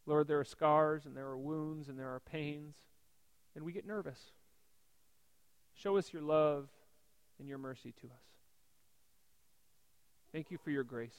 Lord, 0.05 0.27
there 0.27 0.39
are 0.39 0.45
scars 0.45 1.05
and 1.05 1.15
there 1.15 1.27
are 1.27 1.37
wounds 1.37 1.87
and 1.87 1.97
there 1.97 2.09
are 2.09 2.19
pains, 2.19 2.75
and 3.55 3.63
we 3.63 3.71
get 3.71 3.85
nervous. 3.85 4.19
Show 5.75 5.97
us 5.97 6.11
your 6.13 6.21
love 6.21 6.67
and 7.39 7.47
your 7.47 7.57
mercy 7.57 7.93
to 8.01 8.07
us. 8.07 8.23
Thank 10.31 10.51
you 10.51 10.57
for 10.57 10.71
your 10.71 10.83
grace. 10.83 11.15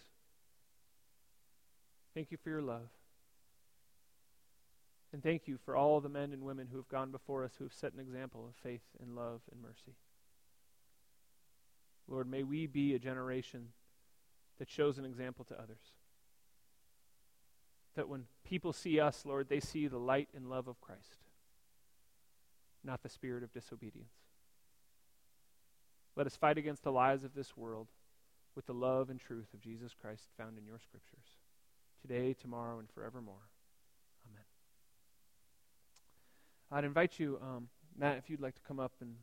Thank 2.14 2.30
you 2.30 2.36
for 2.36 2.50
your 2.50 2.62
love. 2.62 2.88
And 5.12 5.22
thank 5.22 5.46
you 5.46 5.58
for 5.64 5.76
all 5.76 6.00
the 6.00 6.08
men 6.08 6.32
and 6.32 6.42
women 6.42 6.66
who 6.70 6.76
have 6.76 6.88
gone 6.88 7.12
before 7.12 7.44
us 7.44 7.52
who 7.56 7.64
have 7.64 7.72
set 7.72 7.92
an 7.92 8.00
example 8.00 8.46
of 8.48 8.54
faith 8.62 8.82
and 9.00 9.14
love 9.14 9.40
and 9.52 9.62
mercy. 9.62 9.96
Lord, 12.08 12.28
may 12.28 12.42
we 12.42 12.66
be 12.66 12.94
a 12.94 12.98
generation 12.98 13.68
that 14.58 14.70
shows 14.70 14.98
an 14.98 15.04
example 15.04 15.44
to 15.46 15.54
others. 15.54 15.92
That 17.96 18.08
when 18.08 18.24
people 18.44 18.72
see 18.72 19.00
us, 19.00 19.24
Lord, 19.24 19.48
they 19.48 19.60
see 19.60 19.86
the 19.86 19.98
light 19.98 20.28
and 20.34 20.48
love 20.48 20.68
of 20.68 20.80
Christ, 20.80 21.24
not 22.82 23.02
the 23.02 23.08
spirit 23.08 23.42
of 23.42 23.52
disobedience. 23.52 24.12
Let 26.16 26.26
us 26.26 26.36
fight 26.36 26.58
against 26.58 26.84
the 26.84 26.92
lies 26.92 27.24
of 27.24 27.34
this 27.34 27.56
world 27.56 27.88
with 28.54 28.66
the 28.66 28.74
love 28.74 29.10
and 29.10 29.18
truth 29.18 29.52
of 29.52 29.60
Jesus 29.60 29.92
Christ 30.00 30.24
found 30.36 30.58
in 30.58 30.64
your 30.64 30.78
scriptures, 30.78 31.38
today, 32.00 32.34
tomorrow, 32.34 32.78
and 32.78 32.88
forevermore. 32.88 33.48
Amen. 34.30 34.44
I'd 36.70 36.84
invite 36.84 37.18
you, 37.18 37.38
um, 37.42 37.68
Matt, 37.96 38.18
if 38.18 38.30
you'd 38.30 38.40
like 38.40 38.54
to 38.54 38.62
come 38.62 38.78
up 38.78 38.92
and 39.00 39.16